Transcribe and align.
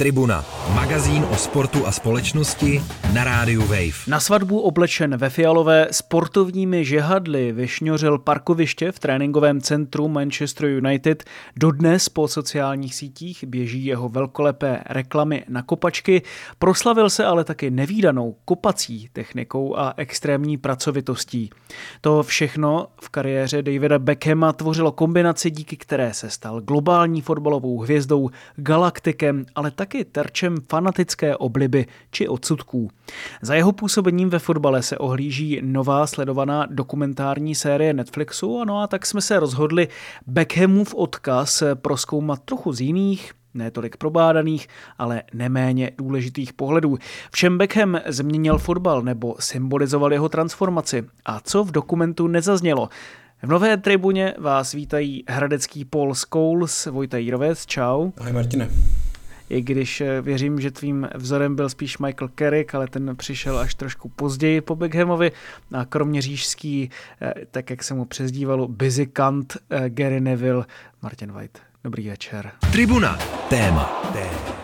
Tribuna, 0.00 0.44
magazín 0.74 1.26
o 1.30 1.36
sportu 1.36 1.86
a 1.86 1.92
společnosti 1.92 2.82
na 3.14 3.24
rádiu 3.24 3.60
Wave. 3.60 4.06
Na 4.06 4.20
svatbu 4.20 4.60
oblečen 4.60 5.16
ve 5.16 5.30
fialové 5.30 5.88
sportovními 5.90 6.84
žehadly 6.84 7.52
vyšňořil 7.52 8.18
parkoviště 8.18 8.92
v 8.92 8.98
tréninkovém 8.98 9.60
centru 9.60 10.08
Manchester 10.08 10.68
United. 10.68 11.24
Dodnes 11.56 12.08
po 12.08 12.28
sociálních 12.28 12.94
sítích 12.94 13.44
běží 13.44 13.84
jeho 13.86 14.08
velkolepé 14.08 14.82
reklamy 14.86 15.44
na 15.48 15.62
kopačky. 15.62 16.22
Proslavil 16.58 17.10
se 17.10 17.24
ale 17.24 17.44
taky 17.44 17.70
nevýdanou 17.70 18.36
kopací 18.44 19.08
technikou 19.12 19.76
a 19.78 19.94
extrémní 19.96 20.56
pracovitostí. 20.56 21.50
To 22.00 22.22
všechno 22.22 22.86
v 23.00 23.08
kariéře 23.08 23.62
Davida 23.62 23.98
Beckhama 23.98 24.52
tvořilo 24.52 24.92
kombinaci, 24.92 25.50
díky 25.50 25.76
které 25.76 26.14
se 26.14 26.30
stal 26.30 26.60
globální 26.60 27.20
fotbalovou 27.20 27.78
hvězdou, 27.78 28.30
galaktikem, 28.56 29.46
ale 29.54 29.70
tak 29.70 29.89
taky 29.90 30.04
terčem 30.04 30.56
fanatické 30.68 31.36
obliby 31.36 31.86
či 32.10 32.28
odsudků. 32.28 32.90
Za 33.42 33.54
jeho 33.54 33.72
působením 33.72 34.30
ve 34.30 34.38
fotbale 34.38 34.82
se 34.82 34.98
ohlíží 34.98 35.60
nová 35.62 36.06
sledovaná 36.06 36.66
dokumentární 36.70 37.54
série 37.54 37.92
Netflixu, 37.92 38.64
no 38.64 38.80
a 38.80 38.86
tak 38.86 39.06
jsme 39.06 39.20
se 39.20 39.40
rozhodli 39.40 39.88
Beckhamův 40.26 40.94
odkaz 40.94 41.62
proskoumat 41.74 42.40
trochu 42.44 42.72
z 42.72 42.80
jiných, 42.80 43.32
ne 43.54 43.70
tolik 43.70 43.96
probádaných, 43.96 44.68
ale 44.98 45.22
neméně 45.34 45.90
důležitých 45.98 46.52
pohledů. 46.52 46.98
V 47.32 47.36
čem 47.36 47.58
Beckham 47.58 48.00
změnil 48.06 48.58
fotbal 48.58 49.02
nebo 49.02 49.34
symbolizoval 49.40 50.12
jeho 50.12 50.28
transformaci 50.28 51.04
a 51.24 51.40
co 51.40 51.64
v 51.64 51.70
dokumentu 51.70 52.26
nezaznělo. 52.26 52.88
V 53.42 53.46
nové 53.46 53.76
tribuně 53.76 54.34
vás 54.38 54.72
vítají 54.72 55.24
hradecký 55.28 55.84
Paul 55.84 56.14
Scholes, 56.14 56.86
Vojta 56.86 57.16
Jírovec, 57.16 57.66
čau. 57.66 58.10
Ahoj 58.18 58.32
Martine 58.32 58.68
i 59.50 59.62
když 59.62 60.00
eh, 60.00 60.22
věřím, 60.22 60.60
že 60.60 60.70
tvým 60.70 61.08
vzorem 61.14 61.56
byl 61.56 61.68
spíš 61.68 61.98
Michael 61.98 62.30
Carrick, 62.38 62.74
ale 62.74 62.88
ten 62.88 63.16
přišel 63.16 63.58
až 63.58 63.74
trošku 63.74 64.08
později 64.08 64.60
po 64.60 64.76
Beckhamovi 64.76 65.32
a 65.72 65.84
kromě 65.84 66.22
řížský, 66.22 66.90
eh, 67.22 67.34
tak 67.50 67.70
jak 67.70 67.84
se 67.84 67.94
mu 67.94 68.04
přezdívalo, 68.04 68.68
busy 68.68 69.06
kant 69.06 69.56
eh, 69.70 69.90
Gary 69.90 70.20
Neville, 70.20 70.64
Martin 71.02 71.32
White. 71.32 71.58
Dobrý 71.84 72.08
večer. 72.08 72.50
Tribuna. 72.72 73.18
Téma. 73.48 74.10
Téma. 74.12 74.60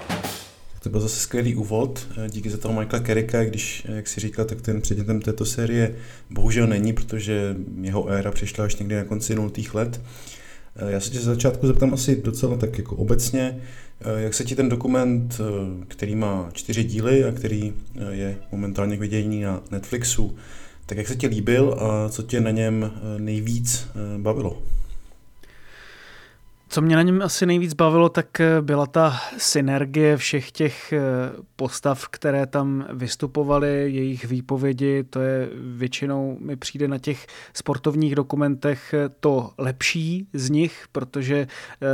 To 0.83 0.91
byl 0.91 1.01
zase 1.01 1.21
skvělý 1.21 1.55
úvod, 1.55 2.09
díky 2.29 2.51
za 2.51 2.57
toho 2.57 2.81
Michaela 2.81 3.05
Kerricka, 3.05 3.45
když, 3.45 3.87
jak 3.89 4.09
si 4.09 4.21
říkal, 4.21 4.45
tak 4.45 4.61
ten 4.63 4.81
předmětem 4.81 5.21
této 5.21 5.45
série 5.45 5.95
bohužel 6.31 6.67
není, 6.67 6.93
protože 6.93 7.57
jeho 7.81 8.09
éra 8.09 8.31
přišla 8.31 8.65
až 8.65 8.77
někdy 8.77 8.97
na 8.97 9.05
konci 9.05 9.35
0. 9.35 9.51
let. 9.75 10.01
Já 10.89 11.01
se 11.01 11.11
tě 11.11 11.19
za 11.19 11.35
začátku 11.35 11.67
zeptám 11.67 11.95
asi 11.95 12.23
docela 12.23 12.57
tak 12.57 12.79
jako 12.79 12.97
obecně, 12.97 13.61
Eh, 14.01 14.23
jak 14.23 14.35
se 14.35 14.45
ti 14.45 14.57
ten 14.57 14.69
dokument, 14.69 15.41
eh, 15.41 15.85
který 15.89 16.15
má 16.15 16.49
čtyři 16.53 16.85
díly 16.85 17.25
a 17.25 17.33
který 17.33 17.73
eh, 17.97 18.15
je 18.15 18.37
momentálně 18.53 18.97
k 18.97 19.01
vidění 19.01 19.41
na 19.41 19.63
Netflixu, 19.71 20.37
tak 20.87 20.99
jak 20.99 21.09
se 21.09 21.17
ti 21.17 21.27
líbil 21.27 21.77
a 21.81 22.09
co 22.09 22.23
tě 22.23 22.41
na 22.41 22.51
něm 22.51 22.93
nejvíc 23.19 23.89
bavilo? 24.19 24.63
Co 26.69 26.83
mě 26.83 26.97
na 26.97 27.03
něm 27.03 27.23
asi 27.23 27.47
nejvíc 27.47 27.75
bavilo, 27.75 28.09
tak 28.09 28.41
eh, 28.41 28.63
byla 28.63 28.87
ta 28.87 29.17
synergie 29.39 30.17
všech 30.17 30.53
těch 30.53 30.93
eh, 30.93 31.01
postav, 31.57 32.09
které 32.09 32.47
tam 32.47 32.87
vystupovaly, 32.93 33.93
jejich 33.93 34.25
výpovědi, 34.25 35.05
to 35.05 35.21
je 35.21 35.49
většinou 35.77 36.39
mi 36.41 36.57
přijde 36.57 36.89
na 36.89 36.99
těch 36.99 37.27
sportovních 37.55 38.15
dokumentech 38.15 38.95
eh, 38.95 39.09
to 39.21 39.51
lepší 39.59 40.29
z 40.33 40.51
nich, 40.51 40.85
protože 40.93 41.47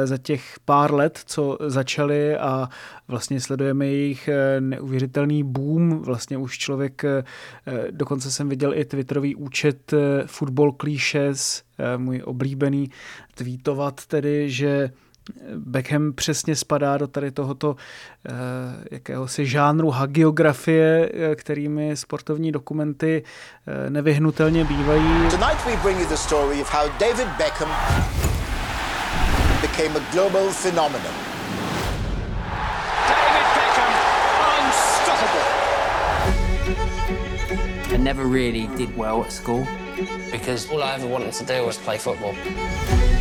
za 0.04 0.18
těch 0.18 0.56
pár 0.64 0.94
let, 0.94 1.20
co 1.26 1.58
začali 1.66 2.36
a 2.36 2.68
vlastně 3.08 3.40
sledujeme 3.40 3.86
jejich 3.86 4.28
neuvěřitelný 4.60 5.44
boom, 5.44 5.98
vlastně 5.98 6.38
už 6.38 6.58
člověk, 6.58 7.02
dokonce 7.90 8.30
jsem 8.30 8.48
viděl 8.48 8.74
i 8.74 8.84
twitterový 8.84 9.34
účet 9.34 9.94
Football 10.26 10.72
Clichés, 10.80 11.62
můj 11.96 12.22
oblíbený, 12.24 12.90
tweetovat 13.34 14.06
tedy, 14.06 14.50
že 14.50 14.90
Beckham 15.56 16.12
přesně 16.12 16.56
spadá 16.56 16.98
do 16.98 17.06
tady 17.06 17.30
tohoto 17.30 17.76
eh, 18.28 18.32
jakéhosi 18.90 19.46
žánru 19.46 19.90
hagiografie, 19.90 21.10
eh, 21.14 21.36
kterými 21.36 21.96
sportovní 21.96 22.52
dokumenty 22.52 23.22
eh, 23.66 23.90
nevyhnutelně 23.90 24.64
bývají. 24.64 25.30
Tonight 25.30 25.66
we 25.66 25.76
bring 25.76 26.00
you 26.00 26.06
the 26.06 26.14
story 26.14 26.62
of 26.62 26.74
how 26.74 26.88
David 27.00 27.28
Beckham 27.38 27.70
became 29.60 29.96
a 29.96 30.12
global 30.12 30.50
phenomenon. 30.50 31.14
David 33.08 33.46
Beckham, 33.54 33.92
unstoppable. 34.58 35.46
I 37.94 37.98
never 37.98 38.26
really 38.26 38.68
did 38.76 38.96
well 38.96 39.20
at 39.20 39.32
school 39.32 39.81
because 40.30 40.68
all 40.72 40.82
I 40.82 40.94
ever 40.94 41.06
wanted 41.06 41.34
to 41.34 41.44
do 41.44 41.66
was 41.66 41.78
play 41.78 41.98
football. 41.98 42.34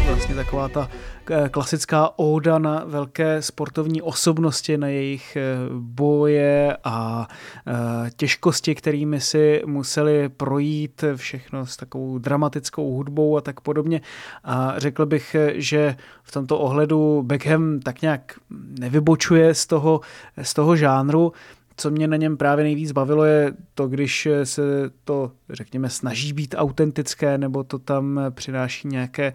Vlastně 0.05 0.35
taková 0.35 0.69
ta 0.69 0.89
eh, 1.29 1.49
klasická 1.49 2.09
óda 2.19 2.59
na 2.59 2.83
velké 2.85 3.41
sportovní 3.41 4.01
osobnosti, 4.01 4.77
na 4.77 4.87
jejich 4.87 5.35
eh, 5.35 5.41
boje 5.79 6.77
a 6.83 7.27
eh, 7.67 7.71
těžkosti, 8.15 8.75
kterými 8.75 9.21
si 9.21 9.61
museli 9.65 10.29
projít 10.29 11.03
všechno 11.15 11.65
s 11.65 11.77
takovou 11.77 12.17
dramatickou 12.17 12.93
hudbou 12.93 13.37
a 13.37 13.41
tak 13.41 13.61
podobně. 13.61 14.01
A 14.43 14.73
řekl 14.77 15.05
bych, 15.05 15.35
že 15.53 15.95
v 16.23 16.31
tomto 16.31 16.59
ohledu 16.59 17.23
Beckham 17.23 17.79
tak 17.79 18.01
nějak 18.01 18.33
nevybočuje 18.79 19.53
z 19.53 19.65
toho, 19.65 20.01
z 20.41 20.53
toho 20.53 20.75
žánru 20.75 21.33
co 21.81 21.91
mě 21.91 22.07
na 22.07 22.17
něm 22.17 22.37
právě 22.37 22.63
nejvíc 22.63 22.91
bavilo, 22.91 23.25
je 23.25 23.53
to, 23.73 23.87
když 23.87 24.27
se 24.43 24.61
to, 25.03 25.31
řekněme, 25.49 25.89
snaží 25.89 26.33
být 26.33 26.55
autentické, 26.57 27.37
nebo 27.37 27.63
to 27.63 27.79
tam 27.79 28.19
přináší 28.29 28.87
nějaké 28.87 29.25
eh, 29.27 29.33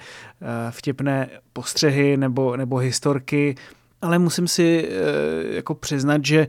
vtipné 0.71 1.29
postřehy 1.53 2.17
nebo, 2.17 2.57
nebo 2.57 2.77
historky. 2.77 3.55
Ale 4.03 4.19
musím 4.19 4.49
si 4.49 4.89
eh, 4.89 5.55
jako 5.57 5.75
přiznat, 5.75 6.25
že 6.25 6.49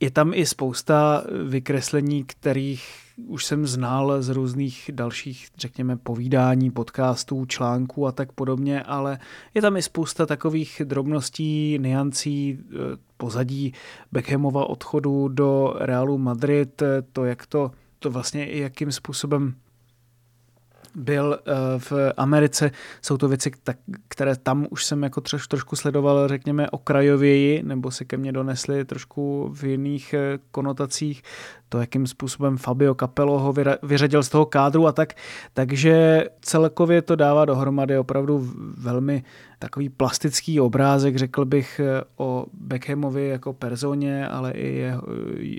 je 0.00 0.10
tam 0.10 0.34
i 0.34 0.46
spousta 0.46 1.24
vykreslení, 1.48 2.24
kterých 2.24 3.05
už 3.16 3.44
jsem 3.44 3.66
znal 3.66 4.22
z 4.22 4.28
různých 4.28 4.90
dalších, 4.94 5.48
řekněme, 5.56 5.96
povídání, 5.96 6.70
podcastů, 6.70 7.46
článků 7.46 8.06
a 8.06 8.12
tak 8.12 8.32
podobně, 8.32 8.82
ale 8.82 9.18
je 9.54 9.62
tam 9.62 9.76
i 9.76 9.82
spousta 9.82 10.26
takových 10.26 10.82
drobností, 10.84 11.78
niancí, 11.78 12.58
eh, 12.60 12.76
pozadí 13.16 13.72
Beckhamova 14.12 14.64
odchodu 14.66 15.28
do 15.28 15.74
Realu 15.78 16.18
Madrid, 16.18 16.82
to, 17.12 17.24
jak 17.24 17.46
to, 17.46 17.70
to 17.98 18.10
vlastně 18.10 18.46
i 18.50 18.60
jakým 18.60 18.92
způsobem 18.92 19.54
byl 20.96 21.38
eh, 21.38 21.52
v 21.78 21.92
Americe. 22.16 22.70
Jsou 23.02 23.16
to 23.16 23.28
věci, 23.28 23.50
které 24.08 24.36
tam 24.36 24.66
už 24.70 24.84
jsem 24.84 25.02
jako 25.02 25.20
troš, 25.20 25.46
trošku 25.46 25.76
sledoval, 25.76 26.28
řekněme, 26.28 26.70
okrajověji, 26.70 27.62
nebo 27.62 27.90
se 27.90 28.04
ke 28.04 28.16
mně 28.16 28.32
donesly 28.32 28.84
trošku 28.84 29.50
v 29.54 29.64
jiných 29.64 30.14
eh, 30.14 30.38
konotacích. 30.50 31.22
To, 31.68 31.78
jakým 31.78 32.06
způsobem 32.06 32.56
Fabio 32.56 32.94
Capello 32.94 33.38
ho 33.38 33.54
vyřadil 33.82 34.22
z 34.22 34.28
toho 34.28 34.46
kádru 34.46 34.86
a 34.86 34.92
tak. 34.92 35.12
Takže 35.54 36.24
celkově 36.40 37.02
to 37.02 37.16
dává 37.16 37.44
dohromady 37.44 37.98
opravdu 37.98 38.52
velmi 38.78 39.24
takový 39.58 39.88
plastický 39.88 40.60
obrázek, 40.60 41.16
řekl 41.16 41.44
bych, 41.44 41.80
eh, 41.80 42.04
o 42.16 42.46
Beckhamovi 42.52 43.28
jako 43.28 43.52
personě, 43.52 44.28
ale 44.28 44.52
i 44.52 44.92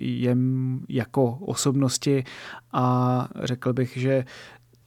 jem 0.02 0.80
jako 0.90 1.38
osobnosti 1.42 2.24
a 2.74 3.28
řekl 3.44 3.74
bych, 3.74 3.98
že 3.98 4.25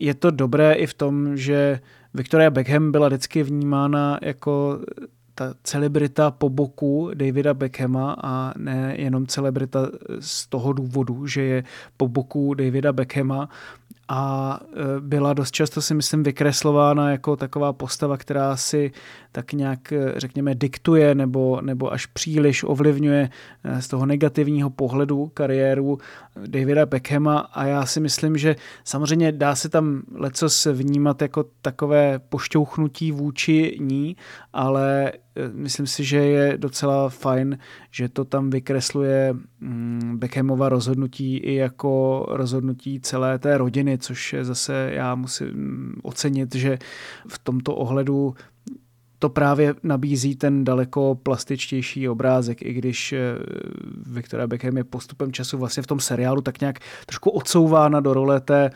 je 0.01 0.15
to 0.15 0.31
dobré 0.31 0.73
i 0.73 0.87
v 0.87 0.95
tom, 0.95 1.37
že 1.37 1.81
Victoria 2.15 2.51
Beckham 2.51 2.93
byla 2.93 3.09
vždycky 3.09 3.43
vnímána 3.43 4.19
jako 4.23 4.81
ta 5.35 5.55
celebrita 5.63 6.31
po 6.31 6.49
boku 6.49 7.11
Davida 7.15 7.55
Beckhama 7.55 8.17
a 8.23 8.53
ne 8.59 8.95
jenom 8.99 9.27
celebrita 9.27 9.89
z 10.21 10.47
toho 10.47 10.73
důvodu, 10.73 11.27
že 11.27 11.43
je 11.43 11.65
po 11.97 12.09
boku 12.09 12.55
Davida 12.55 12.93
Beckhama 12.93 13.49
a 14.09 14.61
e, 14.63 15.01
byla 15.01 15.33
dost 15.33 15.51
často 15.51 15.83
si 15.83 15.95
myslím 15.95 16.23
vykreslována 16.23 17.11
jako 17.11 17.37
taková 17.37 17.73
postava, 17.73 18.17
která 18.17 18.57
si 18.57 18.93
tak 19.33 19.53
nějak, 19.53 19.93
e, 19.93 20.13
řekněme, 20.17 20.55
diktuje 20.55 21.15
nebo, 21.15 21.61
nebo 21.61 21.93
až 21.93 22.07
příliš 22.07 22.65
ovlivňuje 22.65 23.31
e, 23.65 23.83
z 23.83 23.89
toho 23.89 24.07
negativního 24.07 24.71
pohledu 24.71 25.31
kariéru 25.35 25.99
Davida 26.47 26.87
Beckhama. 26.87 27.39
A 27.39 27.65
já 27.65 27.87
si 27.87 28.01
myslím, 28.01 28.37
že 28.37 28.57
samozřejmě 28.85 29.33
dá 29.33 29.55
se 29.55 29.69
tam 29.69 30.03
lecos 30.15 30.67
vnímat 30.67 31.23
jako 31.23 31.45
takové 31.63 32.19
pošťouchnutí 32.19 33.13
vůči 33.13 33.77
ní, 33.81 34.17
ale 34.53 35.13
myslím 35.53 35.87
si, 35.87 36.05
že 36.05 36.17
je 36.19 36.59
docela 36.59 37.09
fajn, 37.09 37.59
že 37.91 38.09
to 38.09 38.25
tam 38.25 38.51
vykresluje 38.51 39.35
mm, 39.61 40.19
Beckhamova 40.19 40.69
rozhodnutí 40.69 41.37
i 41.37 41.55
jako 41.55 42.27
rozhodnutí 42.29 43.01
celé 43.01 43.39
té 43.39 43.59
rodiny, 43.59 43.99
což 43.99 44.33
je 44.33 44.45
zase 44.45 44.91
já 44.95 45.15
musím 45.15 45.95
ocenit, 46.03 46.55
že 46.55 46.79
v 47.29 47.39
tomto 47.39 47.75
ohledu 47.75 48.35
to 49.21 49.29
právě 49.29 49.75
nabízí 49.83 50.37
ten 50.37 50.65
daleko 50.65 51.15
plastičtější 51.23 52.09
obrázek, 52.09 52.63
i 52.63 52.73
když 52.73 53.13
eh, 53.13 53.19
Victoria 54.07 54.47
Beckham 54.47 54.77
je 54.77 54.85
postupem 54.85 55.33
času 55.33 55.59
vlastně 55.59 55.83
v 55.83 55.87
tom 55.87 56.01
seriálu 56.01 56.41
tak 56.41 56.61
nějak 56.61 56.79
trošku 57.07 57.31
odsouvána 57.31 58.01
do 58.01 58.15
role 58.15 58.41
té 58.41 58.71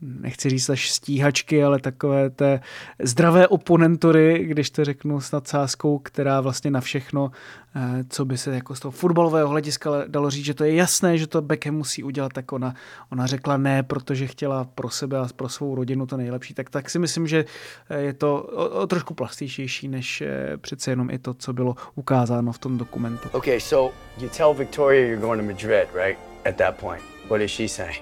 nechci 0.00 0.50
říct 0.50 0.70
až 0.70 0.90
stíhačky, 0.90 1.64
ale 1.64 1.78
takové 1.78 2.30
té 2.30 2.60
zdravé 3.02 3.48
oponentory, 3.48 4.44
když 4.44 4.70
to 4.70 4.84
řeknu 4.84 5.20
s 5.20 5.32
nadsázkou, 5.32 5.98
která 5.98 6.40
vlastně 6.40 6.70
na 6.70 6.80
všechno, 6.80 7.30
eh, 7.76 8.04
co 8.08 8.24
by 8.24 8.38
se 8.38 8.54
jako 8.54 8.74
z 8.74 8.80
toho 8.80 8.92
fotbalového 8.92 9.48
hlediska 9.48 9.90
dalo 10.06 10.30
říct, 10.30 10.44
že 10.44 10.54
to 10.54 10.64
je 10.64 10.74
jasné, 10.74 11.18
že 11.18 11.26
to 11.26 11.42
Beckham 11.42 11.74
musí 11.74 12.02
udělat, 12.02 12.32
tak 12.32 12.52
ona, 12.52 12.74
ona 13.12 13.26
řekla 13.26 13.56
ne, 13.56 13.82
protože 13.82 14.26
chtěla 14.26 14.64
pro 14.64 14.90
sebe 14.90 15.18
a 15.18 15.28
pro 15.36 15.48
svou 15.48 15.74
rodinu 15.74 16.06
to 16.06 16.16
nejlepší. 16.16 16.54
Tak, 16.54 16.70
tak 16.70 16.90
si 16.90 16.98
myslím, 16.98 17.26
že 17.26 17.44
eh, 17.90 18.00
je 18.00 18.12
to 18.12 18.42
o, 18.42 18.68
o 18.68 18.86
trošku 18.86 19.14
plastičtější, 19.14 19.88
než 19.88 20.20
eh, 20.20 20.56
přece 20.56 20.90
jenom 20.90 21.10
i 21.10 21.18
to, 21.18 21.34
co 21.34 21.52
bylo 21.52 21.76
ukázáno 21.94 22.52
v 22.52 22.58
tom 22.58 22.78
dokumentu. 22.78 23.28
Okay, 23.32 23.60
so 23.60 23.94
you 24.18 24.28
tell 24.36 24.54
Victoria 24.54 25.06
you're 25.06 25.20
going 25.20 25.40
to 25.40 25.46
Madrid, 25.46 25.88
right? 25.94 26.18
At 26.44 26.56
that 26.56 26.76
point, 26.76 27.02
what 27.28 27.40
does 27.40 27.50
she 27.50 27.68
say? 27.68 27.92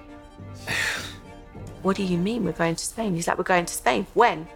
What 1.86 1.96
do 1.96 2.02
you 2.02 2.18
mean 2.18 2.44
we're 2.44 2.50
going 2.50 2.74
to 2.74 2.84
Spain? 2.84 3.14
He's 3.14 3.28
like, 3.28 3.38
We're 3.38 3.44
going 3.44 3.64
to 3.64 3.72
Spain. 3.72 4.08
When? 4.14 4.48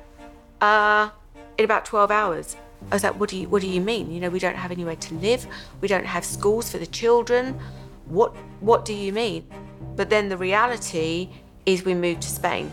Uh, 0.60 1.10
in 1.58 1.64
about 1.64 1.84
12 1.84 2.10
hours. 2.10 2.56
I 2.90 2.96
was 2.96 3.04
like, 3.04 3.20
What 3.20 3.28
do 3.30 3.36
you 3.36 3.48
what 3.48 3.62
do 3.62 3.68
you 3.68 3.80
mean? 3.80 4.10
You 4.10 4.18
know, 4.18 4.30
we 4.30 4.40
don't 4.40 4.56
have 4.56 4.72
anywhere 4.72 4.96
to 4.96 5.14
live, 5.14 5.46
we 5.80 5.86
don't 5.86 6.06
have 6.06 6.24
schools 6.24 6.72
for 6.72 6.78
the 6.78 6.88
children. 6.88 7.54
What 8.06 8.34
what 8.60 8.84
do 8.84 8.92
you 8.92 9.12
mean? 9.12 9.44
But 9.94 10.10
then 10.10 10.28
the 10.28 10.36
reality 10.36 11.28
is 11.66 11.84
we 11.84 11.94
moved 11.94 12.22
to 12.22 12.28
Spain. 12.28 12.72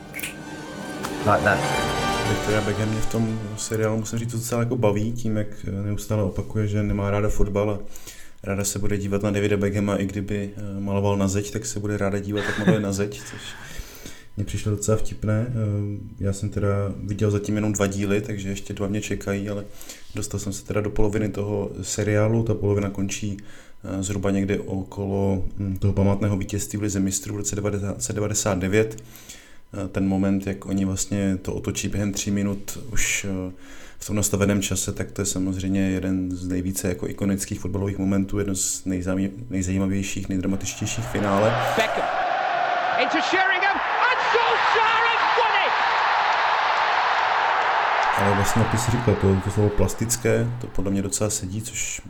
Like 1.26 1.44
that. 1.44 1.60
Victoria 2.30 2.62
Beckham 2.62 2.90
mě 2.90 3.02
v 3.02 3.12
tom 3.12 3.40
seriálu, 3.58 3.98
musím 3.98 4.20
říct, 4.20 4.32
docela 4.32 4.62
jako 4.62 4.76
baví 4.76 5.12
tím, 5.12 5.38
jak 5.38 5.48
neustále 5.64 6.24
opakuje, 6.24 6.68
že 6.68 6.84
nemá 6.84 7.12
ráda 7.12 7.30
fotbal 7.30 7.70
a 7.70 7.80
ráda 8.44 8.64
se 8.64 8.80
bude 8.80 8.98
dívat 8.98 9.24
na 9.24 9.32
Davida 9.32 9.58
Beckhama, 9.58 9.96
i 9.96 10.06
kdyby 10.06 10.50
eh, 10.58 10.80
maloval 10.80 11.18
na 11.18 11.28
zeď, 11.28 11.52
tak 11.52 11.66
se 11.66 11.80
bude 11.80 11.98
ráda 11.98 12.20
dívat, 12.20 12.46
jak 12.46 12.60
maluje 12.60 12.80
na 12.80 12.92
zeď, 12.92 13.22
což 13.22 13.42
mně 14.38 14.46
přišlo 14.46 14.72
docela 14.72 14.98
vtipné. 14.98 15.48
Eh, 15.50 15.54
já 16.20 16.34
jsem 16.34 16.50
teda 16.50 16.70
viděl 17.04 17.32
zatím 17.32 17.56
jenom 17.56 17.74
dva 17.74 17.88
díly, 17.88 18.22
takže 18.22 18.50
ještě 18.50 18.74
dva 18.74 18.88
mě 18.88 19.02
čekají, 19.02 19.50
ale 19.50 19.66
dostal 20.16 20.40
jsem 20.40 20.54
se 20.54 20.66
teda 20.66 20.82
do 20.82 20.90
poloviny 20.90 21.30
toho 21.30 21.72
seriálu. 21.82 22.44
Ta 22.44 22.54
polovina 22.54 22.90
končí 22.90 23.38
eh, 23.84 24.04
zhruba 24.04 24.32
někde 24.32 24.60
okolo 24.60 25.44
hm, 25.58 25.78
toho 25.78 25.94
památného 25.94 26.38
vítězství 26.38 26.80
v 26.80 26.82
Lize 26.82 27.00
mistrů 27.00 27.34
v 27.34 27.38
roce 27.38 27.56
1999. 27.56 29.04
Eh, 29.74 29.88
ten 29.88 30.08
moment, 30.08 30.48
jak 30.48 30.66
oni 30.66 30.86
vlastně 30.86 31.38
to 31.42 31.54
otočí 31.54 31.88
během 31.88 32.14
tří 32.14 32.32
minut 32.32 32.78
už 32.94 33.28
v 34.00 34.08
tom 34.08 34.16
nastaveném 34.16 34.62
čase, 34.62 34.92
tak 34.92 35.12
to 35.12 35.22
je 35.22 35.26
samozřejmě 35.26 35.90
jeden 35.90 36.32
z 36.32 36.48
nejvíce 36.48 36.90
jako 36.90 37.08
ikonických 37.08 37.60
fotbalových 37.60 37.98
momentů, 37.98 38.40
jedno 38.40 38.56
z 38.56 38.86
nejzajímavějších, 39.50 40.30
nejdramatičtějších 40.30 41.06
finále. 41.06 41.56
Beckham 41.78 42.28
into 43.02 43.22
Sheringham 43.22 43.57
Ale 48.28 48.36
vlastně, 48.36 48.62
jak 48.62 48.80
jsi 48.80 48.92
říkal, 48.92 49.16
to, 49.16 49.42
to 49.44 49.52
slovo 49.52 49.70
plastické, 49.70 50.48
to 50.62 50.68
podle 50.68 50.92
mě 50.92 51.02
docela 51.02 51.30
sedí, 51.30 51.62
což 51.62 52.02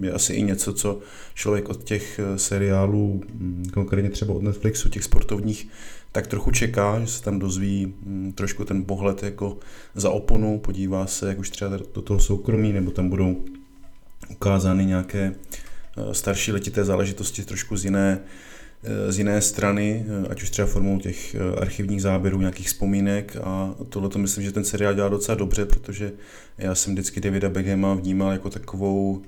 je 0.00 0.12
asi 0.12 0.32
i 0.32 0.42
něco, 0.42 0.72
co 0.72 0.98
člověk 1.34 1.68
od 1.68 1.84
těch 1.84 2.18
eh, 2.18 2.38
seriálů, 2.38 3.22
mm, 3.32 3.64
konkrétně 3.74 4.10
třeba 4.10 4.34
od 4.34 4.42
Netflixu, 4.42 4.88
těch 4.88 5.04
sportovních, 5.04 5.68
tak 6.12 6.26
trochu 6.26 6.50
čeká, 6.50 7.00
že 7.00 7.06
se 7.06 7.22
tam 7.22 7.38
dozví 7.38 7.86
mm, 7.86 8.32
trošku 8.32 8.64
ten 8.64 8.84
pohled 8.84 9.22
jako 9.22 9.58
za 9.94 10.10
oponu, 10.10 10.58
podívá 10.58 11.06
se, 11.06 11.28
jak 11.28 11.38
už 11.38 11.50
třeba 11.50 11.76
do 11.94 12.02
toho 12.02 12.20
soukromí, 12.20 12.72
nebo 12.72 12.90
tam 12.90 13.08
budou 13.08 13.44
ukázány 14.30 14.86
nějaké 14.86 15.34
eh, 15.96 16.14
starší 16.14 16.52
letité 16.52 16.84
záležitosti 16.84 17.44
trošku 17.44 17.76
z 17.76 17.84
jiné 17.84 18.20
z 19.08 19.18
jiné 19.18 19.40
strany, 19.40 20.06
ať 20.30 20.42
už 20.42 20.50
třeba 20.50 20.68
formou 20.68 20.98
těch 20.98 21.34
eh, 21.34 21.60
archivních 21.60 22.02
záběrů, 22.02 22.40
nějakých 22.40 22.66
vzpomínek. 22.66 23.36
A 23.42 23.74
tohle 23.88 24.08
to 24.08 24.18
myslím, 24.18 24.44
že 24.44 24.52
ten 24.52 24.64
seriál 24.64 24.94
dělá 24.94 25.08
docela 25.08 25.34
dobře, 25.34 25.66
protože 25.66 26.12
já 26.58 26.74
jsem 26.74 26.92
vždycky 26.92 27.20
Davida 27.20 27.48
Beckhama 27.48 27.94
vnímal 27.94 28.32
jako 28.32 28.50
takovou, 28.50 29.22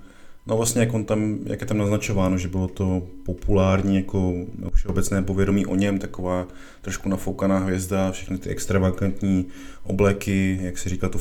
no 0.47 0.57
vlastně 0.57 0.81
jak 0.81 0.95
on 0.95 1.05
tam, 1.05 1.39
jak 1.45 1.61
je 1.61 1.67
tam 1.67 1.79
naznačováno, 1.79 2.39
že 2.39 2.49
bylo 2.49 2.69
to 2.69 3.07
populární 3.25 3.97
jako 3.97 4.35
všeobecné 4.75 5.23
povědomí 5.23 5.67
o 5.67 5.75
něm, 5.75 5.99
taková 5.99 6.47
trošku 6.83 7.09
nafoukaná 7.09 7.59
hvězda, 7.59 8.13
všechny 8.13 8.39
ty 8.39 8.51
extravagantní 8.51 9.47
obleky, 9.83 10.59
jak 10.63 10.79
se 10.79 10.89
říká 10.89 11.09
to 11.09 11.19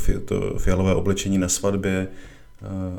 fialové 0.57 0.95
oblečení 0.95 1.37
na 1.37 1.49
svatbě, 1.49 2.07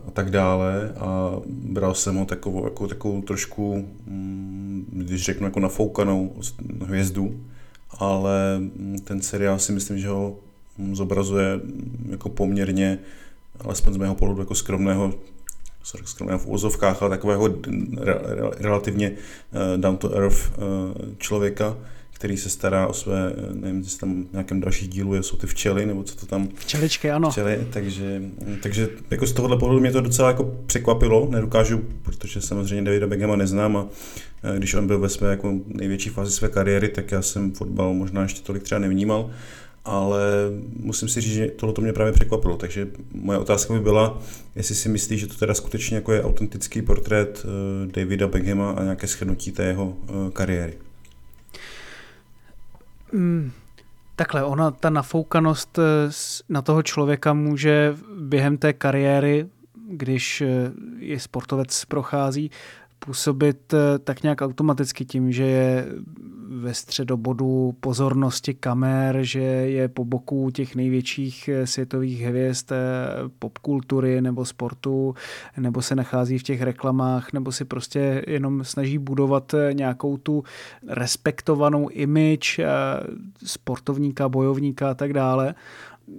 a 0.09 0.11
tak 0.11 0.31
dále. 0.31 0.93
A 0.97 1.37
bral 1.47 1.95
jsem 1.95 2.17
ho 2.17 2.25
takovou, 2.25 2.65
jako, 2.65 2.89
takovou 2.89 3.23
trošku, 3.23 3.89
mm, 4.07 4.87
když 4.93 5.25
řeknu 5.25 5.47
jako 5.47 5.61
nafoukanou 5.61 6.37
hvězdu, 6.85 7.41
ale 7.91 8.61
ten 9.05 9.23
seriál 9.23 9.59
si 9.59 9.73
myslím, 9.73 9.99
že 9.99 10.09
ho 10.09 10.37
zobrazuje 10.93 11.61
jako 12.09 12.29
poměrně, 12.29 12.99
alespoň 13.61 13.93
z 13.93 13.97
mého 13.97 14.15
pohledu 14.15 14.41
jako 14.41 14.55
skromného 14.55 15.15
skromného 16.05 16.39
v 16.39 16.47
úzovkách, 16.47 17.03
ale 17.03 17.11
takového 17.11 17.49
relativně 18.59 19.13
eh, 19.13 19.79
down 19.79 19.97
to 19.97 20.15
earth 20.17 20.53
eh, 20.53 20.61
člověka, 21.19 21.77
který 22.21 22.37
se 22.37 22.51
stará 22.51 22.87
o 22.87 22.93
své, 22.93 23.33
nevím, 23.53 23.79
jestli 23.79 23.99
tam 23.99 24.25
v 24.25 24.33
nějakém 24.33 24.61
dalších 24.61 24.89
dílu 24.89 25.23
jsou 25.23 25.37
ty 25.37 25.47
včely, 25.47 25.87
nebo 25.87 26.03
co 26.03 26.17
to 26.17 26.27
tam... 26.27 26.49
Včeličky, 26.55 27.11
ano. 27.11 27.31
Včely, 27.31 27.67
takže, 27.71 28.23
takže 28.63 28.89
jako 29.11 29.27
z 29.27 29.33
tohohle 29.33 29.59
pohledu 29.59 29.81
mě 29.81 29.93
to 29.93 30.01
docela 30.01 30.29
jako 30.29 30.55
překvapilo, 30.67 31.29
nedokážu, 31.31 31.85
protože 32.03 32.41
samozřejmě 32.41 32.85
Davida 32.85 33.07
Begema 33.07 33.37
neznám 33.37 33.77
a 33.77 33.87
když 34.57 34.75
on 34.75 34.87
byl 34.87 34.99
ve 34.99 35.09
své 35.09 35.31
jako 35.31 35.55
největší 35.67 36.11
fázi 36.11 36.33
své 36.33 36.49
kariéry, 36.49 36.89
tak 36.89 37.13
já 37.13 37.23
jsem 37.23 37.53
fotbal 37.53 37.95
možná 37.95 38.23
ještě 38.23 38.41
tolik 38.43 38.63
třeba 38.63 38.79
nevnímal, 38.79 39.31
ale 39.85 40.21
musím 40.81 41.09
si 41.09 41.21
říct, 41.21 41.35
že 41.35 41.49
tohle 41.49 41.75
to 41.75 41.83
mě 41.83 41.93
právě 41.93 42.13
překvapilo, 42.13 42.57
takže 42.57 42.89
moje 43.15 43.39
otázka 43.39 43.75
by 43.75 43.81
byla, 43.81 44.23
jestli 44.57 44.75
si 44.75 44.89
myslí, 44.89 45.19
že 45.19 45.27
to 45.27 45.35
teda 45.35 45.55
skutečně 45.55 45.97
jako 45.97 46.13
je 46.13 46.23
autentický 46.23 46.83
portrét 46.83 47.45
eh, 47.45 47.93
Davida 47.93 48.27
Beckhama 48.27 48.71
a 48.71 48.83
nějaké 48.83 49.07
shrnutí 49.07 49.53
té 49.53 49.65
jeho 49.65 49.97
eh, 50.09 50.13
kariéry. 50.33 50.75
Mm, 53.13 53.53
takhle, 54.17 54.45
ona, 54.45 54.71
ta 54.71 54.91
nafoukanost 54.91 55.79
eh, 55.79 55.83
na 56.49 56.63
toho 56.63 56.83
člověka 56.83 57.33
může 57.33 57.97
během 58.21 58.59
té 58.59 58.73
kariéry, 58.73 59.47
když 59.89 60.41
eh, 60.41 60.73
je 60.99 61.21
sportovec 61.21 61.85
prochází, 61.85 62.51
působit 63.05 63.75
eh, 63.75 63.99
tak 63.99 64.23
nějak 64.23 64.43
automaticky 64.43 65.05
tím, 65.05 65.33
že 65.33 65.45
je 65.45 65.87
ve 66.49 66.75
středobodu 66.75 67.75
pozornosti 67.81 68.55
kamer, 68.55 69.19
že 69.21 69.41
je 69.41 69.89
po 69.89 70.05
boku 70.05 70.51
těch 70.51 70.77
největších 70.77 71.49
eh, 71.49 71.67
světových 71.67 72.21
hvězd 72.21 72.73
eh, 72.73 72.77
popkultury 73.39 74.21
nebo 74.21 74.45
sportu, 74.45 75.15
nebo 75.57 75.83
se 75.83 75.97
nachází 75.97 76.39
v 76.39 76.43
těch 76.43 76.63
reklamách, 76.63 77.33
nebo 77.33 77.53
si 77.53 77.65
prostě 77.65 78.25
jenom 78.27 78.65
snaží 78.65 78.99
budovat 78.99 79.55
nějakou 79.73 80.17
tu 80.17 80.45
respektovanou 80.89 81.89
image 81.89 82.61
sportovníka, 83.45 84.29
bojovníka 84.29 84.91
a 84.91 84.95
tak 84.95 85.13
dále. 85.13 85.55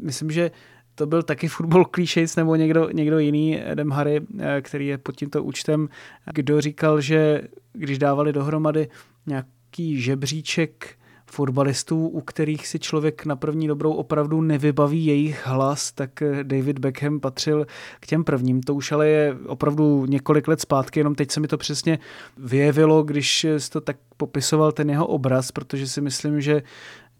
Myslím, 0.01 0.31
že 0.31 0.51
to 0.95 1.05
byl 1.05 1.23
taky 1.23 1.47
football 1.47 1.85
clichés 1.85 2.35
nebo 2.35 2.55
někdo, 2.55 2.89
někdo 2.89 3.19
jiný, 3.19 3.61
Adam 3.61 3.91
Harry, 3.91 4.21
eh, 4.39 4.61
který 4.61 4.87
je 4.87 4.97
pod 4.97 5.15
tímto 5.15 5.43
účtem, 5.43 5.89
kdo 6.33 6.61
říkal, 6.61 7.01
že 7.01 7.41
když 7.73 7.97
dávali 7.97 8.33
dohromady 8.33 8.89
nějaký 9.25 10.01
žebříček 10.01 10.95
fotbalistů, 11.31 12.07
u 12.07 12.21
kterých 12.21 12.67
si 12.67 12.79
člověk 12.79 13.25
na 13.25 13.35
první 13.35 13.67
dobrou 13.67 13.93
opravdu 13.93 14.41
nevybaví 14.41 15.05
jejich 15.05 15.47
hlas, 15.47 15.91
tak 15.91 16.21
eh, 16.21 16.43
David 16.43 16.79
Beckham 16.79 17.19
patřil 17.19 17.67
k 17.99 18.07
těm 18.07 18.23
prvním. 18.23 18.61
To 18.61 18.75
už 18.75 18.91
ale 18.91 19.07
je 19.07 19.37
opravdu 19.47 20.05
několik 20.05 20.47
let 20.47 20.61
zpátky, 20.61 20.99
jenom 20.99 21.15
teď 21.15 21.31
se 21.31 21.39
mi 21.39 21.47
to 21.47 21.57
přesně 21.57 21.99
vyjevilo, 22.37 23.03
když 23.03 23.43
jsi 23.57 23.69
to 23.69 23.81
tak 23.81 23.97
popisoval 24.17 24.71
ten 24.71 24.89
jeho 24.89 25.07
obraz, 25.07 25.51
protože 25.51 25.87
si 25.87 26.01
myslím, 26.01 26.41
že 26.41 26.63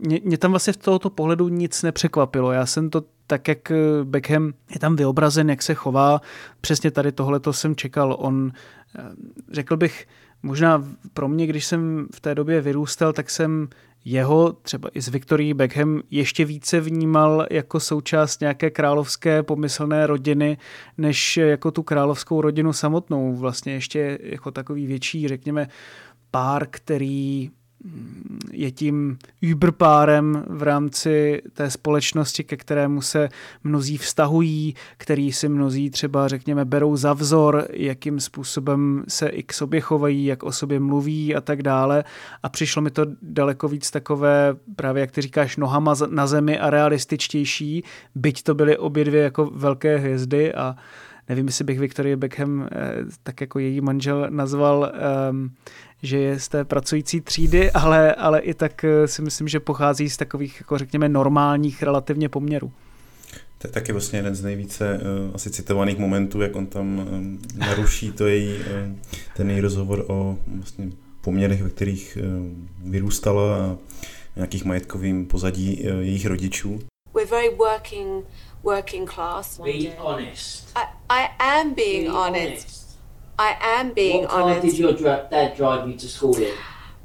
mě, 0.01 0.20
mě 0.24 0.38
tam 0.38 0.51
vlastně 0.51 0.74
v 0.74 0.77
tohoto 0.77 1.10
pohledu 1.10 1.50
nic 1.50 1.84
nepřekvapilo. 1.84 2.51
Já 2.51 2.65
jsem 2.65 2.89
to 2.89 3.03
tak, 3.27 3.48
jak 3.48 3.72
Beckham 4.03 4.53
je 4.74 4.79
tam 4.79 4.96
vyobrazen, 4.96 5.50
jak 5.50 5.62
se 5.62 5.74
chová, 5.74 6.22
přesně 6.62 6.91
tady 6.91 7.12
tohleto 7.12 7.53
jsem 7.53 7.75
čekal. 7.75 8.15
On, 8.20 8.51
eh, 9.00 9.01
řekl 9.51 9.77
bych, 9.77 10.08
možná 10.43 10.84
pro 11.13 11.27
mě, 11.27 11.48
když 11.48 11.65
jsem 11.65 12.08
v 12.15 12.20
té 12.20 12.36
době 12.36 12.62
vyrůstal, 12.62 13.13
tak 13.13 13.29
jsem 13.29 13.67
jeho 14.05 14.53
třeba 14.62 14.89
i 14.93 15.01
s 15.01 15.08
Victorí 15.08 15.53
Beckham 15.53 16.01
ještě 16.12 16.46
více 16.46 16.79
vnímal 16.79 17.48
jako 17.51 17.79
součást 17.79 18.41
nějaké 18.41 18.70
královské 18.70 19.43
pomyslné 19.43 20.08
rodiny, 20.08 20.58
než 20.98 21.38
jako 21.38 21.72
tu 21.72 21.84
královskou 21.84 22.41
rodinu 22.41 22.74
samotnou. 22.74 23.36
Vlastně 23.36 23.74
ještě 23.74 24.20
jako 24.24 24.51
takový 24.51 24.86
větší, 24.86 25.27
řekněme, 25.27 25.67
pár, 26.31 26.67
který 26.70 27.51
je 28.52 28.72
tím 28.72 29.18
überpárem 29.44 30.44
v 30.48 30.64
rámci 30.64 31.42
té 31.54 31.72
společnosti, 31.72 32.44
ke 32.44 32.58
kterému 32.58 33.02
se 33.02 33.30
mnozí 33.64 33.98
vztahují, 33.98 34.76
který 34.98 35.32
si 35.32 35.50
mnozí 35.50 35.90
třeba, 35.90 36.28
řekněme, 36.28 36.66
berou 36.66 36.96
za 36.96 37.14
vzor, 37.14 37.68
jakým 37.74 38.20
způsobem 38.20 39.04
se 39.08 39.28
i 39.28 39.44
k 39.44 39.54
sobě 39.54 39.82
chovají, 39.82 40.26
jak 40.26 40.44
o 40.44 40.52
sobě 40.52 40.80
mluví 40.80 41.36
a 41.36 41.42
tak 41.42 41.64
dále. 41.64 42.04
A 42.44 42.50
přišlo 42.50 42.82
mi 42.82 42.92
to 42.92 43.06
daleko 43.22 43.68
víc 43.68 43.92
takové, 43.92 44.56
právě 44.76 45.02
jak 45.02 45.12
ty 45.12 45.22
říkáš, 45.22 45.58
nohama 45.58 45.94
na 46.10 46.28
zemi 46.28 46.60
a 46.60 46.70
realističtější, 46.70 47.84
byť 48.16 48.44
to 48.44 48.56
byly 48.56 48.78
obě 48.78 49.06
dvě 49.06 49.22
jako 49.22 49.46
velké 49.46 49.98
hvězdy 49.98 50.54
a 50.54 50.76
nevím, 51.30 51.48
jestli 51.48 51.63
bych 51.63 51.80
Victoria 51.80 52.18
Beckham 52.18 52.70
eh, 52.72 52.96
tak 53.24 53.42
jako 53.42 53.60
její 53.60 53.82
manžel 53.82 54.28
nazval 54.30 54.92
um, 55.30 55.51
že 56.04 56.20
je 56.20 56.40
z 56.40 56.48
té 56.48 56.66
pracující 56.66 57.22
třídy, 57.22 57.72
ale, 57.74 58.16
ale 58.16 58.40
i 58.40 58.54
tak 58.54 58.84
eh, 58.84 59.08
si 59.08 59.22
myslím, 59.22 59.48
že 59.48 59.60
pochází 59.60 60.10
z 60.10 60.18
takových, 60.18 60.60
jako 60.60 60.78
řekněme, 60.78 61.10
normálních 61.10 61.84
relativně 61.84 62.30
poměrů. 62.30 62.72
To 63.58 63.68
je 63.68 63.72
taky 63.72 63.92
vlastně 63.92 64.20
jeden 64.20 64.36
z 64.36 64.44
nejvíce 64.44 65.00
uh, 65.00 65.36
asi 65.36 65.50
citovaných 65.50 65.98
momentů, 65.98 66.42
jak 66.42 66.56
on 66.56 66.66
tam 66.66 67.00
um, 67.00 67.40
naruší 67.58 68.12
to 68.12 68.28
její, 68.28 68.56
uh, 68.56 68.96
ten 69.36 69.50
její 69.50 69.62
rozhovor 69.62 70.06
o 70.08 70.38
vlastně 70.48 70.90
poměrech, 71.22 71.63
ve 71.63 71.70
kterých 71.70 72.18
uh, 72.22 72.92
vyrůstala 72.92 73.58
a 73.58 73.78
nějakých 74.36 74.66
majetkovým 74.66 75.25
pozadí 75.25 75.84
uh, 75.84 76.00
jejich 76.00 76.25
rodičů. 76.25 76.80
We're 77.13 77.30
very 77.30 77.56
working, 77.56 78.25
working 78.63 79.06
class. 79.06 79.58
Be 79.58 79.94
honest. 80.00 80.72
I, 80.75 80.88
I 81.10 81.32
am 81.39 81.74
being 81.74 82.03
Be 82.03 82.08
honest. 82.10 82.68
honest. 82.68 82.77
I 83.39 83.58
am 83.62 83.94
being 83.94 84.25
honest. 84.25 84.44
what 84.46 84.53
car 84.53 84.62
did 84.62 84.77
your 84.77 84.94
dra- 84.94 85.27
dad 85.30 85.56
drive 85.56 85.88
you 85.88 85.96
to 85.96 86.08
school 86.08 86.36
in? 86.38 86.53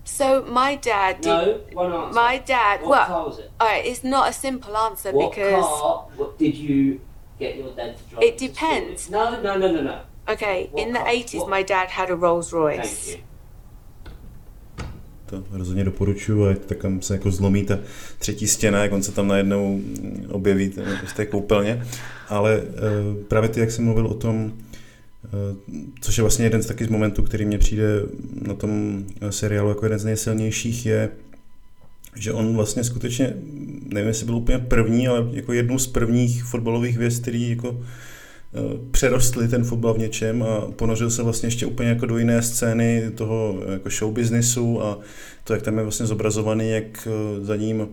So 0.05 0.43
my 0.45 0.77
dad 0.77 1.21
did. 1.21 1.29
No, 1.29 1.61
one 1.73 1.93
answer. 1.93 2.15
My 2.15 2.39
dad. 2.39 2.81
What 2.83 2.91
well, 2.91 3.07
car 3.07 3.25
was 3.27 3.39
it? 3.39 3.51
all 3.59 3.67
right. 3.69 3.85
It's 3.85 4.05
not 4.05 4.29
a 4.29 4.33
simple 4.33 4.77
answer 4.77 5.13
What 5.13 5.31
because. 5.35 5.65
car 5.65 6.07
what 6.17 6.39
did 6.39 6.55
you 6.55 7.01
get 7.39 7.57
your 7.57 7.71
dad 7.73 7.97
to 7.97 8.03
drive? 8.05 8.23
It 8.23 8.41
you 8.43 8.49
to 8.49 8.55
school 8.55 8.71
depends. 8.71 9.11
No, 9.11 9.41
no, 9.41 9.57
no, 9.57 9.73
no, 9.73 9.81
no. 9.83 10.01
Okay, 10.29 10.69
What 10.73 10.83
in 10.83 10.93
the 10.93 11.07
eighties, 11.09 11.41
What- 11.41 11.51
my 11.51 11.63
dad 11.63 11.89
had 11.89 12.11
a 12.11 12.17
Rolls 12.17 12.51
Thank 12.51 12.79
Royce. 12.79 13.15
you. 13.17 13.23
To 15.27 15.45
rozhodně 15.51 15.85
doporučuju 15.85 16.45
a 16.45 16.55
tak 16.67 16.79
tam 16.79 17.03
se 17.03 17.15
jako 17.15 17.31
zlomí 17.31 17.65
ta 17.65 17.79
třetí 18.19 18.47
stěna, 18.47 18.83
jak 18.83 18.93
on 18.93 19.03
se 19.03 19.13
tam 19.13 19.29
najednou 19.29 19.81
objeví 20.29 20.73
z 21.07 21.13
té 21.13 21.27
koupelně. 21.27 21.87
Ale 22.29 22.63
uh, 22.63 23.25
právě 23.29 23.49
ty, 23.49 23.61
jak 23.61 23.71
jsem 23.71 23.85
mluvil 23.85 24.07
o 24.07 24.15
tom, 24.15 24.45
uh, 24.45 24.53
což 26.01 26.19
je 26.19 26.23
vlastně 26.23 26.45
jeden 26.45 26.63
z 26.63 26.67
taky 26.67 26.85
z 26.85 26.89
momentů, 26.89 27.23
který 27.23 27.45
mě 27.45 27.59
přijde 27.59 28.03
na 28.47 28.55
tom 28.55 29.05
seriálu 29.31 29.69
jako 29.69 29.85
jeden 29.85 29.99
z 29.99 30.05
nejsilnějších, 30.05 30.87
je, 30.87 31.09
že 32.15 32.33
on 32.33 32.57
vlastně 32.57 32.85
skutečně, 32.85 33.37
nevím, 33.89 34.09
jestli 34.09 34.27
byl 34.27 34.37
úplně 34.37 34.59
první, 34.59 35.09
ale 35.09 35.29
jako 35.33 35.53
jednou 35.53 35.79
z 35.79 35.87
prvních 35.87 36.45
fotbalových 36.45 36.97
hvězd, 36.97 37.23
který 37.23 37.51
jako 37.51 37.81
přerostli 38.91 39.49
ten 39.49 39.65
fotbal 39.65 39.95
v 39.95 39.99
něčem 39.99 40.43
a 40.43 40.61
ponořil 40.61 41.11
se 41.11 41.23
vlastně 41.23 41.47
ještě 41.47 41.67
úplně 41.67 41.89
jako 41.89 42.07
do 42.07 42.19
jiné 42.19 42.43
scény 42.43 43.11
toho 43.15 43.63
jako 43.73 43.91
show 43.91 44.13
businessu 44.13 44.83
a 44.83 44.99
to, 45.45 45.53
jak 45.53 45.63
tam 45.63 45.77
je 45.77 45.83
vlastně 45.83 46.07
zobrazovaný, 46.07 46.71
jak 46.71 47.09
za 47.41 47.57
ním 47.57 47.89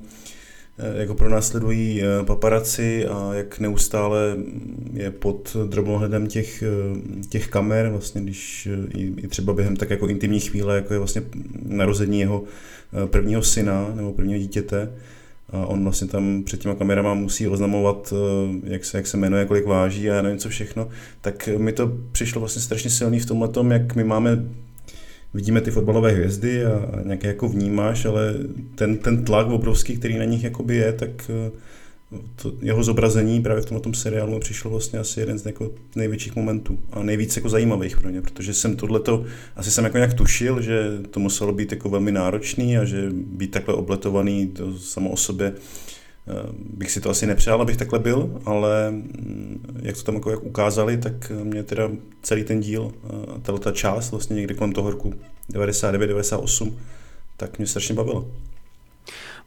jak 0.98 1.10
ho 1.10 1.16
pronásledují 1.16 2.02
paparaci 2.26 3.08
a 3.08 3.34
jak 3.34 3.60
neustále 3.60 4.38
je 4.94 5.12
pod 5.12 5.58
drobnohledem 5.70 6.28
těch, 6.28 6.64
těch 7.30 7.48
kamer, 7.48 7.90
vlastně 7.90 8.22
když 8.22 8.68
i, 8.98 9.28
třeba 9.28 9.54
během 9.54 9.76
tak 9.76 9.90
jako 9.90 10.08
intimní 10.08 10.40
chvíle, 10.40 10.76
jako 10.76 10.94
je 10.94 11.00
vlastně 11.00 11.22
narození 11.66 12.20
jeho 12.20 12.44
prvního 13.06 13.44
syna 13.44 13.92
nebo 13.96 14.14
prvního 14.14 14.40
dítěte, 14.40 14.90
on 15.54 15.84
vlastně 15.84 16.08
tam 16.08 16.44
před 16.44 16.60
těma 16.60 16.76
kamerama 16.76 17.14
musí 17.14 17.48
oznamovat, 17.48 18.14
jak 18.64 18.86
se, 18.86 18.98
jak 18.98 19.08
se 19.08 19.18
jmenuje, 19.18 19.46
kolik 19.46 19.66
váží 19.66 20.10
a 20.10 20.22
nevím 20.22 20.38
co 20.38 20.50
všechno, 20.50 20.90
tak 21.22 21.50
mi 21.58 21.72
to 21.72 21.92
přišlo 22.12 22.40
vlastně 22.40 22.62
strašně 22.62 22.90
silný 22.90 23.20
v 23.20 23.26
tomhle 23.26 23.48
tom, 23.48 23.72
jak 23.72 23.96
my 23.96 24.04
máme 24.04 24.46
vidíme 25.34 25.62
ty 25.62 25.72
fotbalové 25.72 26.12
hvězdy 26.12 26.66
a, 26.66 27.02
nějaké 27.06 27.28
jako 27.28 27.50
vnímáš, 27.50 28.06
ale 28.06 28.34
ten, 28.76 28.98
ten 28.98 29.26
tlak 29.26 29.48
obrovský, 29.48 29.98
který 29.98 30.18
na 30.18 30.26
nich 30.26 30.44
jakoby 30.44 30.76
je, 30.76 30.94
tak 30.94 31.32
to 32.36 32.54
jeho 32.62 32.84
zobrazení 32.84 33.42
právě 33.42 33.62
v 33.62 33.66
tomto 33.66 33.94
seriálu 33.94 34.40
přišlo 34.40 34.72
vlastně 34.72 35.00
asi 35.00 35.20
jeden 35.20 35.40
z 35.40 35.46
jako 35.46 35.72
největších 35.96 36.36
momentů 36.36 36.80
a 36.92 37.04
nejvíc 37.04 37.36
jako 37.36 37.50
zajímavých 37.50 37.98
pro 37.98 38.10
ně, 38.10 38.22
protože 38.22 38.54
jsem 38.54 38.76
tohleto, 38.76 39.26
asi 39.56 39.72
jsem 39.72 39.84
jako 39.84 39.98
nějak 39.98 40.14
tušil, 40.14 40.62
že 40.62 40.90
to 41.12 41.20
muselo 41.20 41.54
být 41.54 41.72
jako 41.72 41.90
velmi 41.90 42.12
náročný 42.12 42.78
a 42.78 42.86
že 42.86 43.10
být 43.12 43.52
takhle 43.52 43.74
obletovaný 43.74 44.48
to 44.48 44.78
samo 44.78 45.10
o 45.10 45.18
sobě 45.18 45.54
bych 46.74 46.92
si 46.92 47.02
to 47.02 47.10
asi 47.10 47.28
nepřál, 47.28 47.62
abych 47.62 47.78
takhle 47.78 48.00
byl, 48.00 48.42
ale 48.46 48.94
jak 49.82 49.98
to 49.98 50.04
tam 50.04 50.16
jako 50.16 50.32
jak 50.32 50.44
ukázali, 50.44 50.98
tak 50.98 51.32
mě 51.44 51.64
teda 51.64 51.92
celý 52.22 52.44
ten 52.44 52.60
díl, 52.60 52.92
tato 53.42 53.72
část 53.72 54.12
vlastně 54.12 54.36
někdy 54.36 54.56
kolem 54.56 54.74
toho 54.74 54.92
roku 54.92 55.14
99-98, 55.54 56.74
tak 57.38 57.58
mě 57.58 57.68
strašně 57.68 57.96
bavilo. 57.96 58.28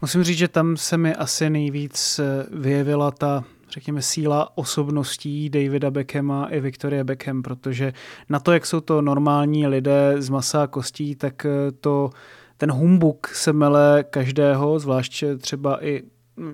Musím 0.00 0.22
říct, 0.22 0.38
že 0.38 0.48
tam 0.48 0.76
se 0.76 0.96
mi 0.96 1.14
asi 1.14 1.50
nejvíc 1.50 2.20
vyjevila 2.50 3.10
ta 3.10 3.44
řekněme, 3.70 4.02
síla 4.02 4.58
osobností 4.58 5.50
Davida 5.50 5.90
Beckhama 5.90 6.46
i 6.46 6.60
Victoria 6.60 7.04
Beckham, 7.04 7.42
protože 7.42 7.92
na 8.28 8.40
to, 8.40 8.52
jak 8.52 8.66
jsou 8.66 8.80
to 8.80 9.02
normální 9.02 9.66
lidé 9.66 10.14
z 10.18 10.28
masa 10.28 10.62
a 10.62 10.66
kostí, 10.66 11.14
tak 11.14 11.46
to 11.80 12.10
ten 12.56 12.72
humbuk 12.72 13.28
se 13.28 13.52
mele 13.52 14.04
každého, 14.10 14.78
zvlášť 14.78 15.24
třeba 15.38 15.84
i 15.84 16.02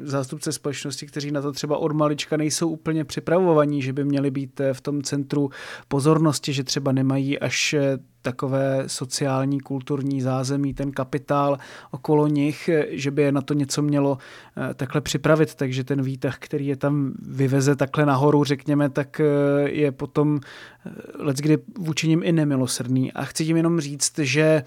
zástupce 0.02 0.52
společnosti, 0.52 1.06
kteří 1.06 1.30
na 1.30 1.42
to 1.42 1.52
třeba 1.52 1.76
od 1.78 1.92
malička 1.92 2.36
nejsou 2.36 2.68
úplně 2.68 3.04
připravovaní, 3.04 3.82
že 3.82 3.92
by 3.92 4.04
měli 4.04 4.30
být 4.30 4.60
v 4.72 4.80
tom 4.80 5.02
centru 5.02 5.50
pozornosti, 5.88 6.52
že 6.52 6.64
třeba 6.64 6.92
nemají 6.92 7.38
až 7.38 7.74
takové 8.22 8.84
sociální, 8.86 9.60
kulturní 9.60 10.20
zázemí, 10.20 10.74
ten 10.74 10.92
kapitál 10.92 11.58
okolo 11.90 12.26
nich, 12.26 12.70
že 12.88 13.10
by 13.10 13.22
je 13.22 13.32
na 13.32 13.40
to 13.42 13.54
něco 13.54 13.82
mělo 13.82 14.18
takhle 14.74 15.00
připravit. 15.00 15.54
Takže 15.54 15.84
ten 15.84 16.02
výtah, 16.02 16.38
který 16.38 16.66
je 16.66 16.76
tam 16.76 17.12
vyveze 17.28 17.76
takhle 17.76 18.06
nahoru, 18.06 18.44
řekněme, 18.44 18.90
tak 18.90 19.20
je 19.64 19.92
potom 19.92 20.40
leckdy 21.18 21.58
vůči 21.78 22.08
nim 22.08 22.22
i 22.24 22.32
nemilosrdný. 22.32 23.12
A 23.12 23.24
chci 23.24 23.44
tím 23.44 23.56
jenom 23.56 23.80
říct, 23.80 24.18
že 24.18 24.62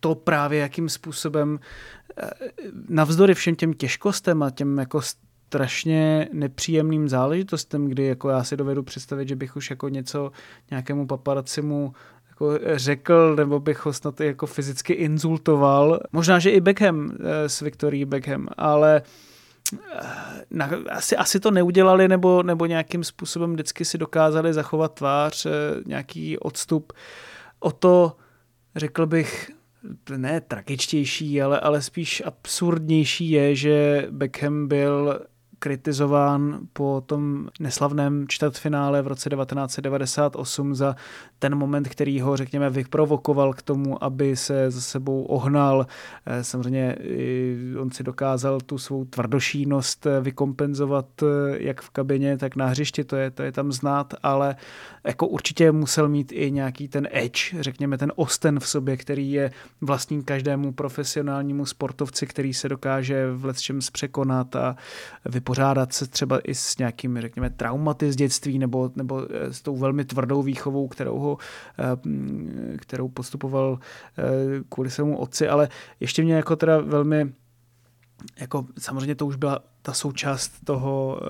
to 0.00 0.14
právě 0.14 0.60
jakým 0.60 0.88
způsobem 0.88 1.58
navzdory 2.88 3.34
všem 3.34 3.54
těm 3.54 3.74
těžkostem 3.74 4.42
a 4.42 4.50
těm 4.50 4.78
jako 4.78 5.00
strašně 5.02 6.28
nepříjemným 6.32 7.08
záležitostem, 7.08 7.88
kdy 7.88 8.06
jako 8.06 8.28
já 8.28 8.44
si 8.44 8.56
dovedu 8.56 8.82
představit, 8.82 9.28
že 9.28 9.36
bych 9.36 9.56
už 9.56 9.70
jako 9.70 9.88
něco 9.88 10.32
nějakému 10.70 11.06
paparacimu 11.06 11.92
jako 12.28 12.58
řekl, 12.74 13.36
nebo 13.36 13.60
bych 13.60 13.86
ho 13.86 13.92
snad 13.92 14.20
jako 14.20 14.46
fyzicky 14.46 14.92
insultoval. 14.92 16.00
Možná, 16.12 16.38
že 16.38 16.50
i 16.50 16.60
Beckham 16.60 17.12
s 17.46 17.60
Victorií 17.60 18.04
Beckham, 18.04 18.48
ale 18.56 19.02
na, 20.50 20.70
asi, 20.90 21.16
asi 21.16 21.40
to 21.40 21.50
neudělali, 21.50 22.08
nebo, 22.08 22.42
nebo 22.42 22.66
nějakým 22.66 23.04
způsobem 23.04 23.52
vždycky 23.52 23.84
si 23.84 23.98
dokázali 23.98 24.52
zachovat 24.52 24.94
tvář, 24.94 25.46
nějaký 25.86 26.38
odstup. 26.38 26.92
O 27.60 27.72
to, 27.72 28.16
řekl 28.76 29.06
bych, 29.06 29.50
ne 30.16 30.40
tragičtější, 30.40 31.42
ale, 31.42 31.60
ale 31.60 31.82
spíš 31.82 32.22
absurdnější 32.26 33.30
je, 33.30 33.54
že 33.56 34.06
Beckham 34.10 34.68
byl 34.68 35.20
kritizován 35.64 36.58
po 36.72 37.02
tom 37.06 37.48
neslavném 37.60 38.28
čtvrtfinále 38.28 39.02
v 39.02 39.06
roce 39.06 39.30
1998 39.30 40.74
za 40.74 40.96
ten 41.38 41.54
moment, 41.54 41.88
který 41.88 42.20
ho, 42.20 42.36
řekněme, 42.36 42.70
vyprovokoval 42.70 43.52
k 43.52 43.62
tomu, 43.62 44.04
aby 44.04 44.36
se 44.36 44.70
za 44.70 44.80
sebou 44.80 45.22
ohnal. 45.22 45.86
Samozřejmě 46.42 46.96
on 47.80 47.90
si 47.90 48.02
dokázal 48.02 48.60
tu 48.60 48.78
svou 48.78 49.04
tvrdošínost 49.04 50.06
vykompenzovat 50.20 51.06
jak 51.58 51.80
v 51.80 51.90
kabině, 51.90 52.38
tak 52.38 52.56
na 52.56 52.66
hřišti, 52.66 53.04
to 53.04 53.16
je, 53.16 53.30
to 53.30 53.42
je 53.42 53.52
tam 53.52 53.72
znát, 53.72 54.14
ale 54.22 54.56
jako 55.04 55.26
určitě 55.26 55.72
musel 55.72 56.08
mít 56.08 56.32
i 56.32 56.50
nějaký 56.50 56.88
ten 56.88 57.08
edge, 57.12 57.40
řekněme 57.60 57.98
ten 57.98 58.12
osten 58.16 58.60
v 58.60 58.68
sobě, 58.68 58.96
který 58.96 59.32
je 59.32 59.50
vlastní 59.80 60.24
každému 60.24 60.72
profesionálnímu 60.72 61.66
sportovci, 61.66 62.26
který 62.26 62.54
se 62.54 62.68
dokáže 62.68 63.30
v 63.32 63.44
lecčem 63.44 63.78
překonat 63.92 64.56
a 64.56 64.76
vypořádat 65.24 65.53
se 65.90 66.06
třeba 66.06 66.38
i 66.38 66.54
s 66.54 66.78
nějakými, 66.78 67.20
řekněme, 67.20 67.50
traumaty 67.50 68.12
z 68.12 68.16
dětství 68.16 68.58
nebo, 68.58 68.90
nebo 68.96 69.26
s 69.30 69.62
tou 69.62 69.76
velmi 69.76 70.04
tvrdou 70.04 70.42
výchovou, 70.42 70.88
kterou 70.88 71.18
ho 71.18 71.38
kterou 72.76 73.08
postupoval 73.08 73.78
kvůli 74.68 74.90
svému 74.90 75.18
otci, 75.18 75.48
ale 75.48 75.68
ještě 76.00 76.22
mě 76.22 76.34
jako 76.34 76.56
teda 76.56 76.80
velmi 76.80 77.32
jako 78.40 78.66
samozřejmě 78.78 79.14
to 79.14 79.26
už 79.26 79.36
byla 79.36 79.58
ta 79.82 79.92
součást 79.92 80.52
toho, 80.64 81.20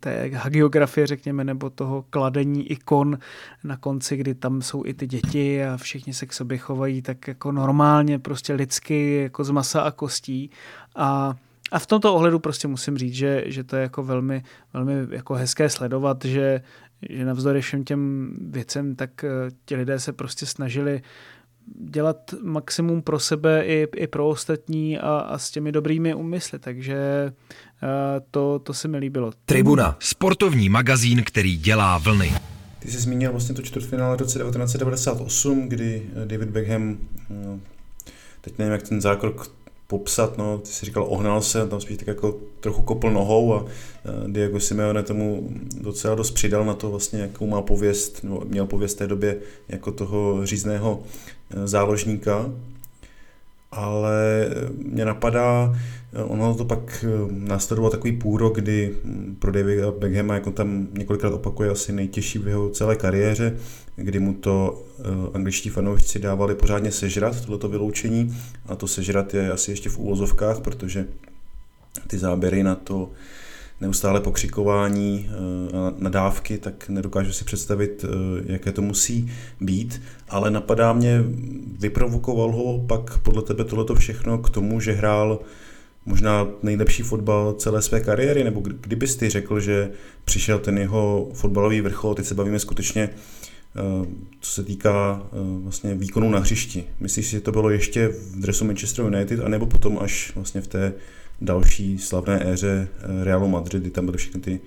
té 0.00 0.30
hagiografie, 0.34 1.06
řekněme, 1.06 1.44
nebo 1.44 1.70
toho 1.70 2.04
kladení 2.10 2.70
ikon 2.70 3.18
na 3.64 3.76
konci, 3.76 4.16
kdy 4.16 4.34
tam 4.34 4.62
jsou 4.62 4.82
i 4.86 4.94
ty 4.94 5.06
děti 5.06 5.64
a 5.64 5.76
všichni 5.76 6.14
se 6.14 6.26
k 6.26 6.32
sobě 6.32 6.58
chovají 6.58 7.02
tak 7.02 7.28
jako 7.28 7.52
normálně, 7.52 8.18
prostě 8.18 8.54
lidsky, 8.54 9.22
jako 9.22 9.44
z 9.44 9.50
masa 9.50 9.80
a 9.80 9.90
kostí. 9.90 10.50
A 10.96 11.34
a 11.74 11.78
v 11.78 11.86
tomto 11.86 12.14
ohledu 12.14 12.38
prostě 12.38 12.68
musím 12.68 12.98
říct, 12.98 13.14
že, 13.14 13.44
že 13.46 13.64
to 13.64 13.76
je 13.76 13.82
jako 13.82 14.02
velmi, 14.02 14.42
velmi 14.72 14.92
jako 15.10 15.34
hezké 15.34 15.68
sledovat, 15.68 16.24
že, 16.24 16.60
že 17.10 17.24
navzdory 17.24 17.60
všem 17.60 17.84
těm 17.84 18.32
věcem, 18.40 18.96
tak 18.96 19.24
ti 19.64 19.76
lidé 19.76 20.00
se 20.00 20.12
prostě 20.12 20.46
snažili 20.46 21.02
dělat 21.90 22.34
maximum 22.42 23.02
pro 23.02 23.18
sebe 23.18 23.64
i, 23.64 23.88
i 23.96 24.06
pro 24.06 24.28
ostatní 24.28 24.98
a, 24.98 25.16
a 25.16 25.38
s 25.38 25.50
těmi 25.50 25.72
dobrými 25.72 26.14
úmysly, 26.14 26.58
takže 26.58 27.32
uh, 27.82 27.88
to, 28.30 28.58
to 28.58 28.74
se 28.74 28.88
mi 28.88 28.98
líbilo. 28.98 29.32
Tribuna, 29.44 29.96
sportovní 29.98 30.68
magazín, 30.68 31.22
který 31.24 31.56
dělá 31.56 31.98
vlny. 31.98 32.32
Ty 32.78 32.90
jsi 32.90 32.98
zmínil 32.98 33.30
vlastně 33.30 33.54
to 33.54 33.62
čtvrtfinále 33.62 34.16
roce 34.16 34.38
1998, 34.38 35.68
kdy 35.68 36.02
David 36.24 36.50
Beckham, 36.50 36.98
teď 38.40 38.58
nevím, 38.58 38.72
jak 38.72 38.82
ten 38.82 39.00
zákrok 39.00 39.63
popsat, 39.98 40.38
no, 40.38 40.58
ty 40.58 40.70
jsi 40.70 40.86
říkal, 40.86 41.06
ohnal 41.08 41.42
se, 41.42 41.66
tam 41.66 41.80
spíš 41.80 41.96
tak 41.96 42.06
jako 42.06 42.36
trochu 42.60 42.82
kopl 42.82 43.10
nohou 43.10 43.54
a 43.54 43.66
Diego 44.26 44.60
Simeone 44.60 45.02
tomu 45.02 45.50
docela 45.80 46.14
dost 46.14 46.30
přidal 46.30 46.64
na 46.64 46.74
to 46.74 46.90
vlastně, 46.90 47.20
jakou 47.20 47.46
má 47.46 47.62
pověst, 47.62 48.24
nebo 48.24 48.42
měl 48.44 48.66
pověst 48.66 48.94
té 48.94 49.06
době 49.06 49.38
jako 49.68 49.92
toho 49.92 50.46
řízného 50.46 51.02
e, 51.50 51.68
záložníka, 51.68 52.50
ale 53.74 54.48
mě 54.76 55.04
napadá, 55.04 55.74
ono 56.24 56.54
to 56.54 56.64
pak 56.64 57.04
e, 57.04 57.08
následoval 57.30 57.90
takový 57.90 58.12
půrok, 58.12 58.54
kdy 58.56 58.94
pro 59.38 59.52
Davida 59.52 59.90
Beckhama, 59.90 60.34
jako 60.34 60.50
tam 60.50 60.86
několikrát 60.92 61.34
opakuje, 61.34 61.70
asi 61.70 61.92
nejtěžší 61.92 62.38
v 62.38 62.48
jeho 62.48 62.70
celé 62.70 62.96
kariéře, 62.96 63.56
kdy 63.96 64.18
mu 64.18 64.34
to 64.34 64.84
uh, 64.98 65.04
angličtí 65.34 65.68
fanoušci 65.68 66.18
dávali 66.18 66.54
pořádně 66.54 66.92
sežrat, 66.92 67.40
tohleto 67.40 67.68
vyloučení. 67.68 68.36
A 68.66 68.76
to 68.76 68.86
sežrat 68.88 69.34
je 69.34 69.52
asi 69.52 69.70
ještě 69.70 69.88
v 69.88 69.98
úvozovkách, 69.98 70.60
protože 70.60 71.06
ty 72.06 72.18
záběry 72.18 72.62
na 72.62 72.74
to 72.74 73.10
neustále 73.80 74.20
pokřikování 74.20 75.30
a 75.74 75.94
nadávky, 75.98 76.58
tak 76.58 76.88
nedokážu 76.88 77.32
si 77.32 77.44
představit, 77.44 78.04
uh, 78.04 78.10
jaké 78.46 78.72
to 78.72 78.82
musí 78.82 79.32
být. 79.60 80.02
Ale 80.28 80.50
napadá 80.50 80.92
mě, 80.92 81.24
vyprovokoval 81.78 82.52
ho 82.52 82.84
pak 82.86 83.18
podle 83.18 83.42
tebe 83.42 83.64
tohleto 83.64 83.94
všechno 83.94 84.38
k 84.38 84.50
tomu, 84.50 84.80
že 84.80 84.92
hrál 84.92 85.38
možná 86.06 86.46
nejlepší 86.62 87.02
fotbal 87.02 87.52
celé 87.52 87.82
své 87.82 88.00
kariéry, 88.00 88.44
nebo 88.44 88.60
kdybys 88.60 89.16
ty 89.16 89.30
řekl, 89.30 89.60
že 89.60 89.90
přišel 90.24 90.58
ten 90.58 90.78
jeho 90.78 91.28
fotbalový 91.34 91.80
vrchol, 91.80 92.14
teď 92.14 92.26
se 92.26 92.34
bavíme 92.34 92.58
skutečně 92.58 93.10
Eh, 93.76 94.06
co 94.40 94.50
se 94.50 94.64
týká 94.64 95.26
eh, 95.26 95.36
vlastně 95.62 95.94
výkonu 95.94 96.30
na 96.30 96.38
hřišti. 96.38 96.84
Myslíš 97.00 97.26
si, 97.26 97.32
že 97.32 97.40
to 97.40 97.52
bylo 97.52 97.70
ještě 97.70 98.08
v 98.08 98.40
dresu 98.40 98.64
Manchester 98.64 99.04
United, 99.04 99.40
anebo 99.40 99.66
potom 99.66 99.98
až 99.98 100.32
vlastně 100.34 100.60
v 100.60 100.66
té 100.66 100.92
další 101.40 101.98
slavné 101.98 102.52
éře 102.52 102.88
eh, 102.88 103.24
Realu 103.24 103.48
Madrid, 103.48 103.82
kdy 103.82 103.90
tam 103.90 104.06
byly 104.06 104.18
všechny 104.18 104.40
ty 104.40 104.60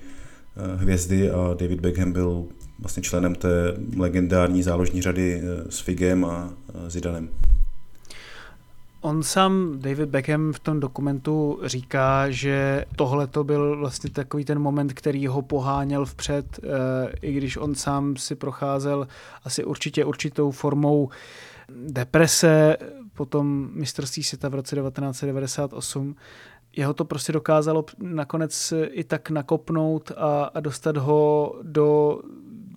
hvězdy 0.77 1.31
a 1.31 1.55
David 1.59 1.81
Beckham 1.81 2.11
byl 2.11 2.45
vlastně 2.79 3.03
členem 3.03 3.35
té 3.35 3.73
legendární 3.97 4.63
záložní 4.63 5.01
řady 5.01 5.41
s 5.69 5.79
Figem 5.79 6.25
a 6.25 6.53
Zidanem. 6.87 7.29
On 9.01 9.23
sám, 9.23 9.79
David 9.79 10.09
Beckham, 10.09 10.53
v 10.53 10.59
tom 10.59 10.79
dokumentu 10.79 11.59
říká, 11.63 12.29
že 12.29 12.85
tohle 12.95 13.27
to 13.27 13.43
byl 13.43 13.77
vlastně 13.77 14.09
takový 14.09 14.45
ten 14.45 14.59
moment, 14.59 14.93
který 14.93 15.27
ho 15.27 15.41
poháněl 15.41 16.05
vpřed, 16.05 16.59
eh, 16.63 16.67
i 17.21 17.33
když 17.33 17.57
on 17.57 17.75
sám 17.75 18.17
si 18.17 18.35
procházel 18.35 19.07
asi 19.43 19.63
určitě 19.63 20.05
určitou 20.05 20.51
formou 20.51 21.09
deprese 21.87 22.77
po 23.13 23.25
tom 23.25 23.69
mistrovství 23.73 24.23
světa 24.23 24.49
v 24.49 24.55
roce 24.55 24.75
1998. 24.75 26.15
Jeho 26.77 26.93
to 26.93 27.05
prostě 27.05 27.31
dokázalo 27.31 27.85
nakonec 27.99 28.73
i 28.89 29.03
tak 29.03 29.29
nakopnout 29.29 30.11
a, 30.17 30.43
a 30.43 30.59
dostat 30.59 30.97
ho 30.97 31.53
do 31.63 32.19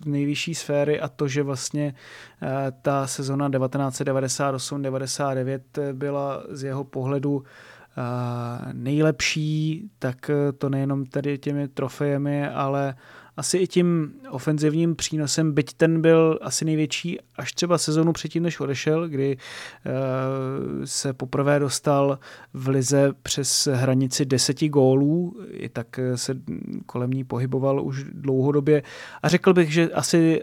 nejvyšší 0.05 0.55
sféry 0.55 0.99
a 0.99 1.07
to, 1.07 1.27
že 1.27 1.43
vlastně 1.43 1.93
eh, 2.41 2.71
ta 2.81 3.07
sezona 3.07 3.49
1998-99 3.49 5.61
byla 5.93 6.43
z 6.49 6.63
jeho 6.63 6.83
pohledu 6.83 7.43
eh, 7.43 8.01
nejlepší, 8.73 9.89
tak 9.99 10.31
to 10.57 10.69
nejenom 10.69 11.05
tedy 11.05 11.37
těmi 11.37 11.67
trofejemi, 11.67 12.47
ale 12.47 12.95
asi 13.37 13.57
i 13.57 13.67
tím 13.67 14.13
ofenzivním 14.29 14.95
přínosem, 14.95 15.51
byť 15.51 15.73
ten 15.73 16.01
byl 16.01 16.39
asi 16.41 16.65
největší 16.65 17.19
až 17.35 17.53
třeba 17.53 17.77
sezonu 17.77 18.13
předtím, 18.13 18.43
než 18.43 18.59
odešel, 18.59 19.09
kdy 19.09 19.37
uh, 19.37 20.85
se 20.85 21.13
poprvé 21.13 21.59
dostal 21.59 22.19
v 22.53 22.67
lize 22.67 23.13
přes 23.23 23.67
hranici 23.71 24.25
deseti 24.25 24.69
gólů, 24.69 25.35
i 25.49 25.69
tak 25.69 25.99
se 26.15 26.35
kolem 26.85 27.11
ní 27.11 27.23
pohyboval 27.23 27.85
už 27.85 28.03
dlouhodobě. 28.03 28.83
A 29.23 29.29
řekl 29.29 29.53
bych, 29.53 29.73
že 29.73 29.89
asi 29.89 30.41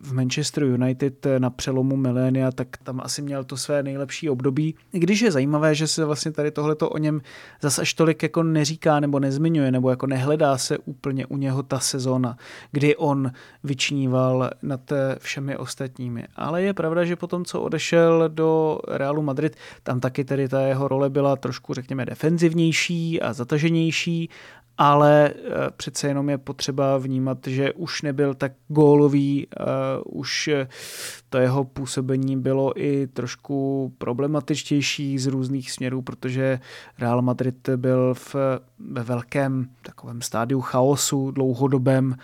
v 0.00 0.12
Manchester 0.12 0.64
United 0.64 1.26
na 1.38 1.50
přelomu 1.50 1.96
milénia, 1.96 2.50
tak 2.50 2.76
tam 2.76 3.00
asi 3.00 3.22
měl 3.22 3.44
to 3.44 3.56
své 3.56 3.82
nejlepší 3.82 4.30
období. 4.30 4.74
I 4.92 4.98
když 4.98 5.20
je 5.20 5.32
zajímavé, 5.32 5.74
že 5.74 5.86
se 5.86 6.04
vlastně 6.04 6.32
tady 6.32 6.50
tohleto 6.50 6.90
o 6.90 6.98
něm 6.98 7.20
zase 7.60 7.82
až 7.82 7.94
tolik 7.94 8.22
jako 8.22 8.42
neříká 8.42 9.00
nebo 9.00 9.20
nezmiňuje, 9.20 9.72
nebo 9.72 9.90
jako 9.90 10.06
nehledá 10.06 10.58
se 10.58 10.78
úplně 10.78 11.26
u 11.26 11.36
něho 11.36 11.62
ta 11.62 11.78
sezona, 11.78 12.36
kdy 12.72 12.96
on 12.96 13.32
vyčníval 13.64 14.50
nad 14.62 14.92
všemi 15.18 15.56
ostatními. 15.56 16.24
Ale 16.36 16.62
je 16.62 16.74
pravda, 16.74 17.04
že 17.04 17.16
potom, 17.16 17.44
co 17.44 17.60
odešel 17.60 18.28
do 18.28 18.78
Realu 18.88 19.22
Madrid, 19.22 19.56
tam 19.82 20.00
taky 20.00 20.24
tedy 20.24 20.48
ta 20.48 20.60
jeho 20.60 20.88
role 20.88 21.10
byla 21.10 21.36
trošku, 21.36 21.74
řekněme, 21.74 22.06
defenzivnější 22.06 23.20
a 23.20 23.32
zataženější 23.32 24.30
ale 24.78 25.30
eh, 25.34 25.50
přece 25.76 26.08
jenom 26.08 26.30
je 26.30 26.38
potřeba 26.38 26.98
vnímat, 26.98 27.38
že 27.46 27.72
už 27.72 28.02
nebyl 28.02 28.34
tak 28.34 28.52
gólový, 28.68 29.46
uh, 29.46 30.20
už 30.20 30.48
eh, 30.48 30.68
to 31.28 31.38
jeho 31.38 31.64
působení 31.64 32.36
bylo 32.36 32.80
i 32.82 33.06
trošku 33.06 33.92
problematičtější 33.98 35.18
z 35.18 35.26
různých 35.26 35.72
směrů, 35.72 36.02
protože 36.02 36.60
Real 36.98 37.22
Madrid 37.22 37.68
byl 37.76 38.14
v, 38.14 38.36
ve 38.78 39.02
velkém 39.02 39.68
takovém 39.82 40.22
stádiu 40.22 40.60
chaosu 40.60 41.30
dlouhodobém 41.30 42.16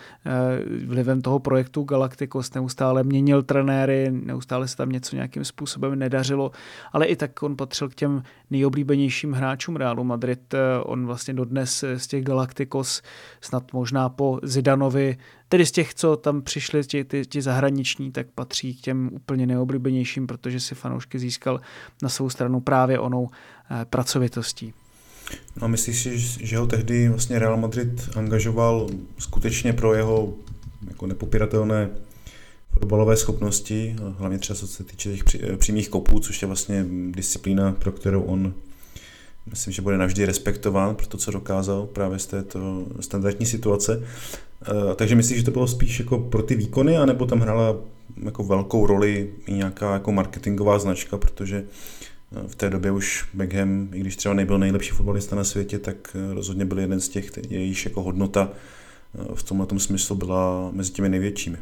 vlivem 0.87 1.23
toho 1.23 1.39
projektu 1.39 1.83
Galacticos, 1.83 2.55
neustále 2.55 3.03
měnil 3.03 3.43
trenéry, 3.43 4.11
neustále 4.11 4.69
se 4.69 4.77
tam 4.77 4.89
něco 4.89 5.17
nějakým 5.17 5.45
způsobem 5.45 5.99
nedařilo, 5.99 6.51
ale 6.93 7.07
i 7.07 7.17
tak 7.17 7.43
on 7.43 7.57
patřil 7.57 7.89
k 7.89 7.95
těm 7.95 8.23
nejoblíbenějším 8.51 9.33
hráčům 9.33 9.77
Realu 9.77 10.05
Madrid. 10.05 10.55
On 10.83 11.07
vlastně 11.07 11.35
dodnes 11.35 11.85
z 11.97 12.07
těch 12.07 12.25
Galacticos 12.25 13.03
snad 13.41 13.73
možná 13.73 14.09
po 14.09 14.41
Zidanovi, 14.43 15.17
tedy 15.49 15.67
z 15.67 15.73
těch, 15.73 15.95
co 15.95 16.17
tam 16.17 16.43
přišli, 16.43 16.85
ti, 16.85 17.05
ty, 17.05 17.27
ti 17.27 17.43
zahraniční, 17.43 18.13
tak 18.13 18.27
patří 18.35 18.75
k 18.75 18.81
těm 18.81 19.11
úplně 19.13 19.47
neoblíbenějším, 19.47 20.27
protože 20.27 20.61
si 20.61 20.75
fanoušky 20.75 21.19
získal 21.19 21.61
na 22.03 22.09
svou 22.09 22.31
stranu 22.31 22.61
právě 22.61 22.99
onou 22.99 23.29
eh, 23.71 23.85
pracovitostí. 23.85 24.75
No 25.57 25.65
a 25.65 25.69
myslíš 25.69 26.03
si, 26.03 26.19
že 26.47 26.59
ho 26.59 26.67
tehdy 26.67 27.09
vlastně 27.09 27.39
Real 27.39 27.57
Madrid 27.57 28.11
angažoval 28.17 28.89
skutečně 29.19 29.73
pro 29.73 29.95
jeho 29.95 30.35
jako 30.89 31.07
nepopiratelné 31.07 31.91
fotbalové 32.73 33.17
schopnosti, 33.17 33.97
hlavně 34.19 34.39
třeba 34.39 34.57
co 34.57 34.67
se 34.67 34.85
týče 34.85 35.17
těch 35.17 35.43
eh, 35.43 35.57
přímých 35.57 35.89
kopů, 35.89 36.21
což 36.21 36.43
je 36.43 36.47
vlastně 36.47 36.87
disciplína, 37.11 37.73
pro 37.73 37.93
kterou 37.93 38.23
on 38.23 38.55
myslím, 39.47 39.73
že 39.73 39.83
bude 39.83 39.99
navždy 39.99 40.27
respektován 40.27 40.95
pro 40.95 41.07
to, 41.07 41.19
co 41.19 41.31
dokázal 41.31 41.87
právě 41.87 42.19
z 42.19 42.27
této 42.27 42.85
standardní 43.01 43.47
situace. 43.47 44.03
Eh, 44.63 44.95
takže 44.95 45.15
myslíš, 45.15 45.39
že 45.39 45.45
to 45.45 45.51
bylo 45.51 45.67
spíš 45.67 45.99
jako 45.99 46.19
pro 46.19 46.43
ty 46.43 46.55
výkony, 46.55 46.97
anebo 46.97 47.27
tam 47.27 47.41
hrála 47.41 47.77
jako 48.25 48.45
velkou 48.45 48.87
roli 48.87 49.31
i 49.47 49.53
nějaká 49.53 49.93
jako 49.93 50.13
marketingová 50.13 50.79
značka, 50.79 51.19
protože 51.19 51.65
v 52.47 52.55
té 52.55 52.71
době 52.71 52.91
už 52.91 53.25
Beckham, 53.35 53.89
i 53.93 54.01
když 54.01 54.17
třeba 54.17 54.35
nebyl 54.35 54.59
nejlepší 54.59 54.91
fotbalista 54.91 55.37
na 55.37 55.45
světě, 55.45 55.79
tak 55.79 55.97
eh, 56.15 56.35
rozhodně 56.35 56.65
byl 56.65 56.79
jeden 56.79 57.01
z 57.01 57.09
těch, 57.09 57.31
jejíž 57.51 57.85
jako 57.85 58.03
hodnota 58.03 58.49
v 59.35 59.43
tomhle 59.43 59.67
smyslu 59.79 60.17
byla 60.17 60.71
mezi 60.73 60.93
těmi 60.93 61.09
největšími. 61.09 61.59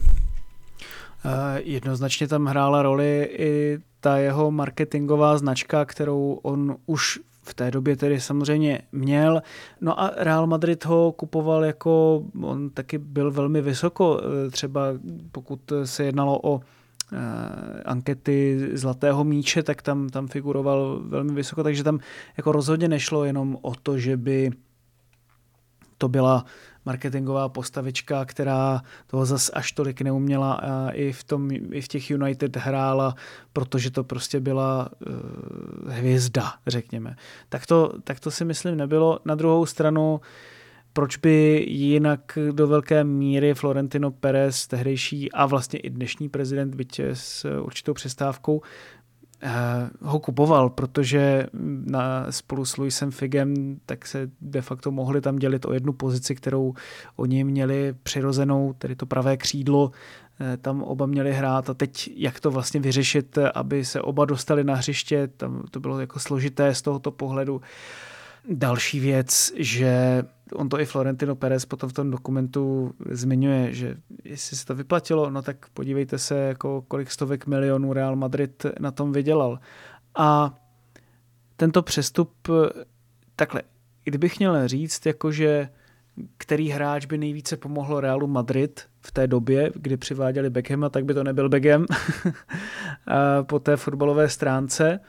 Jednoznačně 1.57 2.29
tam 2.29 2.47
hrála 2.47 2.83
roli 2.83 3.29
i 3.39 3.79
ta 4.01 4.19
jeho 4.19 4.51
marketingová 4.51 5.39
značka, 5.39 5.85
kterou 5.85 6.39
on 6.43 6.77
už 6.87 7.19
v 7.43 7.55
té 7.55 7.71
době 7.71 7.97
tedy 7.97 8.21
samozřejmě 8.21 8.81
měl. 8.93 9.43
No 9.81 10.01
a 10.01 10.13
Real 10.17 10.47
Madrid 10.47 10.85
ho 10.85 11.13
kupoval 11.13 11.65
jako, 11.65 12.23
on 12.43 12.71
taky 12.71 12.99
byl 12.99 13.31
velmi 13.31 13.63
vysoko, 13.63 14.21
eh, 14.21 14.51
třeba 14.51 14.83
pokud 15.33 15.73
se 15.85 16.05
jednalo 16.05 16.41
o 16.43 16.61
eh, 16.61 16.78
ankety 17.85 18.69
Zlatého 18.73 19.25
míče, 19.25 19.63
tak 19.63 19.83
tam, 19.83 20.09
tam 20.09 20.29
figuroval 20.29 21.01
velmi 21.05 21.33
vysoko, 21.33 21.63
takže 21.63 21.85
tam 21.85 21.99
jako 22.37 22.53
rozhodně 22.53 22.89
nešlo 22.89 23.25
jenom 23.25 23.59
o 23.63 23.75
to, 23.75 23.99
že 23.99 24.17
by 24.17 24.51
to 25.99 26.09
byla 26.09 26.45
marketingová 26.87 27.49
postavička, 27.49 28.25
která 28.25 28.83
toho 29.07 29.27
zas 29.27 29.51
až 29.55 29.73
tolik 29.73 30.01
neuměla 30.01 30.53
a 30.53 30.91
i 30.91 31.13
v, 31.13 31.25
tom, 31.25 31.51
i 31.51 31.81
v 31.81 31.89
těch 31.89 32.11
United 32.11 32.57
hrála, 32.57 33.15
protože 33.53 33.91
to 33.91 34.05
prostě 34.05 34.41
byla 34.41 34.89
uh, 34.89 35.93
hvězda, 35.93 36.53
řekněme. 36.67 37.17
Tak 37.49 37.67
to, 37.67 37.93
tak 38.05 38.21
to 38.21 38.31
si 38.31 38.45
myslím 38.45 38.77
nebylo. 38.77 39.21
Na 39.25 39.35
druhou 39.35 39.67
stranu 39.67 40.21
proč 40.99 41.17
by 41.17 41.65
jinak 41.69 42.39
do 42.53 42.67
velké 42.67 43.05
míry 43.05 43.55
Florentino 43.55 44.11
Perez, 44.11 44.67
tehdejší 44.67 45.33
a 45.33 45.47
vlastně 45.47 45.79
i 45.79 45.91
dnešní 45.91 46.29
prezident, 46.29 46.75
byť 46.75 47.01
s 47.13 47.61
určitou 47.61 47.95
přestávkou, 47.95 48.63
eh, 49.43 49.51
ho 50.01 50.19
kupoval, 50.19 50.71
protože 50.71 51.47
na, 51.85 52.33
spolu 52.33 52.65
s 52.65 52.77
Luisem 52.77 53.11
Figem 53.11 53.77
tak 53.87 54.07
se 54.07 54.31
de 54.41 54.63
facto 54.63 54.91
mohli 54.91 55.21
tam 55.21 55.37
dělit 55.37 55.67
o 55.67 55.73
jednu 55.73 55.93
pozici, 55.93 56.35
kterou 56.35 56.75
oni 57.17 57.45
měli 57.45 57.95
přirozenou, 58.03 58.73
tedy 58.79 58.97
to 58.97 59.07
pravé 59.07 59.37
křídlo, 59.37 59.91
eh, 60.41 60.57
tam 60.57 60.83
oba 60.83 61.07
měli 61.07 61.33
hrát 61.33 61.71
a 61.71 61.75
teď 61.75 62.11
jak 62.17 62.41
to 62.41 62.51
vlastně 62.51 62.81
vyřešit, 62.81 63.39
aby 63.55 63.85
se 63.85 64.01
oba 64.01 64.25
dostali 64.25 64.65
na 64.65 64.75
hřiště, 64.75 65.29
tam 65.37 65.63
to 65.71 65.81
bylo 65.81 66.01
jako 66.01 66.19
složité 66.19 66.75
z 66.75 66.83
tohoto 66.83 67.11
pohledu. 67.11 67.61
Další 68.51 69.01
věc, 69.01 69.53
že 69.57 70.23
on 70.53 70.69
to 70.69 70.81
i 70.81 70.87
Florentino 70.87 71.37
Perez 71.37 71.65
potom 71.65 71.91
v 71.91 71.93
tom 71.93 72.11
dokumentu 72.11 72.95
zmiňuje, 73.11 73.75
že 73.75 73.97
jestli 74.25 74.57
se 74.57 74.67
to 74.67 74.75
vyplatilo, 74.75 75.31
no 75.31 75.43
tak 75.43 75.69
podívejte 75.69 76.19
se, 76.19 76.39
jako 76.39 76.83
kolik 76.89 77.11
stovek 77.11 77.47
milionů 77.47 77.93
Real 77.93 78.17
Madrid 78.17 78.67
na 78.81 78.91
tom 78.91 79.13
vydělal. 79.13 79.59
A 80.15 80.59
tento 81.57 81.83
přestup, 81.83 82.49
takhle, 83.37 83.63
kdybych 84.05 84.39
měl 84.39 84.69
říct, 84.69 85.07
jakože 85.07 85.69
který 86.39 86.69
hráč 86.69 87.07
by 87.07 87.19
nejvíce 87.19 87.57
pomohlo 87.57 88.01
Realu 88.01 88.27
Madrid 88.27 88.81
v 89.01 89.13
té 89.13 89.27
době, 89.27 89.73
kdy 89.75 89.97
přiváděli 89.97 90.51
Beckhama, 90.51 90.89
tak 90.89 91.05
by 91.05 91.15
to 91.15 91.25
nebyl 91.25 91.49
Beckham 91.49 91.87
po 93.43 93.59
té 93.59 93.77
fotbalové 93.77 94.29
stránce. 94.29 95.01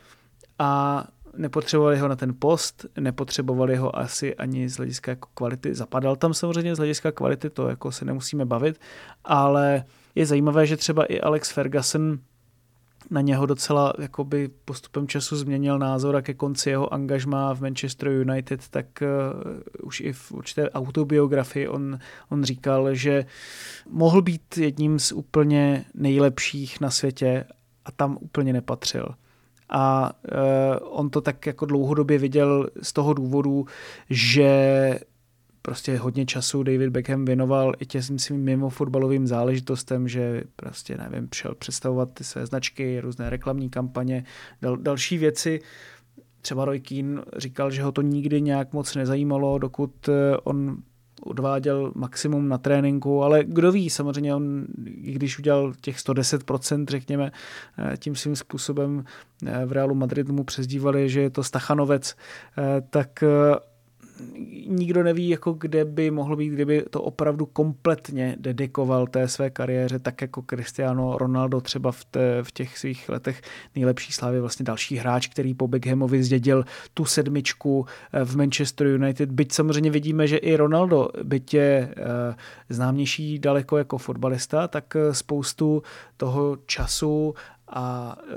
A 0.60 1.04
nepotřebovali 1.38 1.98
ho 1.98 2.08
na 2.08 2.16
ten 2.16 2.34
post, 2.40 2.86
nepotřebovali 3.00 3.76
ho 3.76 4.00
asi 4.00 4.36
ani 4.36 4.70
z 4.70 4.78
hlediska 4.78 5.12
jako 5.12 5.30
kvality. 5.34 5.76
Zapadal 5.76 6.16
tam 6.16 6.34
samozřejmě 6.34 6.76
z 6.76 6.78
hlediska 6.78 7.12
kvality, 7.12 7.50
to 7.50 7.70
jako 7.70 7.92
se 7.92 8.06
nemusíme 8.06 8.46
bavit, 8.46 8.80
ale 9.26 9.84
je 10.16 10.26
zajímavé, 10.26 10.66
že 10.66 10.78
třeba 10.78 11.06
i 11.06 11.22
Alex 11.22 11.52
Ferguson 11.52 12.20
na 13.10 13.22
něho 13.22 13.46
docela 13.46 13.94
jakoby 14.00 14.50
postupem 14.66 15.08
času 15.08 15.36
změnil 15.36 15.80
názor 15.80 16.16
a 16.16 16.22
ke 16.22 16.34
konci 16.34 16.70
jeho 16.70 16.94
angažmá 16.94 17.54
v 17.54 17.62
Manchester 17.62 18.08
United, 18.08 18.68
tak 18.70 18.86
uh, 19.02 19.88
už 19.88 20.00
i 20.00 20.14
v 20.14 20.32
určité 20.32 20.70
autobiografii 20.70 21.68
on, 21.68 22.00
on 22.30 22.44
říkal, 22.44 22.96
že 22.96 23.26
mohl 23.90 24.22
být 24.22 24.58
jedním 24.58 25.00
z 25.00 25.12
úplně 25.12 25.86
nejlepších 25.94 26.82
na 26.82 26.90
světě 26.90 27.46
a 27.86 27.92
tam 27.92 28.18
úplně 28.22 28.54
nepatřil 28.54 29.16
a 29.70 30.14
uh, 30.32 31.00
on 31.00 31.10
to 31.10 31.22
tak 31.22 31.46
jako 31.46 31.66
dlouhodobě 31.66 32.18
viděl 32.18 32.70
z 32.82 32.94
toho 32.94 33.14
důvodu, 33.14 33.66
že 34.10 35.00
prostě 35.62 35.98
hodně 35.98 36.26
času 36.26 36.64
David 36.64 36.90
Beckham 36.90 37.26
věnoval 37.26 37.74
i 37.80 37.86
těm 37.86 38.20
svým 38.20 38.42
mimo 38.42 38.70
fotbalovým 38.70 39.28
záležitostem, 39.28 40.08
že 40.08 40.44
prostě, 40.56 40.98
nevím, 40.98 41.30
šel 41.36 41.56
představovat 41.56 42.10
ty 42.14 42.24
své 42.24 42.46
značky, 42.46 43.00
různé 43.00 43.30
reklamní 43.30 43.70
kampaně, 43.70 44.24
dal, 44.62 44.78
další 44.78 45.18
věci. 45.18 45.60
Třeba 46.42 46.66
Roy 46.66 46.80
Keane 46.80 47.22
říkal, 47.38 47.72
že 47.72 47.84
ho 47.84 47.92
to 47.92 48.02
nikdy 48.02 48.42
nějak 48.42 48.74
moc 48.74 48.96
nezajímalo, 48.96 49.58
dokud 49.58 50.10
eh, 50.10 50.38
on 50.44 50.78
odváděl 51.20 51.92
maximum 51.96 52.50
na 52.50 52.58
tréninku, 52.58 53.24
ale 53.24 53.44
kdo 53.44 53.72
ví, 53.72 53.90
samozřejmě 53.90 54.36
on, 54.36 54.66
i 54.86 55.12
když 55.12 55.40
udělal 55.40 55.74
těch 55.82 55.98
110%, 55.98 56.86
řekněme, 56.90 57.32
eh, 57.78 57.98
tím 57.98 58.16
svým 58.16 58.36
způsobem 58.36 59.04
eh, 59.46 59.66
v 59.66 59.72
Realu 59.72 59.96
Madrid 59.96 60.30
mu 60.30 60.44
přezdívali, 60.44 61.10
že 61.10 61.22
je 61.22 61.30
to 61.30 61.44
Stachanovec, 61.44 62.16
eh, 62.58 62.82
tak 62.90 63.24
nikdo 64.68 65.04
neví, 65.04 65.30
jako 65.30 65.54
kde 65.54 65.86
by 65.86 66.12
mohl 66.12 66.36
být, 66.36 66.50
kdyby 66.50 66.86
to 66.90 67.02
opravdu 67.02 67.46
kompletně 67.46 68.36
dedikoval 68.40 69.08
té 69.08 69.28
své 69.28 69.50
kariéře, 69.50 70.00
tak 70.00 70.22
jako 70.22 70.44
Cristiano 70.50 71.18
Ronaldo 71.18 71.62
třeba 71.62 71.92
v, 71.92 72.06
té, 72.06 72.44
v 72.44 72.52
těch 72.52 72.78
svých 72.78 73.10
letech 73.10 73.42
nejlepší 73.76 74.12
slávy, 74.12 74.40
vlastně 74.40 74.64
další 74.64 74.96
hráč, 74.96 75.28
který 75.28 75.54
po 75.54 75.68
Beckhamovi 75.68 76.24
zdědil 76.24 76.66
tu 76.94 77.06
sedmičku 77.06 77.86
eh, 78.14 78.26
v 78.26 78.38
Manchester 78.38 78.88
United. 78.88 79.32
Byť 79.32 79.52
samozřejmě 79.52 79.92
vidíme, 79.92 80.28
že 80.28 80.38
i 80.38 80.56
Ronaldo, 80.56 81.10
byť 81.24 81.54
je 81.54 81.94
eh, 81.98 82.36
známější 82.70 83.40
daleko 83.40 83.78
jako 83.78 83.98
fotbalista, 83.98 84.68
tak 84.68 84.96
eh, 84.96 85.14
spoustu 85.14 85.84
toho 86.18 86.58
času 86.66 87.34
a 87.70 88.16
e, 88.20 88.34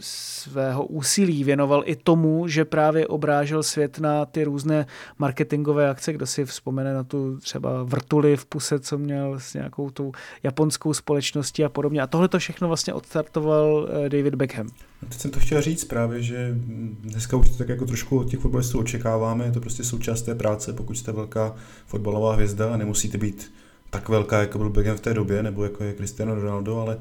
svého 0.00 0.86
úsilí 0.86 1.44
věnoval 1.44 1.82
i 1.86 1.96
tomu, 1.96 2.48
že 2.48 2.64
právě 2.64 3.06
obrážel 3.06 3.62
svět 3.62 3.98
na 3.98 4.24
ty 4.24 4.44
různé 4.44 4.86
marketingové 5.18 5.90
akce, 5.90 6.12
kdo 6.12 6.26
si 6.26 6.44
vzpomene 6.44 6.94
na 6.94 7.04
tu 7.04 7.36
třeba 7.36 7.82
vrtuli 7.82 8.36
v 8.36 8.46
puse, 8.46 8.80
co 8.80 8.98
měl 8.98 9.40
s 9.40 9.54
nějakou 9.54 9.90
tu 9.90 10.12
japonskou 10.42 10.94
společností 10.94 11.64
a 11.64 11.68
podobně. 11.68 12.02
A 12.02 12.06
tohle 12.06 12.28
to 12.28 12.38
všechno 12.38 12.68
vlastně 12.68 12.94
odstartoval 12.94 13.88
e, 13.90 14.08
David 14.08 14.34
Beckham. 14.34 14.68
Teď 15.00 15.20
jsem 15.20 15.30
to 15.30 15.40
chtěl 15.40 15.60
říct 15.60 15.84
právě, 15.84 16.22
že 16.22 16.54
dneska 17.00 17.36
už 17.36 17.48
to 17.48 17.56
tak 17.56 17.68
jako 17.68 17.86
trošku 17.86 18.18
od 18.18 18.30
těch 18.30 18.40
fotbalistů 18.40 18.78
očekáváme, 18.78 19.44
je 19.44 19.52
to 19.52 19.60
prostě 19.60 19.84
součást 19.84 20.22
té 20.22 20.34
práce, 20.34 20.72
pokud 20.72 20.94
jste 20.94 21.12
velká 21.12 21.54
fotbalová 21.86 22.34
hvězda 22.34 22.74
a 22.74 22.76
nemusíte 22.76 23.18
být 23.18 23.52
tak 23.90 24.08
velká, 24.08 24.40
jako 24.40 24.58
byl 24.58 24.70
Beckham 24.70 24.96
v 24.96 25.00
té 25.00 25.14
době, 25.14 25.42
nebo 25.42 25.64
jako 25.64 25.84
je 25.84 25.94
Cristiano 25.94 26.34
Ronaldo, 26.34 26.80
ale 26.80 26.98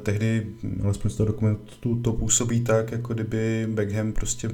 tehdy, 0.00 0.46
alespoň 0.84 1.10
z 1.10 1.16
toho 1.16 1.26
dokumentu, 1.26 1.96
to 2.02 2.12
působí 2.12 2.60
tak, 2.60 2.92
jako 2.92 3.14
kdyby 3.14 3.66
Beckham 3.70 4.12
prostě 4.12 4.50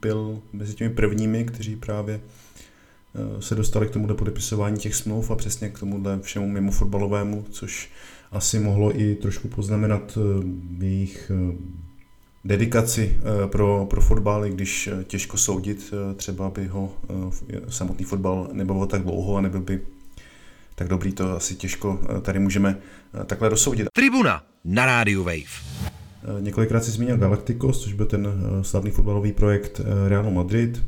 byl 0.00 0.42
mezi 0.52 0.74
těmi 0.74 0.94
prvními, 0.94 1.44
kteří 1.44 1.76
právě 1.76 2.20
eh, 2.20 3.42
se 3.42 3.54
dostali 3.54 3.86
k 3.86 3.90
tomuhle 3.90 4.16
podepisování 4.16 4.78
těch 4.78 4.94
smluv 4.94 5.30
a 5.30 5.36
přesně 5.36 5.68
k 5.68 5.78
tomuhle 5.78 6.20
všemu 6.22 6.48
mimo 6.48 6.72
fotbalovému, 6.72 7.44
což 7.50 7.90
asi 8.32 8.58
mohlo 8.58 9.00
i 9.00 9.14
trošku 9.14 9.48
poznamenat 9.48 10.18
eh, 10.18 10.84
jejich 10.84 11.32
dedikaci 12.44 13.16
pro, 13.46 13.86
pro 13.90 14.00
fotbal, 14.00 14.46
i 14.46 14.50
když 14.50 14.88
těžko 15.04 15.36
soudit, 15.36 15.94
třeba 16.16 16.50
by 16.50 16.66
ho 16.66 16.92
samotný 17.68 18.04
fotbal 18.04 18.48
nebavil 18.52 18.86
tak 18.86 19.02
dlouho 19.02 19.36
a 19.36 19.40
nebyl 19.40 19.60
by 19.60 19.80
tak 20.74 20.88
dobrý, 20.88 21.12
to 21.12 21.30
asi 21.30 21.54
těžko 21.54 22.00
tady 22.22 22.38
můžeme 22.38 22.78
takhle 23.26 23.50
dosoudit. 23.50 23.88
Tribuna 23.92 24.53
na 24.64 24.86
rádiu 24.86 25.24
Wave. 25.24 25.64
Eh, 26.24 26.40
několikrát 26.40 26.84
si 26.84 26.90
zmínil 26.90 27.16
Galacticos, 27.16 27.82
což 27.82 27.92
byl 27.92 28.06
ten 28.06 28.28
eh, 28.28 28.64
slavný 28.64 28.90
fotbalový 28.90 29.32
projekt 29.32 29.80
eh, 29.80 30.08
Realu 30.08 30.30
Madrid, 30.30 30.82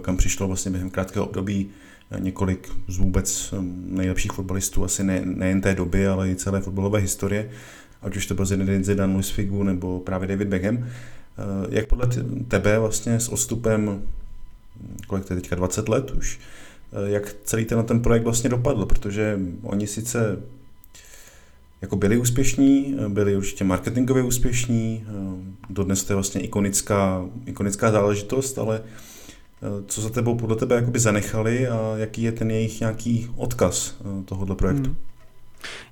kam 0.00 0.16
přišlo 0.16 0.46
vlastně 0.46 0.70
během 0.70 0.90
krátkého 0.90 1.26
období 1.26 1.70
několik 2.18 2.68
z 2.88 2.98
vůbec 2.98 3.54
nejlepších 3.86 4.32
fotbalistů, 4.32 4.84
asi 4.84 5.04
ne, 5.04 5.22
nejen 5.24 5.60
té 5.60 5.74
doby, 5.74 6.06
ale 6.06 6.30
i 6.30 6.36
celé 6.36 6.60
fotbalové 6.60 7.00
historie, 7.00 7.50
ať 8.02 8.16
už 8.16 8.26
to 8.26 8.34
byl 8.34 8.44
Zinedine 8.44 8.84
Zidane, 8.84 9.14
Luis 9.14 9.30
Figu 9.30 9.62
nebo 9.62 10.00
právě 10.00 10.28
David 10.28 10.48
Beckham. 10.48 10.86
Jak 11.68 11.86
podle 11.86 12.08
tebe 12.48 12.78
vlastně 12.78 13.20
s 13.20 13.28
odstupem, 13.28 14.02
kolik 15.06 15.24
to 15.24 15.34
je 15.34 15.40
teďka, 15.40 15.56
20 15.56 15.88
let 15.88 16.10
už, 16.10 16.40
jak 17.06 17.36
celý 17.44 17.64
ten, 17.64 17.84
ten 17.84 18.00
projekt 18.00 18.24
vlastně 18.24 18.50
dopadl, 18.50 18.86
protože 18.86 19.38
oni 19.62 19.86
sice 19.86 20.38
jako 21.84 21.96
byli 21.96 22.18
úspěšní, 22.18 22.96
byli 23.08 23.36
určitě 23.36 23.64
marketingově 23.64 24.22
úspěšní, 24.22 25.04
dodnes 25.70 26.04
to 26.04 26.12
je 26.12 26.14
vlastně 26.14 26.40
ikonická, 26.40 27.24
ikonická 27.46 27.90
záležitost, 27.90 28.58
ale 28.58 28.80
eh, 28.84 29.66
co 29.86 30.00
za 30.00 30.10
tebou 30.10 30.34
podle 30.34 30.56
tebe 30.56 30.76
jakoby 30.76 30.98
zanechali 30.98 31.68
a 31.68 31.94
jaký 31.96 32.22
je 32.22 32.32
ten 32.32 32.50
jejich 32.50 32.80
nějaký 32.80 33.30
odkaz 33.36 33.96
eh, 34.00 34.24
tohoto 34.24 34.54
projektu? 34.54 34.88
Hmm. 34.88 34.96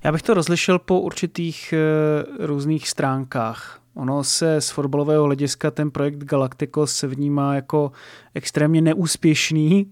Já 0.03 0.11
bych 0.11 0.21
to 0.21 0.33
rozlišil 0.33 0.79
po 0.79 0.99
určitých 0.99 1.73
eh, 1.73 2.45
různých 2.47 2.89
stránkách. 2.89 3.79
Ono 3.95 4.23
se 4.23 4.61
z 4.61 4.69
fotbalového 4.69 5.23
hlediska 5.23 5.71
ten 5.71 5.91
projekt 5.91 6.23
Galacticos 6.23 6.95
se 6.95 7.07
vnímá 7.07 7.55
jako 7.55 7.91
extrémně 8.33 8.81
neúspěšný, 8.81 9.91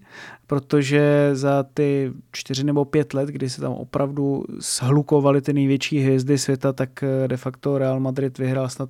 protože 0.52 1.30
za 1.32 1.64
ty 1.74 2.12
čtyři 2.32 2.64
nebo 2.64 2.84
pět 2.84 3.14
let, 3.14 3.28
kdy 3.28 3.50
se 3.50 3.60
tam 3.60 3.72
opravdu 3.72 4.44
shlukovaly 4.60 5.42
ty 5.42 5.52
největší 5.52 5.98
hvězdy 5.98 6.38
světa, 6.38 6.72
tak 6.72 7.02
eh, 7.02 7.28
de 7.28 7.36
facto 7.36 7.78
Real 7.78 8.00
Madrid 8.00 8.38
vyhrál 8.38 8.68
snad 8.68 8.88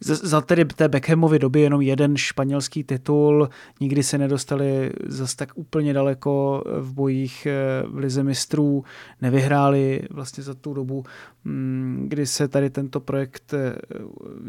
za 0.00 0.40
tedy 0.40 0.64
té 0.64 0.88
Beckhamovy 0.88 1.38
doby 1.38 1.60
jenom 1.60 1.80
jeden 1.80 2.16
španělský 2.16 2.84
titul, 2.84 3.48
nikdy 3.80 4.02
se 4.02 4.18
nedostali 4.18 4.92
zase 5.06 5.36
tak 5.36 5.50
úplně 5.54 5.92
daleko 5.92 6.64
v 6.80 6.92
bojích 6.92 7.46
eh, 7.46 7.86
v 7.88 7.96
lize 7.96 8.22
mistrů, 8.22 8.84
nevyhráli 9.22 10.02
vlastně 10.10 10.42
za 10.42 10.54
tu 10.54 10.74
dobu, 10.74 11.04
mm, 11.44 12.04
kdy 12.08 12.26
se 12.26 12.48
tady 12.48 12.70
tento 12.70 13.00
projekt 13.00 13.54
eh, 13.54 13.76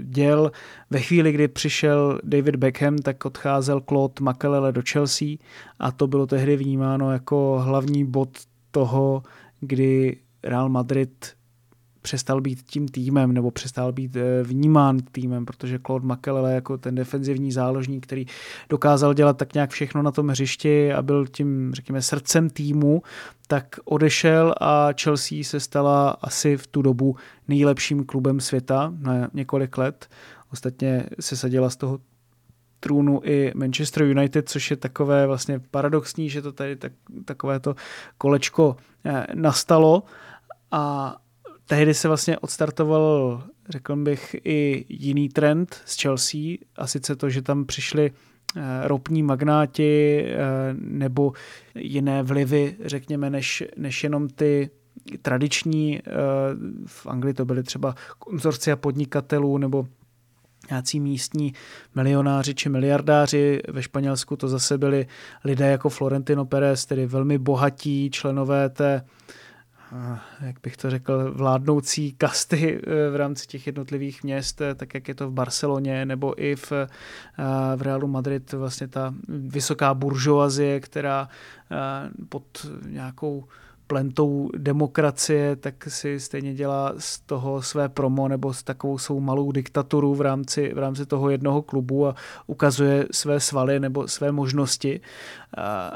děl. 0.03 0.51
Ve 0.89 0.99
chvíli, 0.99 1.31
kdy 1.31 1.47
přišel 1.47 2.19
David 2.23 2.55
Beckham, 2.55 2.97
tak 2.97 3.25
odcházel 3.25 3.81
Claude 3.81 4.13
Makelele 4.21 4.71
do 4.71 4.81
Chelsea 4.91 5.27
a 5.79 5.91
to 5.91 6.07
bylo 6.07 6.27
tehdy 6.27 6.55
vnímáno 6.55 7.11
jako 7.11 7.61
hlavní 7.65 8.05
bod 8.05 8.29
toho, 8.71 9.23
kdy 9.59 10.17
Real 10.43 10.69
Madrid 10.69 11.38
přestal 12.01 12.41
být 12.41 12.61
tím 12.61 12.87
týmem 12.87 13.31
nebo 13.31 13.51
přestal 13.51 13.91
být 13.91 14.15
eh, 14.15 14.43
vnímán 14.43 14.97
týmem, 15.11 15.45
protože 15.45 15.79
Claude 15.85 16.07
Makelele 16.07 16.53
jako 16.53 16.77
ten 16.77 16.95
defenzivní 16.95 17.51
záložník, 17.51 18.05
který 18.05 18.25
dokázal 18.69 19.13
dělat 19.13 19.37
tak 19.37 19.53
nějak 19.53 19.69
všechno 19.69 20.01
na 20.01 20.11
tom 20.11 20.27
hřišti 20.27 20.93
a 20.93 21.01
byl 21.01 21.27
tím, 21.27 21.71
řekněme, 21.73 22.01
srdcem 22.01 22.49
týmu, 22.49 23.01
tak 23.47 23.75
odešel 23.85 24.55
a 24.61 24.89
Chelsea 25.01 25.43
se 25.43 25.59
stala 25.59 26.09
asi 26.09 26.57
v 26.57 26.67
tu 26.67 26.81
dobu 26.81 27.15
nejlepším 27.47 28.05
klubem 28.05 28.39
světa 28.39 28.93
na 28.99 29.29
několik 29.33 29.77
let. 29.77 30.07
Ostatně 30.51 31.05
se 31.19 31.37
sadila 31.37 31.69
z 31.69 31.75
toho 31.75 31.99
trůnu 32.79 33.21
i 33.23 33.51
Manchester 33.55 34.03
United, 34.03 34.49
což 34.49 34.71
je 34.71 34.77
takové 34.77 35.27
vlastně 35.27 35.59
paradoxní, 35.71 36.29
že 36.29 36.41
to 36.41 36.51
tady 36.51 36.75
tak, 36.75 36.91
takové 37.25 37.59
to 37.59 37.75
kolečko 38.17 38.77
eh, 39.05 39.27
nastalo 39.33 40.03
a 40.71 41.15
tehdy 41.69 41.93
se 41.93 42.07
vlastně 42.07 42.37
odstartoval, 42.37 43.43
řekl 43.69 43.95
bych, 43.95 44.35
i 44.43 44.85
jiný 44.89 45.29
trend 45.29 45.81
z 45.85 46.01
Chelsea 46.01 46.41
a 46.75 46.87
sice 46.87 47.15
to, 47.15 47.29
že 47.29 47.41
tam 47.41 47.65
přišli 47.65 48.11
eh, 48.11 48.61
ropní 48.83 49.23
magnáti 49.23 50.23
eh, 50.25 50.37
nebo 50.73 51.33
jiné 51.75 52.23
vlivy, 52.23 52.75
řekněme, 52.85 53.29
než, 53.29 53.63
než 53.77 54.03
jenom 54.03 54.27
ty 54.27 54.69
tradiční, 55.21 56.01
v 56.85 57.07
Anglii 57.07 57.33
to 57.33 57.45
byly 57.45 57.63
třeba 57.63 57.95
konzorcia 58.19 58.75
podnikatelů 58.75 59.57
nebo 59.57 59.87
nějací 60.69 60.99
místní 60.99 61.53
milionáři 61.95 62.55
či 62.55 62.69
miliardáři. 62.69 63.61
Ve 63.67 63.83
Španělsku 63.83 64.35
to 64.35 64.47
zase 64.47 64.77
byli 64.77 65.07
lidé 65.43 65.67
jako 65.67 65.89
Florentino 65.89 66.45
Pérez, 66.45 66.85
tedy 66.85 67.05
velmi 67.05 67.37
bohatí 67.37 68.09
členové 68.11 68.69
té 68.69 69.05
jak 70.41 70.55
bych 70.63 70.77
to 70.77 70.89
řekl, 70.89 71.31
vládnoucí 71.33 72.13
kasty 72.13 72.81
eh, 72.83 73.09
v 73.09 73.15
rámci 73.15 73.47
těch 73.47 73.67
jednotlivých 73.67 74.23
měst, 74.23 74.61
eh, 74.61 74.75
tak 74.75 74.93
jak 74.93 75.07
je 75.07 75.15
to 75.15 75.29
v 75.29 75.33
Barceloně 75.33 76.05
nebo 76.05 76.43
i 76.43 76.55
v, 76.55 76.71
eh, 76.71 76.87
v 77.75 77.81
Realu 77.81 78.07
Madrid, 78.07 78.53
vlastně 78.53 78.87
ta 78.87 79.13
vysoká 79.27 79.93
buržoazie, 79.93 80.79
která 80.79 81.29
pod 82.29 82.65
nějakou 82.85 83.47
plentou 83.89 84.49
demokracie, 84.57 85.55
tak 85.55 85.75
si 85.87 86.19
stejně 86.19 86.53
dělá 86.53 86.93
z 86.97 87.19
toho 87.19 87.61
své 87.61 87.89
promo 87.89 88.27
nebo 88.27 88.53
s 88.53 88.63
takovou 88.63 88.97
svou 88.97 89.19
malou 89.19 89.51
diktaturu 89.51 90.15
v 90.15 90.21
rámci, 90.21 90.73
v 90.73 90.77
rámci 90.77 91.05
toho 91.05 91.29
jednoho 91.29 91.61
klubu 91.61 92.07
a 92.07 92.15
ukazuje 92.47 93.07
své 93.11 93.39
svaly 93.39 93.79
nebo 93.79 94.07
své 94.07 94.31
možnosti. 94.31 95.01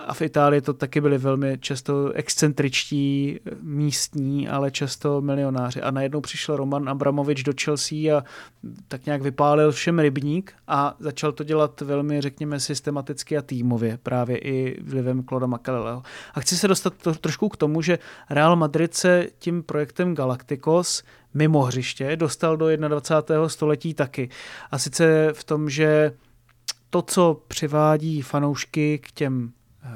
A 0.08 0.14
v 0.14 0.22
Itálii 0.22 0.62
to 0.62 0.74
taky 0.74 1.02
byli 1.02 1.18
velmi 1.18 1.58
často 1.60 2.12
excentričtí, 2.12 3.40
místní, 3.62 4.50
ale 4.50 4.72
často 4.72 5.22
milionáři. 5.22 5.82
A 5.82 5.92
najednou 5.92 6.22
přišel 6.22 6.56
Roman 6.56 6.90
Abramovič 6.90 7.44
do 7.44 7.54
Chelsea 7.64 8.18
a 8.18 8.24
tak 8.88 9.06
nějak 9.06 9.22
vypálil 9.22 9.72
všem 9.72 10.00
rybník 10.00 10.54
a 10.68 10.96
začal 11.00 11.32
to 11.32 11.44
dělat 11.44 11.82
velmi, 11.82 12.22
řekněme, 12.22 12.60
systematicky 12.60 13.38
a 13.38 13.42
týmově, 13.42 14.00
právě 14.04 14.38
i 14.38 14.84
vlivem 14.84 15.24
Kloda 15.24 15.48
Makaleleho. 15.48 16.04
A 16.34 16.40
chci 16.40 16.58
se 16.58 16.68
dostat 16.68 16.94
to, 16.94 17.14
trošku 17.14 17.50
k 17.50 17.58
tomu, 17.58 17.83
že 17.84 18.00
Real 18.30 18.56
Madrid 18.56 18.94
se 18.94 19.28
tím 19.40 19.64
projektem 19.64 20.16
Galacticos 20.16 21.04
mimo 21.34 21.62
hřiště 21.62 22.16
dostal 22.16 22.58
do 22.58 22.78
21. 22.78 23.50
století 23.50 23.94
taky. 23.94 24.30
A 24.72 24.80
sice 24.80 25.30
v 25.34 25.44
tom, 25.44 25.70
že 25.70 26.14
to, 26.90 27.02
co 27.02 27.42
přivádí 27.48 28.22
fanoušky 28.22 29.00
k 29.00 29.12
těm 29.12 29.52
eh, 29.84 29.90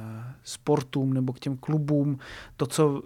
sportům 0.43 1.13
nebo 1.13 1.33
k 1.33 1.39
těm 1.39 1.57
klubům, 1.57 2.19
to, 2.57 2.65
co 2.65 3.01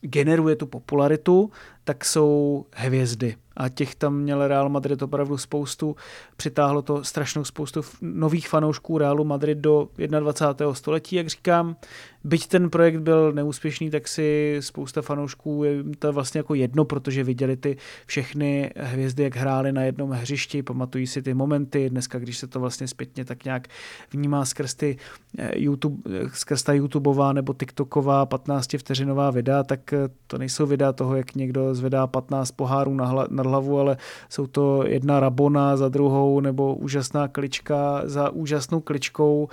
generuje 0.00 0.56
tu 0.56 0.66
popularitu, 0.66 1.50
tak 1.88 2.04
jsou 2.04 2.66
hvězdy 2.74 3.36
a 3.58 3.68
těch 3.68 3.94
tam 3.94 4.16
měl 4.16 4.48
Real 4.48 4.68
Madrid 4.68 5.02
opravdu 5.02 5.38
spoustu. 5.38 5.96
Přitáhlo 6.36 6.82
to 6.82 7.04
strašnou 7.04 7.44
spoustu 7.44 7.80
nových 8.02 8.48
fanoušků 8.48 8.98
Realu 8.98 9.24
Madrid 9.24 9.58
do 9.58 9.88
21. 10.20 10.74
století, 10.74 11.16
jak 11.16 11.28
říkám. 11.28 11.76
Byť 12.24 12.46
ten 12.46 12.70
projekt 12.70 13.00
byl 13.00 13.32
neúspěšný, 13.32 13.90
tak 13.90 14.08
si 14.08 14.56
spousta 14.60 15.02
fanoušků 15.02 15.64
je 15.64 15.84
to 15.98 16.12
vlastně 16.12 16.38
jako 16.38 16.54
jedno, 16.54 16.84
protože 16.84 17.24
viděli 17.24 17.56
ty 17.56 17.76
všechny 18.06 18.70
hvězdy, 18.76 19.22
jak 19.22 19.36
hráli 19.36 19.72
na 19.72 19.82
jednom 19.82 20.10
hřišti, 20.10 20.62
pamatují 20.62 21.06
si 21.06 21.22
ty 21.22 21.34
momenty. 21.34 21.90
Dneska, 21.90 22.18
když 22.18 22.38
se 22.38 22.46
to 22.46 22.60
vlastně 22.60 22.88
zpětně 22.88 23.24
tak 23.24 23.44
nějak 23.44 23.68
vnímá 24.12 24.44
skrz, 24.44 24.74
ty 24.74 24.96
eh, 25.38 25.50
YouTube, 25.54 26.10
skrz 26.32 26.62
ta 26.62 26.72
YouTubeová 26.72 27.32
nebo 27.32 27.54
TikToková 27.54 28.26
15 28.26 28.76
vteřinová 28.78 29.30
videa, 29.30 29.62
tak 29.62 29.92
eh, 29.92 30.08
to 30.26 30.38
nejsou 30.38 30.66
videa 30.66 30.92
toho, 30.92 31.16
jak 31.16 31.34
někdo 31.34 31.74
zvedá 31.78 32.06
15 32.06 32.50
pohárů 32.50 32.94
na, 32.94 33.06
hla, 33.06 33.26
na 33.30 33.42
hlavu, 33.42 33.80
ale 33.80 33.96
jsou 34.28 34.46
to 34.46 34.86
jedna 34.86 35.20
rabona 35.20 35.76
za 35.76 35.88
druhou 35.88 36.40
nebo 36.40 36.74
úžasná 36.74 37.28
klička 37.28 38.02
za 38.04 38.30
úžasnou 38.30 38.80
kličkou 38.80 39.48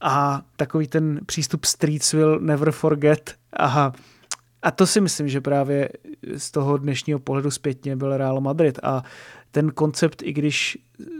a 0.00 0.42
takový 0.56 0.86
ten 0.86 1.20
přístup 1.26 1.64
Streets 1.64 2.12
will 2.12 2.40
never 2.40 2.70
forget. 2.70 3.34
Aha. 3.52 3.92
A 4.62 4.70
to 4.70 4.86
si 4.86 5.00
myslím, 5.00 5.28
že 5.28 5.40
právě 5.40 5.88
z 6.36 6.50
toho 6.50 6.76
dnešního 6.76 7.18
pohledu 7.18 7.50
zpětně 7.50 7.96
byl 7.96 8.16
Real 8.16 8.40
Madrid 8.40 8.78
a 8.82 9.02
ten 9.50 9.70
koncept, 9.70 10.22
i 10.22 10.32
když 10.32 10.78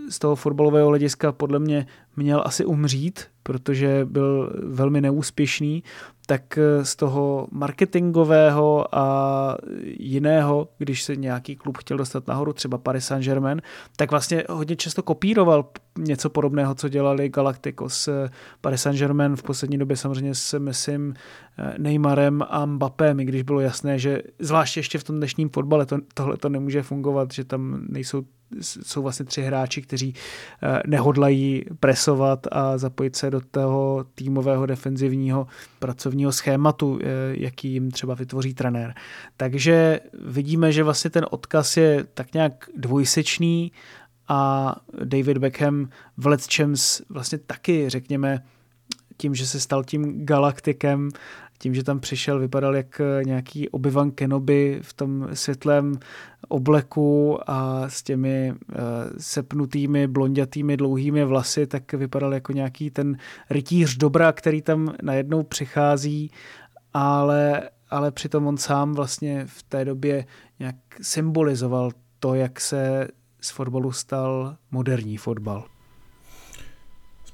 z 0.08 0.18
toho 0.18 0.36
fotbalového 0.36 0.88
hlediska 0.88 1.32
podle 1.32 1.58
mě 1.58 1.86
měl 2.16 2.42
asi 2.44 2.64
umřít, 2.64 3.24
protože 3.42 4.04
byl 4.04 4.52
velmi 4.62 5.00
neúspěšný, 5.00 5.82
tak 6.26 6.58
z 6.82 6.96
toho 6.96 7.48
marketingového 7.50 8.94
a 8.96 9.56
jiného, 9.82 10.68
když 10.78 11.02
se 11.02 11.16
nějaký 11.16 11.56
klub 11.56 11.76
chtěl 11.76 11.96
dostat 11.96 12.26
nahoru, 12.26 12.52
třeba 12.52 12.78
Paris 12.78 13.06
Saint-Germain, 13.06 13.62
tak 13.96 14.10
vlastně 14.10 14.44
hodně 14.48 14.76
často 14.76 15.02
kopíroval 15.02 15.68
něco 15.98 16.30
podobného, 16.30 16.74
co 16.74 16.88
dělali 16.88 17.28
Galacticos. 17.28 18.08
Paris 18.60 18.82
Saint-Germain 18.82 19.36
v 19.36 19.42
poslední 19.42 19.78
době 19.78 19.96
samozřejmě 19.96 20.34
s 20.34 20.58
Messim, 20.58 21.14
Neymarem 21.78 22.42
a 22.48 22.66
Mbappem, 22.66 23.20
i 23.20 23.24
když 23.24 23.42
bylo 23.42 23.60
jasné, 23.60 23.98
že 23.98 24.22
zvláště 24.38 24.80
ještě 24.80 24.98
v 24.98 25.04
tom 25.04 25.16
dnešním 25.16 25.48
fotbale 25.48 25.86
to, 25.86 25.98
tohle 26.14 26.36
to 26.36 26.48
nemůže 26.48 26.82
fungovat, 26.82 27.32
že 27.32 27.44
tam 27.44 27.84
nejsou 27.88 28.22
jsou 28.60 29.02
vlastně 29.02 29.26
tři 29.26 29.42
hráči, 29.42 29.82
kteří 29.82 30.14
eh, 30.62 30.82
nehodlají 30.86 31.64
presovat 31.80 32.46
a 32.52 32.78
zapojit 32.78 33.16
se 33.16 33.30
do 33.30 33.40
toho 33.40 34.06
týmového 34.14 34.66
defenzivního 34.66 35.46
pracovního 35.78 36.32
schématu, 36.32 36.98
eh, 37.02 37.06
jaký 37.30 37.72
jim 37.72 37.90
třeba 37.90 38.14
vytvoří 38.14 38.54
trenér. 38.54 38.94
Takže 39.36 40.00
vidíme, 40.24 40.72
že 40.72 40.82
vlastně 40.82 41.10
ten 41.10 41.26
odkaz 41.30 41.76
je 41.76 42.04
tak 42.14 42.34
nějak 42.34 42.68
dvojsečný 42.76 43.72
a 44.28 44.74
David 45.04 45.38
Beckham 45.38 45.88
v 46.16 46.26
Let's 46.26 46.56
Champs 46.56 47.02
vlastně 47.08 47.38
taky, 47.38 47.88
řekněme, 47.88 48.42
tím, 49.16 49.34
že 49.34 49.46
se 49.46 49.60
stal 49.60 49.84
tím 49.84 50.26
galaktikem, 50.26 51.10
tím, 51.58 51.74
že 51.74 51.82
tam 51.82 52.00
přišel, 52.00 52.38
vypadal 52.38 52.76
jak 52.76 53.00
nějaký 53.24 53.68
obyvan 53.68 54.10
Kenobi 54.10 54.78
v 54.82 54.92
tom 54.92 55.28
světlém 55.32 55.98
obleku 56.48 57.38
a 57.46 57.88
s 57.88 58.02
těmi 58.02 58.52
uh, 58.52 58.76
sepnutými, 59.18 60.06
blondětými, 60.06 60.76
dlouhými 60.76 61.24
vlasy, 61.24 61.66
tak 61.66 61.92
vypadal 61.92 62.34
jako 62.34 62.52
nějaký 62.52 62.90
ten 62.90 63.16
rytíř 63.50 63.96
dobra, 63.96 64.32
který 64.32 64.62
tam 64.62 64.94
najednou 65.02 65.42
přichází, 65.42 66.30
ale, 66.94 67.70
ale 67.90 68.10
přitom 68.10 68.46
on 68.46 68.56
sám 68.56 68.92
vlastně 68.92 69.46
v 69.46 69.62
té 69.62 69.84
době 69.84 70.26
nějak 70.58 70.76
symbolizoval 71.02 71.90
to, 72.18 72.34
jak 72.34 72.60
se 72.60 73.08
z 73.40 73.50
fotbalu 73.50 73.92
stal 73.92 74.56
moderní 74.70 75.16
fotbal 75.16 75.64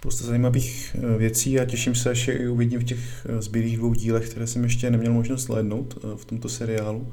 spousta 0.02 0.26
zajímavých 0.26 0.96
eh, 0.98 1.18
věcí 1.18 1.60
a 1.60 1.64
těším 1.64 1.94
se, 1.94 2.10
až 2.10 2.28
je 2.28 2.50
uvidím 2.50 2.80
v 2.80 2.84
těch 2.84 3.26
eh, 3.26 3.42
zbylých 3.42 3.76
dvou 3.76 3.94
dílech, 3.94 4.28
které 4.28 4.46
jsem 4.46 4.64
ještě 4.64 4.90
neměl 4.90 5.12
možnost 5.12 5.44
slednout 5.44 5.98
eh, 5.98 6.16
v 6.16 6.24
tomto 6.24 6.48
seriálu. 6.48 7.12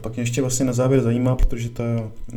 Pak 0.00 0.14
mě 0.14 0.22
ještě 0.22 0.40
vlastně 0.40 0.66
na 0.66 0.72
závěr 0.72 1.02
zajímá, 1.02 1.36
protože 1.36 1.68
ta 1.68 1.84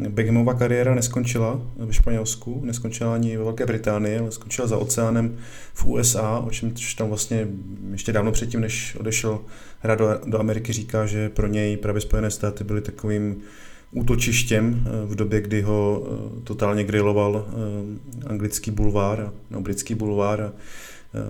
Beckhamová 0.10 0.54
kariéra 0.54 0.96
neskončila 0.96 1.62
ve 1.78 1.94
Španělsku, 1.94 2.62
neskončila 2.64 3.14
ani 3.14 3.38
ve 3.38 3.44
Velké 3.44 3.66
Británii, 3.66 4.20
ale 4.20 4.32
skončila 4.32 4.68
za 4.68 4.78
oceánem 4.78 5.38
v 5.74 5.86
USA, 5.86 6.40
o 6.40 6.50
čem 6.52 6.74
tam 6.98 7.08
vlastně 7.08 7.48
ještě 7.92 8.14
dávno 8.14 8.32
předtím, 8.32 8.62
než 8.62 8.96
odešel 8.96 9.40
hrát 9.80 10.00
do, 10.00 10.20
do 10.26 10.40
Ameriky, 10.40 10.74
říká, 10.74 11.06
že 11.06 11.30
pro 11.30 11.48
něj 11.48 11.78
právě 11.78 12.02
Spojené 12.02 12.32
státy 12.32 12.64
byly 12.64 12.82
takovým 12.82 13.42
útočištěm 13.92 14.84
eh, 14.86 15.06
v 15.06 15.16
době, 15.16 15.42
kdy 15.42 15.62
ho 15.62 16.04
eh, 16.04 16.42
totálně 16.44 16.84
griloval 16.84 17.46
eh, 17.48 18.30
anglický 18.30 18.72
bulvár, 18.72 19.32
no, 19.52 19.62
britský 19.62 19.96
bulvár 19.96 20.42
a 20.42 20.52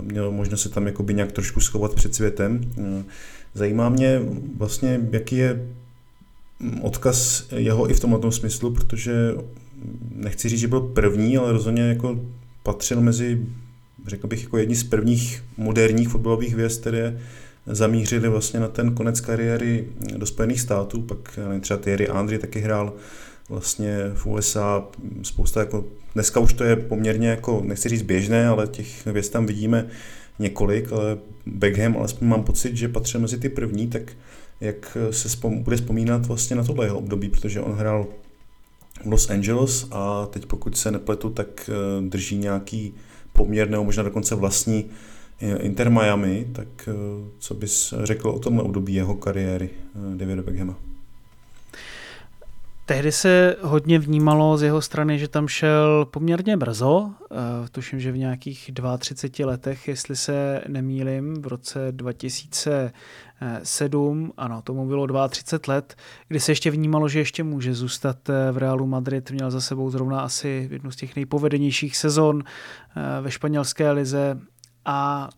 měl 0.01 0.31
možnost 0.31 0.61
se 0.61 0.69
tam 0.69 0.85
jakoby 0.87 1.13
nějak 1.13 1.31
trošku 1.31 1.59
schovat 1.59 1.93
před 1.93 2.15
světem. 2.15 2.71
Zajímá 3.53 3.89
mě 3.89 4.21
vlastně, 4.57 4.99
jaký 5.11 5.35
je 5.35 5.67
odkaz 6.81 7.47
jeho 7.55 7.89
i 7.89 7.93
v 7.93 7.99
tomto 7.99 8.31
smyslu, 8.31 8.71
protože 8.71 9.33
nechci 10.15 10.49
říct, 10.49 10.59
že 10.59 10.67
byl 10.67 10.81
první, 10.81 11.37
ale 11.37 11.51
rozhodně 11.51 11.81
jako 11.81 12.19
patřil 12.63 13.01
mezi 13.01 13.45
řekl 14.07 14.27
bych, 14.27 14.43
jako 14.43 14.57
jedni 14.57 14.75
z 14.75 14.83
prvních 14.83 15.43
moderních 15.57 16.09
fotbalových 16.09 16.53
hvězd, 16.53 16.81
které 16.81 17.19
zamířili 17.69 18.29
vlastně 18.29 18.59
na 18.59 18.67
ten 18.67 18.95
konec 18.95 19.21
kariéry 19.21 19.87
do 20.17 20.25
Spojených 20.25 20.61
států, 20.61 21.01
pak 21.01 21.39
třeba 21.59 21.79
Thierry 21.79 22.07
Andry 22.07 22.37
taky 22.39 22.59
hrál 22.59 22.93
vlastně 23.49 23.97
v 24.13 24.25
USA 24.25 24.83
spousta 25.23 25.59
jako, 25.59 25.85
dneska 26.13 26.39
už 26.39 26.53
to 26.53 26.63
je 26.63 26.75
poměrně 26.75 27.29
jako, 27.29 27.61
nechci 27.65 27.89
říct 27.89 28.01
běžné, 28.01 28.47
ale 28.47 28.67
těch 28.67 29.07
hvězd 29.07 29.33
tam 29.33 29.45
vidíme 29.45 29.87
několik, 30.39 30.91
ale 30.91 31.17
Beckham, 31.45 31.97
alespoň 31.97 32.27
mám 32.27 32.43
pocit, 32.43 32.77
že 32.77 32.87
patří 32.87 33.17
mezi 33.17 33.37
ty 33.37 33.49
první, 33.49 33.87
tak 33.87 34.01
jak 34.61 34.97
se 35.11 35.27
spom- 35.27 35.63
bude 35.63 35.75
vzpomínat 35.75 36.25
vlastně 36.25 36.55
na 36.55 36.63
tohle 36.63 36.85
jeho 36.85 36.97
období, 36.97 37.29
protože 37.29 37.61
on 37.61 37.73
hrál 37.73 38.07
v 39.05 39.11
Los 39.11 39.29
Angeles 39.29 39.87
a 39.91 40.25
teď 40.25 40.45
pokud 40.45 40.77
se 40.77 40.91
nepletu, 40.91 41.29
tak 41.29 41.69
eh, 41.69 42.01
drží 42.09 42.37
nějaký 42.37 42.93
poměr 43.33 43.69
nebo 43.69 43.83
možná 43.83 44.03
dokonce 44.03 44.35
vlastní 44.35 44.85
Inter 45.41 45.89
Miami, 45.89 46.47
tak 46.51 46.67
eh, 46.87 46.91
co 47.39 47.53
bys 47.53 47.93
řekl 48.03 48.29
o 48.29 48.39
tomhle 48.39 48.63
období 48.63 48.93
jeho 48.93 49.15
kariéry 49.15 49.69
Davida 50.15 50.41
Beckhama? 50.41 50.75
Tehdy 52.85 53.11
se 53.11 53.55
hodně 53.61 53.99
vnímalo 53.99 54.57
z 54.57 54.63
jeho 54.63 54.81
strany, 54.81 55.19
že 55.19 55.27
tam 55.27 55.47
šel 55.47 56.05
poměrně 56.05 56.57
brzo, 56.57 57.11
tuším, 57.71 57.99
že 57.99 58.11
v 58.11 58.17
nějakých 58.17 58.71
32 58.99 59.51
letech, 59.51 59.87
jestli 59.87 60.15
se 60.15 60.61
nemýlim, 60.67 61.41
v 61.41 61.47
roce 61.47 61.87
2007, 61.91 64.33
ano, 64.37 64.61
tomu 64.61 64.87
bylo 64.87 65.27
32 65.29 65.73
let, 65.73 65.95
kdy 66.27 66.39
se 66.39 66.51
ještě 66.51 66.71
vnímalo, 66.71 67.09
že 67.09 67.19
ještě 67.19 67.43
může 67.43 67.73
zůstat 67.73 68.17
v 68.51 68.57
Realu 68.57 68.87
Madrid, 68.87 69.31
měl 69.31 69.51
za 69.51 69.61
sebou 69.61 69.89
zrovna 69.89 70.21
asi 70.21 70.67
jednu 70.71 70.91
z 70.91 70.95
těch 70.95 71.15
nejpovedenějších 71.15 71.97
sezon 71.97 72.43
ve 73.21 73.31
španělské 73.31 73.91
lize 73.91 74.39
a 74.89 75.29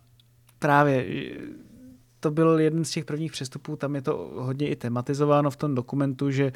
právě 0.59 1.05
to 2.19 2.31
byl 2.31 2.59
jeden 2.59 2.85
z 2.85 2.91
těch 2.91 3.05
prvních 3.05 3.31
přestupů, 3.31 3.75
tam 3.75 3.95
je 3.95 4.01
to 4.01 4.31
hodně 4.35 4.69
i 4.69 4.75
tematizováno 4.75 5.51
v 5.51 5.55
tom 5.55 5.75
dokumentu, 5.75 6.31
že 6.31 6.51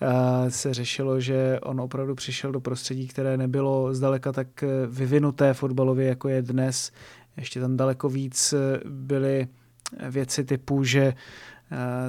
eh, 0.00 0.50
se 0.50 0.74
řešilo, 0.74 1.20
že 1.20 1.60
on 1.62 1.80
opravdu 1.80 2.14
přišel 2.14 2.52
do 2.52 2.60
prostředí, 2.60 3.08
které 3.08 3.36
nebylo 3.36 3.94
zdaleka 3.94 4.32
tak 4.32 4.62
eh, 4.62 4.66
vyvinuté 4.86 5.54
fotbalově, 5.54 6.08
jako 6.08 6.28
je 6.28 6.42
dnes. 6.42 6.92
Ještě 7.36 7.60
tam 7.60 7.76
daleko 7.76 8.08
víc 8.08 8.52
eh, 8.52 8.80
byly 8.84 9.48
věci 10.10 10.44
typu, 10.44 10.84
že 10.84 11.02
Eh, 11.02 11.14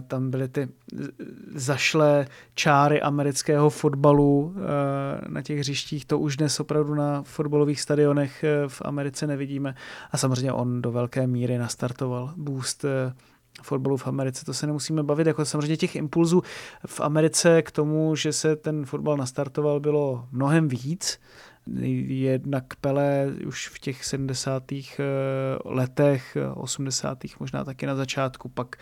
tam 0.08 0.32
byly 0.32 0.47
ty 0.47 0.67
zašlé 1.56 2.28
čáry 2.56 3.02
amerického 3.02 3.69
fotbalu 3.69 4.56
eh, 4.56 5.30
na 5.30 5.41
těch 5.41 5.60
hřištích. 5.60 6.06
To 6.06 6.19
už 6.19 6.38
dnes 6.38 6.60
opravdu 6.60 6.95
na 6.95 7.24
fotbalových 7.24 7.82
stadionech 7.82 8.43
eh, 8.43 8.67
v 8.67 8.82
Americe 8.86 9.28
nevidíme. 9.28 9.76
A 10.12 10.17
samozřejmě 10.17 10.52
on 10.52 10.82
do 10.82 10.91
velké 10.91 11.28
míry 11.28 11.58
nastartoval 11.58 12.34
boost 12.38 12.86
fotbalu 13.63 13.97
v 13.97 14.08
Americe, 14.08 14.45
to 14.45 14.54
se 14.54 14.67
nemusíme 14.67 15.04
bavit, 15.04 15.28
jako 15.28 15.45
samozřejmě 15.45 15.78
těch 15.78 15.95
impulzů 15.95 16.43
v 16.86 17.00
Americe 17.00 17.62
k 17.62 17.71
tomu, 17.71 18.15
že 18.15 18.34
se 18.34 18.56
ten 18.56 18.86
fotbal 18.86 19.17
nastartoval, 19.17 19.80
bylo 19.80 20.28
mnohem 20.32 20.67
víc 20.67 21.19
jednak 21.67 22.76
Pele 22.82 23.34
už 23.47 23.67
v 23.67 23.80
těch 23.80 24.06
70. 24.06 24.71
Eh, 24.71 25.04
letech, 25.65 26.38
80. 26.54 27.17
možná 27.39 27.63
taky 27.63 27.86
na 27.86 27.95
začátku, 27.95 28.50
pak 28.50 28.76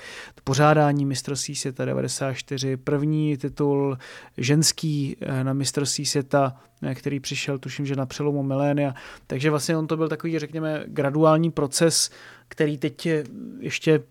pořádání 0.44 1.06
mistrovství 1.06 1.56
světa 1.56 1.86
94, 1.86 2.78
první 2.78 3.38
titul 3.38 3.98
ženský 4.38 5.18
eh, 5.22 5.44
na 5.44 5.54
mistrovství 5.54 6.06
světa, 6.06 6.62
eh, 6.82 6.96
který 6.96 7.20
přišel, 7.20 7.58
tuším, 7.60 7.86
že 7.86 7.96
na 7.96 8.06
přelomu 8.06 8.44
milénia. 8.44 8.94
Takže 9.28 9.50
vlastně 9.50 9.78
on 9.78 9.88
to 9.88 9.98
byl 9.98 10.10
takový, 10.10 10.40
řekněme, 10.40 10.84
graduální 10.88 11.52
proces, 11.52 12.10
který 12.48 12.78
teď 12.78 13.08
ještě 13.60 14.04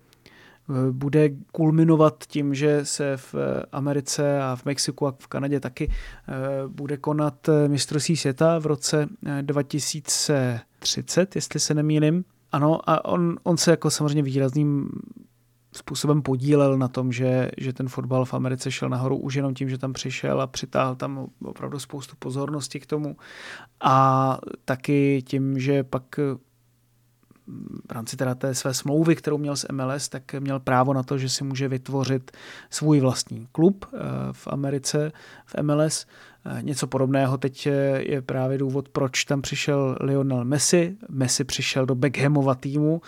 bude 0.90 1.30
kulminovat 1.52 2.24
tím, 2.26 2.54
že 2.54 2.84
se 2.84 3.16
v 3.16 3.34
Americe 3.72 4.42
a 4.42 4.56
v 4.56 4.64
Mexiku 4.64 5.06
a 5.06 5.14
v 5.18 5.26
Kanadě 5.26 5.60
taky 5.60 5.90
eh, 5.90 6.32
bude 6.68 6.96
konat 6.96 7.48
eh, 7.48 7.68
mistrovství 7.68 8.16
světa 8.16 8.58
v 8.58 8.66
roce 8.66 9.08
2030, 9.40 11.20
eh, 11.20 11.38
jestli 11.38 11.60
se 11.60 11.74
nemýlim. 11.74 12.24
Ano, 12.52 12.90
a 12.90 13.04
on, 13.04 13.38
on 13.42 13.56
se 13.56 13.70
jako 13.70 13.90
samozřejmě 13.90 14.22
výrazným 14.22 14.88
způsobem 15.72 16.22
podílel 16.22 16.78
na 16.78 16.88
tom, 16.88 17.12
že, 17.12 17.50
že 17.58 17.72
ten 17.72 17.88
fotbal 17.88 18.24
v 18.24 18.34
Americe 18.34 18.70
šel 18.70 18.88
nahoru 18.88 19.16
už 19.16 19.34
jenom 19.34 19.54
tím, 19.54 19.70
že 19.70 19.78
tam 19.78 19.92
přišel 19.92 20.40
a 20.40 20.46
přitáhl 20.46 20.94
tam 20.94 21.26
opravdu 21.44 21.78
spoustu 21.78 22.16
pozornosti 22.18 22.80
k 22.80 22.86
tomu. 22.86 23.16
A 23.80 24.38
taky 24.64 25.22
tím, 25.26 25.58
že 25.58 25.84
pak 25.84 26.20
v 27.88 27.92
rámci 27.92 28.16
teda 28.16 28.34
té 28.34 28.54
své 28.54 28.74
smlouvy, 28.74 29.16
kterou 29.16 29.38
měl 29.38 29.56
s 29.56 29.66
MLS, 29.72 30.08
tak 30.08 30.34
měl 30.38 30.60
právo 30.60 30.92
na 30.92 31.02
to, 31.02 31.18
že 31.18 31.28
si 31.28 31.44
může 31.44 31.68
vytvořit 31.68 32.30
svůj 32.70 33.00
vlastní 33.00 33.48
klub 33.52 33.86
eh, 33.92 33.98
v 34.32 34.48
Americe, 34.48 35.12
v 35.46 35.62
MLS. 35.62 36.06
Eh, 36.46 36.62
něco 36.62 36.86
podobného 36.86 37.38
teď 37.38 37.68
je 37.98 38.22
právě 38.22 38.58
důvod, 38.58 38.88
proč 38.88 39.24
tam 39.24 39.42
přišel 39.42 39.96
Lionel 40.00 40.44
Messi. 40.44 40.96
Messi 41.08 41.44
přišel 41.44 41.86
do 41.86 41.94
Beckhamova 41.94 42.54
týmu, 42.54 43.00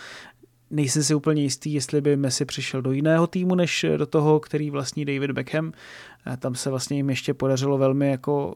Nejsem 0.71 1.03
si 1.03 1.15
úplně 1.15 1.41
jistý, 1.41 1.73
jestli 1.73 2.01
by 2.01 2.17
Messi 2.17 2.45
přišel 2.45 2.81
do 2.81 2.91
jiného 2.91 3.27
týmu, 3.27 3.55
než 3.55 3.85
do 3.97 4.05
toho, 4.05 4.39
který 4.39 4.69
vlastní 4.69 5.05
David 5.05 5.31
Beckham. 5.31 5.71
Eh, 6.27 6.37
tam 6.37 6.55
se 6.55 6.69
vlastně 6.69 6.97
jim 6.97 7.09
ještě 7.09 7.33
podařilo 7.33 7.77
velmi 7.77 8.09
jako 8.09 8.55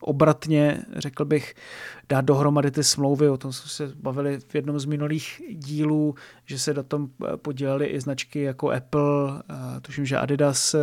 obratně, 0.00 0.82
řekl 0.96 1.24
bych, 1.24 1.54
dát 2.08 2.24
dohromady 2.24 2.70
ty 2.70 2.84
smlouvy, 2.84 3.28
o 3.28 3.36
tom 3.36 3.52
jsme 3.52 3.68
se 3.68 3.94
bavili 3.96 4.38
v 4.48 4.54
jednom 4.54 4.78
z 4.78 4.84
minulých 4.84 5.42
dílů, 5.50 6.14
že 6.44 6.58
se 6.58 6.74
na 6.74 6.82
tom 6.82 7.08
podílely 7.36 7.86
i 7.86 8.00
značky 8.00 8.42
jako 8.42 8.70
Apple, 8.70 9.42
eh, 9.50 9.80
tuším, 9.80 10.06
že 10.06 10.18
Adidas 10.18 10.74
eh, 10.74 10.78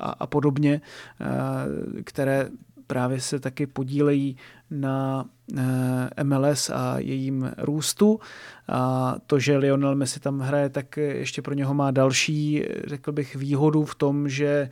a, 0.00 0.10
a 0.10 0.26
podobně, 0.26 0.80
eh, 1.20 2.02
které 2.02 2.48
právě 2.86 3.20
se 3.20 3.40
taky 3.40 3.66
podílejí 3.66 4.36
na 4.70 5.24
eh, 5.58 6.24
MLS 6.24 6.70
a 6.70 6.98
jejím 6.98 7.50
růstu. 7.58 8.20
A 8.68 9.14
to, 9.26 9.38
že 9.38 9.56
Lionel 9.56 9.94
Messi 9.94 10.20
tam 10.20 10.40
hraje, 10.40 10.68
tak 10.68 10.96
ještě 10.96 11.42
pro 11.42 11.54
něho 11.54 11.74
má 11.74 11.90
další, 11.90 12.64
řekl 12.86 13.12
bych, 13.12 13.36
výhodu 13.36 13.84
v 13.84 13.94
tom, 13.94 14.28
že 14.28 14.46
eh, 14.46 14.70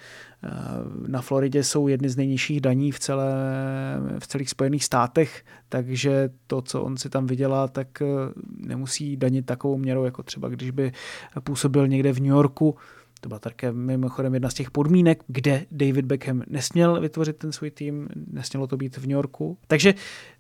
na 1.06 1.22
Floridě 1.22 1.64
jsou 1.64 1.88
jedny 1.88 2.08
z 2.08 2.16
nejnižších 2.16 2.60
daní 2.60 2.92
v, 2.92 2.98
celé, 2.98 3.34
v 4.18 4.26
celých 4.26 4.50
Spojených 4.50 4.84
státech, 4.84 5.44
takže 5.68 6.30
to, 6.46 6.62
co 6.62 6.82
on 6.82 6.96
si 6.96 7.10
tam 7.10 7.26
vydělá, 7.26 7.68
tak 7.68 8.02
eh, 8.02 8.06
nemusí 8.56 9.16
danit 9.16 9.46
takovou 9.46 9.78
měrou, 9.78 10.04
jako 10.04 10.22
třeba 10.22 10.48
když 10.48 10.70
by 10.70 10.92
působil 11.44 11.88
někde 11.88 12.12
v 12.12 12.20
New 12.20 12.30
Yorku, 12.30 12.76
to 13.20 13.28
byla 13.28 13.38
také 13.38 13.72
mimochodem 13.72 14.34
jedna 14.34 14.50
z 14.50 14.54
těch 14.54 14.70
podmínek, 14.70 15.22
kde 15.26 15.66
David 15.70 16.04
Beckham 16.04 16.42
nesměl 16.46 17.00
vytvořit 17.00 17.36
ten 17.36 17.52
svůj 17.52 17.70
tým, 17.70 18.08
nesmělo 18.32 18.66
to 18.66 18.76
být 18.76 18.96
v 18.96 19.02
New 19.02 19.10
Yorku. 19.10 19.58
Takže 19.66 19.94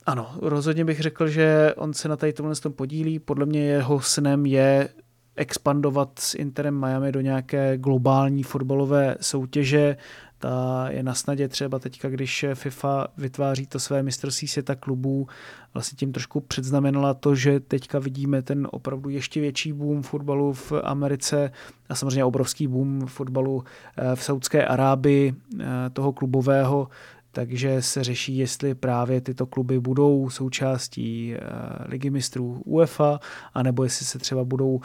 ano, 0.06 0.34
rozhodně 0.40 0.84
bych 0.84 1.00
řekl, 1.00 1.28
že 1.28 1.74
on 1.76 1.94
se 1.94 2.08
na 2.08 2.16
tady 2.16 2.32
tomhle 2.32 2.56
tom 2.56 2.72
podílí. 2.72 3.18
Podle 3.18 3.46
mě 3.46 3.60
jeho 3.60 4.00
snem 4.00 4.46
je 4.46 4.88
expandovat 5.36 6.18
s 6.18 6.34
Interem 6.34 6.80
Miami 6.80 7.12
do 7.12 7.20
nějaké 7.20 7.78
globální 7.78 8.42
fotbalové 8.42 9.16
soutěže. 9.20 9.96
Ta 10.38 10.86
je 10.90 11.02
na 11.02 11.14
snadě 11.14 11.48
třeba 11.48 11.78
teďka, 11.78 12.08
když 12.08 12.44
FIFA 12.54 13.06
vytváří 13.16 13.66
to 13.66 13.80
své 13.80 14.02
mistrovství 14.02 14.48
světa 14.48 14.74
klubů, 14.74 15.28
vlastně 15.74 15.96
tím 15.96 16.12
trošku 16.12 16.40
předznamenala 16.40 17.14
to, 17.14 17.34
že 17.34 17.60
teďka 17.60 17.98
vidíme 17.98 18.42
ten 18.42 18.68
opravdu 18.70 19.10
ještě 19.10 19.40
větší 19.40 19.72
boom 19.72 20.02
fotbalu 20.02 20.52
v 20.52 20.72
Americe 20.84 21.52
a 21.88 21.94
samozřejmě 21.94 22.24
obrovský 22.24 22.66
boom 22.66 23.06
fotbalu 23.06 23.64
eh, 23.96 24.16
v 24.16 24.24
Saudské 24.24 24.66
Arábii, 24.66 25.34
eh, 25.60 25.64
toho 25.92 26.12
klubového, 26.12 26.88
takže 27.32 27.82
se 27.82 28.04
řeší, 28.04 28.36
jestli 28.36 28.74
právě 28.74 29.20
tyto 29.20 29.46
kluby 29.46 29.80
budou 29.80 30.30
součástí 30.30 31.34
eh, 31.34 31.38
ligy 31.84 32.10
mistrů 32.10 32.62
UEFA, 32.64 33.20
anebo 33.54 33.84
jestli 33.84 34.06
se 34.06 34.18
třeba 34.18 34.44
budou 34.44 34.80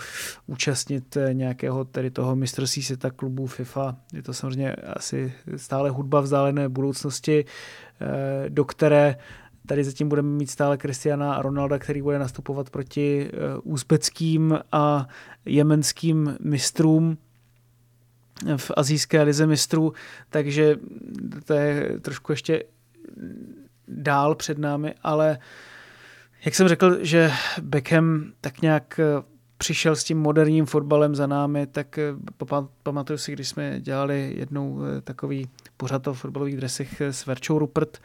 účastnit 0.48 1.18
nějakého 1.34 1.86
tedy 1.86 2.12
toho 2.12 2.36
mistrovství 2.36 2.84
světa 2.84 3.12
klubů 3.12 3.48
FIFA. 3.48 3.96
Je 4.14 4.24
to 4.24 4.34
samozřejmě 4.34 4.74
asi 4.74 5.34
stále 5.56 5.90
hudba 5.90 6.22
vzdálené 6.22 6.70
budoucnosti, 6.70 7.46
do 8.50 8.66
které 8.66 9.18
Tady 9.68 9.84
zatím 9.84 10.10
budeme 10.10 10.30
mít 10.30 10.50
stále 10.50 10.78
Kristiana 10.78 11.42
Ronalda, 11.42 11.80
který 11.80 12.02
bude 12.02 12.20
nastupovat 12.20 12.70
proti 12.70 13.30
úzbeckým 13.64 14.60
a 14.72 15.08
jemenským 15.46 16.38
mistrům 16.40 17.18
v 18.58 18.72
azijské 18.78 19.22
lize 19.22 19.48
mistrů, 19.48 19.94
takže 20.30 20.76
to 21.46 21.54
je 21.54 22.00
trošku 22.02 22.32
ještě 22.32 22.64
dál 23.88 24.36
před 24.36 24.58
námi, 24.58 24.94
ale 25.04 25.38
jak 26.46 26.56
jsem 26.56 26.68
řekl, 26.68 26.98
že 27.02 27.32
Beckham 27.62 28.32
tak 28.42 28.62
nějak 28.62 29.00
přišel 29.58 29.96
s 29.96 30.04
tím 30.04 30.18
moderním 30.18 30.66
fotbalem 30.66 31.16
za 31.16 31.28
námi, 31.28 31.68
tak 31.68 32.00
pamatuju 32.84 33.18
si, 33.18 33.32
když 33.32 33.50
jsme 33.50 33.82
dělali 33.82 34.34
jednou 34.38 34.80
takový 35.04 35.50
pořád 35.78 36.08
o 36.08 36.14
fotbalových 36.14 36.58
dresech 36.58 37.02
s 37.02 37.26
Verčou 37.26 37.60
Rupert 37.60 37.98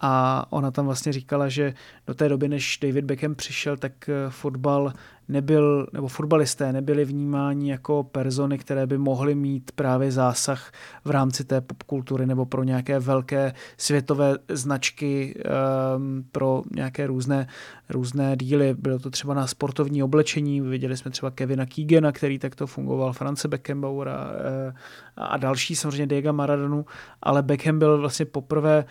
a 0.00 0.46
ona 0.50 0.70
tam 0.70 0.86
vlastně 0.86 1.12
říkala, 1.12 1.48
že 1.48 1.74
do 2.06 2.14
té 2.14 2.28
doby, 2.28 2.48
než 2.48 2.78
David 2.82 3.04
Beckham 3.04 3.34
přišel, 3.34 3.76
tak 3.76 4.10
fotbal 4.28 4.92
nebyl, 5.28 5.86
nebo 5.92 6.08
fotbalisté 6.08 6.72
nebyli 6.72 7.04
vnímáni 7.04 7.70
jako 7.70 8.02
persony, 8.02 8.58
které 8.58 8.86
by 8.86 8.98
mohly 8.98 9.34
mít 9.34 9.72
právě 9.74 10.12
zásah 10.12 10.72
v 11.04 11.10
rámci 11.10 11.44
té 11.44 11.60
popkultury 11.60 12.26
nebo 12.26 12.46
pro 12.46 12.64
nějaké 12.64 12.98
velké 12.98 13.54
světové 13.76 14.38
značky, 14.48 15.34
um, 15.96 16.24
pro 16.32 16.62
nějaké 16.74 17.06
různé, 17.06 17.46
různé 17.88 18.36
díly. 18.36 18.74
Bylo 18.74 18.98
to 18.98 19.10
třeba 19.10 19.34
na 19.34 19.46
sportovní 19.46 20.02
oblečení, 20.02 20.60
viděli 20.60 20.96
jsme 20.96 21.10
třeba 21.10 21.30
Kevina 21.30 21.66
Keegana, 21.66 22.12
který 22.12 22.38
takto 22.38 22.66
fungoval, 22.66 23.12
France 23.12 23.48
Beckenbauer 23.48 24.08
a, 24.08 24.30
eh, 24.68 24.72
a 25.16 25.36
další, 25.36 25.76
samozřejmě 25.76 26.06
Diego 26.06 26.32
Maradonu, 26.32 26.86
ale 27.22 27.42
Beckham 27.42 27.78
byl 27.78 27.98
vlastně 27.98 28.26
poprvé 28.26 28.84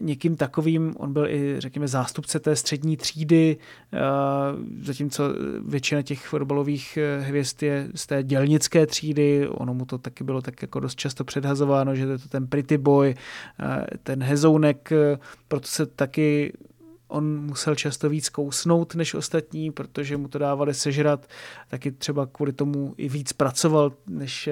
někým 0.00 0.36
takovým, 0.36 0.94
on 0.98 1.12
byl 1.12 1.26
i, 1.26 1.54
řekněme, 1.58 1.88
zástupce 1.88 2.40
té 2.40 2.56
střední 2.56 2.96
třídy, 2.96 3.56
eh, 3.92 3.98
zatímco 4.82 5.24
většina 5.66 6.02
těch 6.02 6.26
fotbalových 6.26 6.96
eh, 6.96 7.20
hvězd 7.20 7.62
je 7.62 7.88
z 7.94 8.06
té 8.06 8.22
dělnické 8.22 8.86
třídy, 8.86 9.48
ono 9.48 9.74
mu 9.74 9.84
to 9.84 9.98
taky 9.98 10.24
bylo 10.24 10.42
tak 10.42 10.62
jako 10.62 10.80
dost 10.80 10.98
často 10.98 11.24
předhazováno, 11.24 11.94
že 11.94 12.06
to 12.06 12.12
je 12.12 12.18
to 12.18 12.28
ten 12.28 12.46
pretty 12.46 12.78
boy, 12.78 13.14
eh, 13.60 13.86
ten 14.02 14.22
hezounek, 14.22 14.92
proto 15.48 15.68
se 15.68 15.86
taky 15.86 16.52
on 17.08 17.40
musel 17.40 17.74
často 17.74 18.08
víc 18.08 18.28
kousnout 18.28 18.94
než 18.94 19.14
ostatní, 19.14 19.70
protože 19.70 20.16
mu 20.16 20.28
to 20.28 20.38
dávali 20.38 20.74
sežrat, 20.74 21.26
taky 21.68 21.92
třeba 21.92 22.26
kvůli 22.26 22.52
tomu 22.52 22.94
i 22.96 23.08
víc 23.08 23.32
pracoval, 23.32 23.92
než 24.06 24.48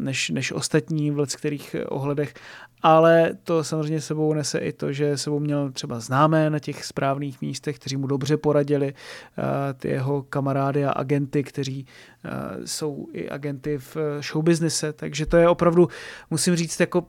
než, 0.00 0.30
než 0.30 0.52
ostatní 0.52 1.10
v 1.10 1.26
kterých 1.26 1.76
ohledech, 1.88 2.34
ale 2.82 3.30
to 3.44 3.64
samozřejmě 3.64 4.00
sebou 4.00 4.34
nese 4.34 4.58
i 4.58 4.72
to, 4.72 4.92
že 4.92 5.16
sebou 5.16 5.40
měl 5.40 5.72
třeba 5.72 6.00
známé 6.00 6.50
na 6.50 6.58
těch 6.58 6.84
správných 6.84 7.40
místech, 7.40 7.78
kteří 7.78 7.96
mu 7.96 8.06
dobře 8.06 8.36
poradili, 8.36 8.94
eh, 8.94 9.74
ty 9.74 9.88
jeho 9.88 10.22
kamarády 10.22 10.84
a 10.84 10.90
agenty, 10.90 11.44
kteří 11.44 11.86
eh, 12.24 12.30
jsou 12.64 13.06
i 13.12 13.28
agenty 13.28 13.78
v 13.78 13.96
showbiznise, 14.20 14.92
takže 14.92 15.26
to 15.26 15.36
je 15.36 15.48
opravdu, 15.48 15.88
musím 16.30 16.56
říct, 16.56 16.80
jako 16.80 17.06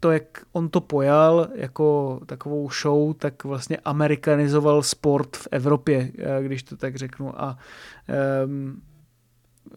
to, 0.00 0.10
jak 0.10 0.24
on 0.52 0.68
to 0.68 0.80
pojal 0.80 1.48
jako 1.54 2.20
takovou 2.26 2.70
show, 2.70 3.14
tak 3.14 3.44
vlastně 3.44 3.76
amerikanizoval 3.84 4.82
sport 4.82 5.36
v 5.36 5.48
Evropě, 5.50 6.12
eh, 6.18 6.42
když 6.42 6.62
to 6.62 6.76
tak 6.76 6.96
řeknu. 6.96 7.42
A 7.42 7.58
um, 8.44 8.82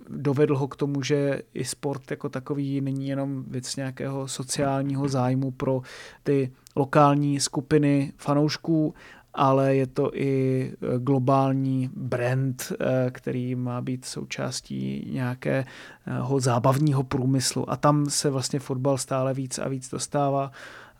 dovedl 0.10 0.58
ho 0.58 0.68
k 0.68 0.76
tomu, 0.76 1.02
že 1.02 1.42
i 1.54 1.66
sport 1.66 2.12
jako 2.12 2.30
takový 2.30 2.82
není 2.82 3.08
jenom 3.08 3.44
věc 3.48 3.76
nějakého 3.76 4.28
sociálního 4.28 5.10
zájmu 5.10 5.52
pro 5.52 5.82
ty 6.24 6.52
lokální 6.76 7.40
skupiny 7.40 8.14
fanoušků, 8.18 8.94
ale 9.34 9.76
je 9.76 9.88
to 9.88 10.12
i 10.14 10.62
e, 10.66 11.00
globální 11.00 11.90
brand, 11.96 12.72
e, 12.72 13.12
který 13.12 13.56
má 13.56 13.82
být 13.82 14.06
součástí 14.06 15.10
nějakého 15.12 16.40
zábavního 16.40 17.04
průmyslu. 17.04 17.70
A 17.70 17.78
tam 17.78 18.10
se 18.10 18.30
vlastně 18.30 18.60
fotbal 18.60 18.98
stále 18.98 19.34
víc 19.34 19.60
a 19.60 19.68
víc 19.68 19.90
dostává. 19.90 20.52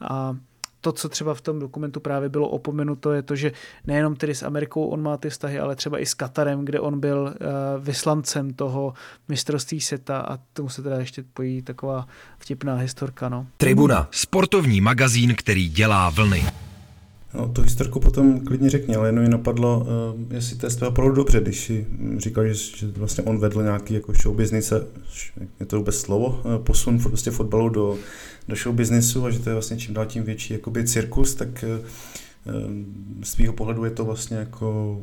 A 0.02 0.36
to, 0.86 0.92
co 0.92 1.10
třeba 1.10 1.34
v 1.34 1.42
tom 1.42 1.60
dokumentu 1.60 2.00
právě 2.00 2.30
bylo 2.30 2.50
opomenuto, 2.50 3.12
je 3.12 3.22
to, 3.22 3.36
že 3.36 3.52
nejenom 3.88 4.16
tedy 4.16 4.36
s 4.36 4.44
Amerikou 4.44 4.86
on 4.86 5.02
má 5.02 5.18
ty 5.18 5.30
vztahy, 5.30 5.60
ale 5.60 5.76
třeba 5.76 6.00
i 6.00 6.06
s 6.06 6.14
Katarem, 6.14 6.66
kde 6.66 6.80
on 6.80 7.00
byl 7.00 7.22
uh, 7.22 7.84
vyslancem 7.84 8.54
toho 8.54 8.94
mistrovství 9.28 9.82
světa 9.82 10.20
a 10.20 10.38
tomu 10.54 10.70
se 10.70 10.82
teda 10.82 11.00
ještě 11.00 11.24
pojí 11.34 11.62
taková 11.62 12.08
vtipná 12.38 12.76
historka. 12.76 13.30
No. 13.30 13.48
Tribuna, 13.58 14.08
sportovní 14.12 14.82
magazín, 14.82 15.36
který 15.36 15.70
dělá 15.70 16.10
vlny. 16.10 16.46
No, 17.38 17.48
tu 17.48 17.62
historku 17.62 18.00
potom 18.00 18.40
klidně 18.40 18.70
řekni, 18.70 18.96
ale 18.96 19.08
jenom 19.08 19.24
mi 19.24 19.30
napadlo, 19.30 19.80
uh, 19.80 20.34
jestli 20.34 20.56
to 20.56 20.68
je 20.68 20.88
opravdu 20.88 21.16
dobře, 21.16 21.42
když 21.42 21.60
si 21.60 21.88
říkal, 22.18 22.48
že, 22.48 22.88
vlastně 22.88 23.24
on 23.24 23.40
vedl 23.40 23.64
nějaký 23.64 23.94
jako 23.94 24.14
show 24.24 24.36
business, 24.36 24.74
je 25.60 25.66
to 25.66 25.78
vůbec 25.78 25.96
slovo, 25.96 26.28
uh, 26.28 26.58
posun 26.64 27.00
prostě 27.00 27.32
fotbalu 27.32 27.70
do, 27.70 27.98
do 28.48 28.56
show 28.56 28.76
businessu 28.76 29.26
a 29.26 29.32
že 29.32 29.40
to 29.40 29.50
je 29.50 29.54
vlastně 29.54 29.78
čím 29.78 29.94
dál 29.94 30.06
tím 30.06 30.24
větší 30.24 30.54
jakoby 30.54 30.84
cirkus, 30.84 31.36
tak 31.36 31.66
uh, 31.68 31.86
z 33.24 33.30
svého 33.30 33.54
pohledu 33.54 33.86
je 33.86 33.92
to 33.92 34.06
vlastně 34.06 34.38
jako 34.38 35.02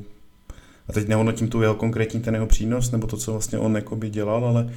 a 0.89 0.93
teď 0.93 1.09
nehodnotím 1.09 1.49
tu 1.49 1.63
jeho 1.63 1.75
konkrétní 1.75 2.21
ten 2.21 2.35
jeho 2.35 2.47
přínos, 2.47 2.91
nebo 2.91 3.07
to, 3.07 3.17
co 3.17 3.33
vlastně 3.33 3.59
on 3.59 3.75
jakoby 3.75 4.11
dělal, 4.11 4.45
ale 4.45 4.73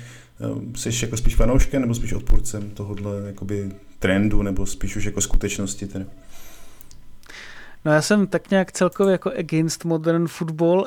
jsi 0.75 1.05
jako 1.05 1.17
spíš 1.17 1.35
fanouškem 1.35 1.81
nebo 1.81 1.95
spíš 1.95 2.13
odpůrcem 2.13 2.69
tohohle 2.69 3.21
jakoby 3.27 3.71
trendu, 3.99 4.41
nebo 4.41 4.65
spíš 4.65 4.95
už 4.95 5.05
jako 5.05 5.21
skutečnosti 5.21 5.87
teda? 5.87 6.05
No 7.85 7.91
já 7.91 8.01
jsem 8.01 8.27
tak 8.27 8.49
nějak 8.49 8.71
celkově 8.71 9.11
jako 9.11 9.31
against 9.39 9.85
modern 9.85 10.27
football, 10.27 10.85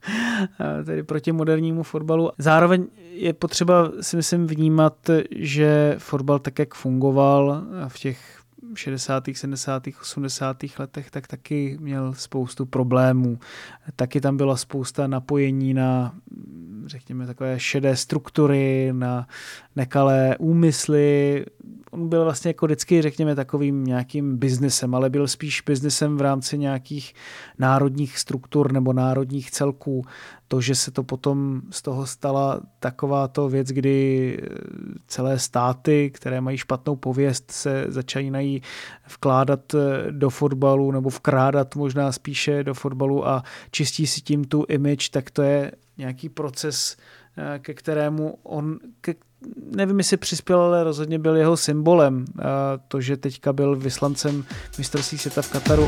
tedy 0.84 1.02
proti 1.02 1.32
modernímu 1.32 1.82
fotbalu. 1.82 2.30
Zároveň 2.38 2.86
je 3.10 3.32
potřeba 3.32 3.92
si 4.00 4.16
myslím 4.16 4.46
vnímat, 4.46 5.10
že 5.36 5.94
fotbal 5.98 6.38
tak, 6.38 6.58
jak 6.58 6.74
fungoval 6.74 7.64
v 7.88 7.98
těch 7.98 8.42
60., 8.74 9.24
70., 9.32 9.82
80. 10.00 10.56
letech, 10.78 11.10
tak 11.10 11.26
taky 11.26 11.78
měl 11.80 12.14
spoustu 12.14 12.66
problémů. 12.66 13.38
Taky 13.96 14.20
tam 14.20 14.36
byla 14.36 14.56
spousta 14.56 15.06
napojení 15.06 15.74
na, 15.74 16.14
řekněme, 16.86 17.26
takové 17.26 17.60
šedé 17.60 17.96
struktury, 17.96 18.88
na 18.92 19.26
nekalé 19.76 20.36
úmysly, 20.38 21.44
on 21.92 22.08
byl 22.08 22.24
vlastně 22.24 22.48
jako 22.48 22.66
vždycky, 22.66 23.02
řekněme, 23.02 23.34
takovým 23.34 23.84
nějakým 23.84 24.36
biznesem, 24.36 24.94
ale 24.94 25.10
byl 25.10 25.28
spíš 25.28 25.60
biznesem 25.60 26.16
v 26.16 26.20
rámci 26.20 26.58
nějakých 26.58 27.14
národních 27.58 28.18
struktur 28.18 28.72
nebo 28.72 28.92
národních 28.92 29.50
celků. 29.50 30.04
To, 30.48 30.60
že 30.60 30.74
se 30.74 30.90
to 30.90 31.02
potom 31.02 31.62
z 31.70 31.82
toho 31.82 32.06
stala 32.06 32.60
takováto 32.78 33.48
věc, 33.48 33.68
kdy 33.68 34.38
eh, 34.42 34.48
celé 35.06 35.38
státy, 35.38 36.10
které 36.14 36.40
mají 36.40 36.58
špatnou 36.58 36.96
pověst, 36.96 37.50
se 37.50 37.84
začínají 37.88 38.62
vkládat 39.08 39.74
eh, 39.74 40.12
do 40.12 40.30
fotbalu 40.30 40.92
nebo 40.92 41.10
vkrádat 41.10 41.76
možná 41.76 42.12
spíše 42.12 42.64
do 42.64 42.74
fotbalu 42.74 43.28
a 43.28 43.42
čistí 43.70 44.06
si 44.06 44.20
tím 44.20 44.44
tu 44.44 44.64
image, 44.68 45.08
tak 45.08 45.30
to 45.30 45.42
je 45.42 45.72
nějaký 45.98 46.28
proces, 46.28 46.96
eh, 47.36 47.58
ke 47.58 47.74
kterému 47.74 48.38
on, 48.42 48.78
ke, 49.00 49.14
nevím, 49.76 49.98
jestli 49.98 50.16
přispěl, 50.16 50.60
ale 50.60 50.84
rozhodně 50.84 51.18
byl 51.18 51.36
jeho 51.36 51.56
symbolem. 51.56 52.24
To, 52.88 53.00
že 53.00 53.16
teďka 53.16 53.52
byl 53.52 53.76
vyslancem 53.76 54.44
mistrovství 54.78 55.18
světa 55.18 55.42
v 55.42 55.50
Kataru. 55.50 55.86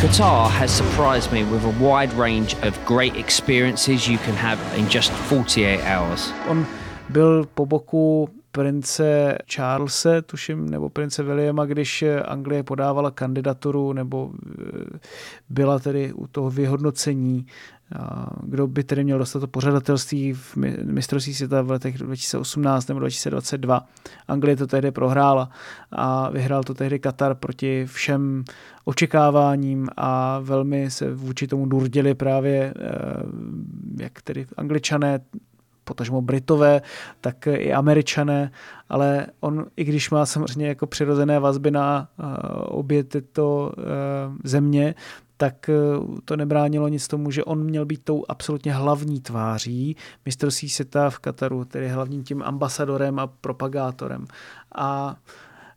Qatar 0.00 0.50
has 0.50 0.76
surprised 0.76 1.32
me 1.32 1.44
with 1.44 1.64
a 1.64 1.72
wide 1.80 2.12
range 2.14 2.54
of 2.68 2.78
great 2.86 3.16
experiences 3.16 4.08
you 4.08 4.18
can 4.18 4.34
have 4.34 4.58
in 4.76 4.86
just 4.94 5.12
48 5.28 5.80
hours. 5.80 6.32
On 6.48 6.66
byl 7.08 7.44
po 7.54 7.66
boku 7.66 8.28
prince 8.52 9.38
Charlese, 9.54 10.22
tuším, 10.22 10.70
nebo 10.70 10.88
prince 10.88 11.22
Williama, 11.22 11.64
když 11.64 12.04
Anglie 12.24 12.62
podávala 12.62 13.10
kandidaturu 13.10 13.92
nebo 13.92 14.30
eh, 14.32 14.98
byla 15.48 15.78
tedy 15.78 16.12
u 16.12 16.26
toho 16.26 16.50
vyhodnocení 16.50 17.46
kdo 18.42 18.66
by 18.66 18.84
tedy 18.84 19.04
měl 19.04 19.18
dostat 19.18 19.40
to 19.40 19.46
pořadatelství 19.46 20.32
v 20.32 20.56
mistrovství 20.84 21.34
světa 21.34 21.62
v 21.62 21.70
letech 21.70 21.98
2018 21.98 22.86
nebo 22.86 23.00
2022. 23.00 23.86
Anglie 24.28 24.56
to 24.56 24.66
tehdy 24.66 24.90
prohrála 24.90 25.50
a 25.92 26.30
vyhrál 26.30 26.62
to 26.64 26.74
tehdy 26.74 26.98
Katar 26.98 27.34
proti 27.34 27.86
všem 27.86 28.44
očekáváním 28.84 29.88
a 29.96 30.38
velmi 30.38 30.90
se 30.90 31.14
vůči 31.14 31.46
tomu 31.46 31.66
durdili 31.66 32.14
právě 32.14 32.74
eh, 32.76 32.92
jak 34.00 34.22
tedy 34.22 34.46
angličané, 34.56 35.20
potažmo 35.84 36.22
Britové, 36.22 36.82
tak 37.20 37.46
i 37.46 37.72
Američané, 37.72 38.50
ale 38.88 39.26
on, 39.40 39.66
i 39.76 39.84
když 39.84 40.10
má 40.10 40.26
samozřejmě 40.26 40.68
jako 40.68 40.86
přirozené 40.86 41.38
vazby 41.40 41.70
na 41.70 42.08
uh, 42.18 42.26
obě 42.78 43.04
tyto 43.04 43.72
uh, 43.76 43.84
země, 44.44 44.94
tak 45.38 45.68
eh, 45.68 45.74
to 46.24 46.36
nebránilo 46.36 46.88
nic 46.88 47.08
tomu, 47.08 47.30
že 47.30 47.44
on 47.44 47.64
měl 47.64 47.86
být 47.86 48.04
tou 48.04 48.24
absolutně 48.28 48.72
hlavní 48.72 49.20
tváří 49.20 49.96
mistrovství 50.26 50.68
světa 50.68 51.10
v 51.10 51.18
Kataru, 51.18 51.64
tedy 51.64 51.88
hlavním 51.88 52.24
tím 52.24 52.42
ambasadorem 52.42 53.18
a 53.18 53.26
propagátorem. 53.26 54.26
A 54.74 55.16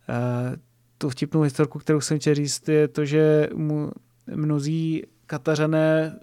e, 0.10 0.58
tu 0.98 1.10
vtipnou 1.10 1.42
historku, 1.42 1.80
kterou 1.80 2.02
jsem 2.02 2.20
chtěl 2.20 2.36
říct, 2.36 2.70
je 2.70 2.88
to, 2.88 3.06
že 3.06 3.50
mu 3.54 3.92
mnozí 4.36 5.04
Katařané 5.26 6.20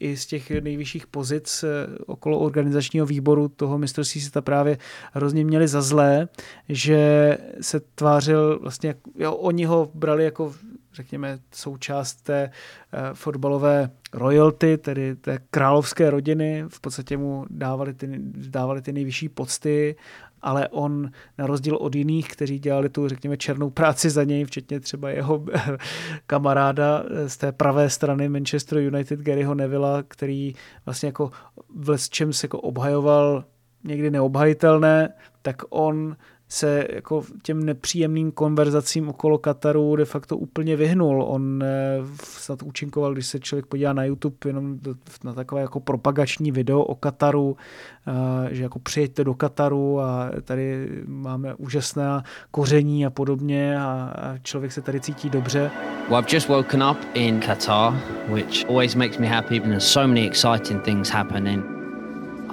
i 0.00 0.16
z 0.16 0.26
těch 0.26 0.50
nejvyšších 0.50 1.06
pozic 1.06 1.64
eh, 1.64 1.98
okolo 2.06 2.38
organizačního 2.38 3.06
výboru 3.06 3.48
toho 3.48 3.78
mistrovství 3.78 4.20
světa 4.20 4.42
právě 4.42 4.78
hrozně 5.12 5.44
měli 5.44 5.68
za 5.68 5.82
zlé, 5.82 6.28
že 6.68 7.38
se 7.60 7.80
tvářil 7.80 8.58
vlastně, 8.58 8.94
jo, 9.18 9.32
oni 9.32 9.64
ho 9.64 9.90
brali 9.94 10.24
jako 10.24 10.54
řekněme, 10.94 11.38
součást 11.52 12.14
té 12.14 12.50
uh, 12.50 13.00
fotbalové 13.14 13.90
royalty, 14.12 14.78
tedy 14.78 15.16
té 15.16 15.38
královské 15.50 16.10
rodiny, 16.10 16.64
v 16.68 16.80
podstatě 16.80 17.16
mu 17.16 17.46
dávali 17.50 17.94
ty, 17.94 18.08
dávali 18.48 18.82
ty 18.82 18.92
nejvyšší 18.92 19.28
pocty 19.28 19.96
ale 20.44 20.68
on 20.68 21.10
na 21.38 21.46
rozdíl 21.46 21.76
od 21.76 21.94
jiných, 21.94 22.28
kteří 22.28 22.58
dělali 22.58 22.88
tu, 22.88 23.08
řekněme, 23.08 23.36
černou 23.36 23.70
práci 23.70 24.10
za 24.10 24.24
něj, 24.24 24.44
včetně 24.44 24.80
třeba 24.80 25.10
jeho 25.10 25.44
kamaráda 26.26 27.04
z 27.26 27.36
té 27.36 27.52
pravé 27.52 27.90
strany 27.90 28.28
Manchester 28.28 28.78
United, 28.78 29.20
Garyho 29.20 29.54
Nevilla, 29.54 30.02
který 30.08 30.54
vlastně 30.86 31.06
jako 31.06 31.30
v 31.74 31.96
čem 32.08 32.32
se 32.32 32.44
jako 32.44 32.60
obhajoval 32.60 33.44
někdy 33.84 34.10
neobhajitelné, 34.10 35.08
tak 35.42 35.62
on 35.70 36.16
se 36.54 36.86
jako 36.92 37.22
těm 37.42 37.64
nepříjemným 37.64 38.32
konverzacím 38.32 39.08
okolo 39.08 39.38
Kataru 39.38 39.96
de 39.96 40.04
facto 40.04 40.36
úplně 40.36 40.76
vyhnul. 40.76 41.22
On 41.22 41.62
eh, 41.62 41.98
snad 42.22 42.62
účinkoval, 42.62 43.12
když 43.12 43.26
se 43.26 43.40
člověk 43.40 43.66
podívá 43.66 43.92
na 43.92 44.04
YouTube 44.04 44.36
jenom 44.46 44.78
na 45.24 45.32
takové 45.32 45.60
jako 45.60 45.80
propagační 45.80 46.52
video 46.52 46.80
o 46.80 46.94
Kataru, 46.94 47.56
eh, 48.06 48.54
že 48.54 48.62
jako 48.62 48.78
přijeďte 48.78 49.24
do 49.24 49.34
Kataru 49.34 50.00
a 50.00 50.30
tady 50.44 50.88
máme 51.06 51.54
úžasné 51.54 52.22
koření 52.50 53.06
a 53.06 53.10
podobně 53.10 53.80
a 53.80 54.34
člověk 54.42 54.72
se 54.72 54.82
tady 54.82 55.00
cítí 55.00 55.30
dobře. 55.30 55.70
Well, 56.08 56.18
I've 56.18 56.36
just 56.36 56.48
woken 56.48 56.84
up 56.90 56.98
in 57.14 57.40
Qatar, 57.40 57.94
which 58.28 58.64
always 58.68 58.94
makes 58.94 59.18
me 59.18 59.26
happy. 59.26 59.60
There's 59.60 59.92
so 59.92 60.08
many 60.08 60.26
exciting 60.26 60.82
things 60.82 61.10
happening. 61.10 61.73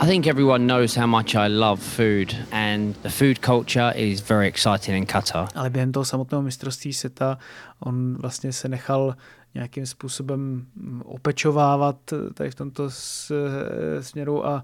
I 0.04 0.08
think 0.08 0.28
everyone 0.28 0.66
knows 0.66 0.96
how 0.96 1.06
much 1.06 1.36
I 1.36 1.48
love 1.48 1.80
food 1.80 2.36
and 2.52 2.96
the 3.04 3.10
food 3.10 3.40
culture 3.46 3.94
is 3.96 4.20
very 4.22 4.48
exciting 4.48 4.98
in 4.98 5.06
Qatar. 5.06 5.48
Ale 5.56 5.70
během 5.70 5.92
toho 5.92 6.06
samotného 6.06 6.42
mistrovství 6.42 6.94
světa 6.94 7.38
on 7.80 8.16
vlastně 8.16 8.54
se 8.54 8.70
nechal 8.70 9.16
nějakým 9.54 9.86
způsobem 9.86 10.66
opečovávat 11.04 11.96
tady 12.34 12.52
v 12.52 12.56
tomto 12.56 12.90
směru 14.00 14.48
a 14.48 14.64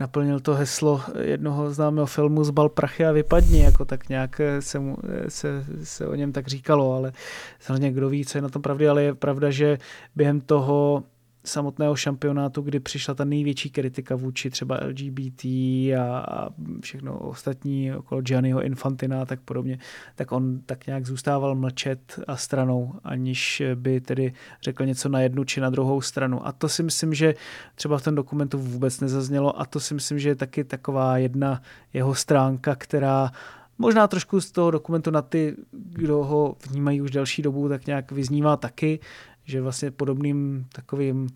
naplnil 0.00 0.40
to 0.40 0.54
heslo 0.54 1.02
jednoho 1.20 1.70
známého 1.70 2.06
filmu 2.06 2.44
Zbal 2.44 2.68
prachy 2.68 3.06
a 3.06 3.12
vypadni, 3.12 3.60
jako 3.60 3.84
tak 3.84 4.08
nějak 4.08 4.40
se, 4.60 4.78
mu, 4.78 4.96
se, 5.28 5.64
se 5.82 6.06
o 6.06 6.14
něm 6.14 6.32
tak 6.32 6.46
říkalo, 6.46 6.94
ale 6.94 7.12
samozřejmě 7.60 7.92
kdo 7.92 8.08
ví, 8.08 8.24
co 8.24 8.38
je 8.38 8.42
na 8.42 8.48
tom 8.48 8.62
pravdy, 8.62 8.88
ale 8.88 9.02
je 9.02 9.14
pravda, 9.14 9.50
že 9.50 9.78
během 10.16 10.40
toho 10.40 11.02
samotného 11.48 11.96
šampionátu, 11.96 12.62
kdy 12.62 12.80
přišla 12.80 13.14
ta 13.14 13.24
největší 13.24 13.70
kritika 13.70 14.16
vůči 14.16 14.50
třeba 14.50 14.78
LGBT 14.86 15.44
a, 15.44 16.18
a 16.28 16.48
všechno 16.80 17.18
ostatní 17.18 17.92
okolo 17.92 18.20
Gianniho 18.20 18.62
Infantina 18.62 19.22
a 19.22 19.24
tak 19.24 19.40
podobně, 19.40 19.78
tak 20.14 20.32
on 20.32 20.60
tak 20.66 20.86
nějak 20.86 21.06
zůstával 21.06 21.54
mlčet 21.54 22.20
a 22.26 22.36
stranou, 22.36 22.94
aniž 23.04 23.62
by 23.74 24.00
tedy 24.00 24.32
řekl 24.62 24.86
něco 24.86 25.08
na 25.08 25.20
jednu 25.20 25.44
či 25.44 25.60
na 25.60 25.70
druhou 25.70 26.00
stranu. 26.00 26.46
A 26.46 26.52
to 26.52 26.68
si 26.68 26.82
myslím, 26.82 27.14
že 27.14 27.34
třeba 27.74 27.98
v 27.98 28.02
tom 28.02 28.14
dokumentu 28.14 28.58
vůbec 28.58 29.00
nezaznělo 29.00 29.60
a 29.60 29.64
to 29.64 29.80
si 29.80 29.94
myslím, 29.94 30.18
že 30.18 30.28
je 30.28 30.34
taky 30.34 30.64
taková 30.64 31.18
jedna 31.18 31.62
jeho 31.92 32.14
stránka, 32.14 32.74
která 32.74 33.30
možná 33.78 34.08
trošku 34.08 34.40
z 34.40 34.50
toho 34.50 34.70
dokumentu 34.70 35.10
na 35.10 35.22
ty, 35.22 35.56
kdo 35.72 36.24
ho 36.24 36.56
vnímají 36.70 37.00
už 37.00 37.10
delší 37.10 37.42
dobu, 37.42 37.68
tak 37.68 37.86
nějak 37.86 38.12
vyznívá 38.12 38.56
taky, 38.56 39.00
že 39.46 39.60
vlastně 39.60 39.90
podobným 39.90 40.66
takovým 40.72 41.28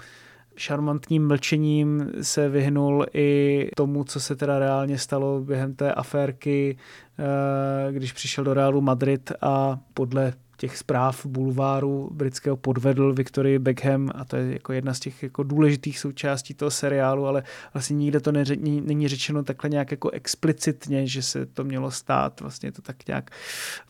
šarmantním 0.57 1.29
mlčením 1.29 2.11
se 2.23 2.49
vyhnul 2.49 3.07
i 3.15 3.69
tomu, 3.77 4.05
co 4.05 4.21
se 4.21 4.37
teda 4.37 4.59
reálně 4.59 4.99
stalo 4.99 5.41
během 5.41 5.75
té 5.75 5.95
aférky, 5.95 6.77
eh, 7.19 7.93
když 7.93 8.13
přišel 8.13 8.45
do 8.45 8.55
Realu 8.55 8.81
Madrid 8.81 9.33
a 9.41 9.79
podle 9.95 10.33
těch 10.61 10.77
zpráv 10.79 11.27
bulváru 11.27 12.11
britského 12.13 12.57
podvedl 12.57 13.15
Victory 13.15 13.59
Beckham 13.59 14.11
a 14.15 14.25
to 14.25 14.37
je 14.37 14.53
jako 14.53 14.73
jedna 14.73 14.95
z 14.95 15.01
těch 15.01 15.23
jako 15.23 15.43
důležitých 15.43 15.99
součástí 15.99 16.55
toho 16.55 16.71
seriálu, 16.71 17.27
ale 17.27 17.43
vlastně 17.75 17.97
nikde 17.97 18.21
to 18.21 18.33
neře, 18.33 18.57
není 18.61 19.09
řečeno 19.09 19.43
takhle 19.43 19.71
nějak 19.71 19.91
jako 19.91 20.11
explicitně, 20.11 21.07
že 21.07 21.23
se 21.23 21.47
to 21.47 21.65
mělo 21.65 21.91
stát. 21.91 22.41
Vlastně 22.41 22.73
to 22.73 22.83
tak 22.83 23.09
nějak 23.09 23.31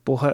po, 0.05 0.21
eh, 0.25 0.33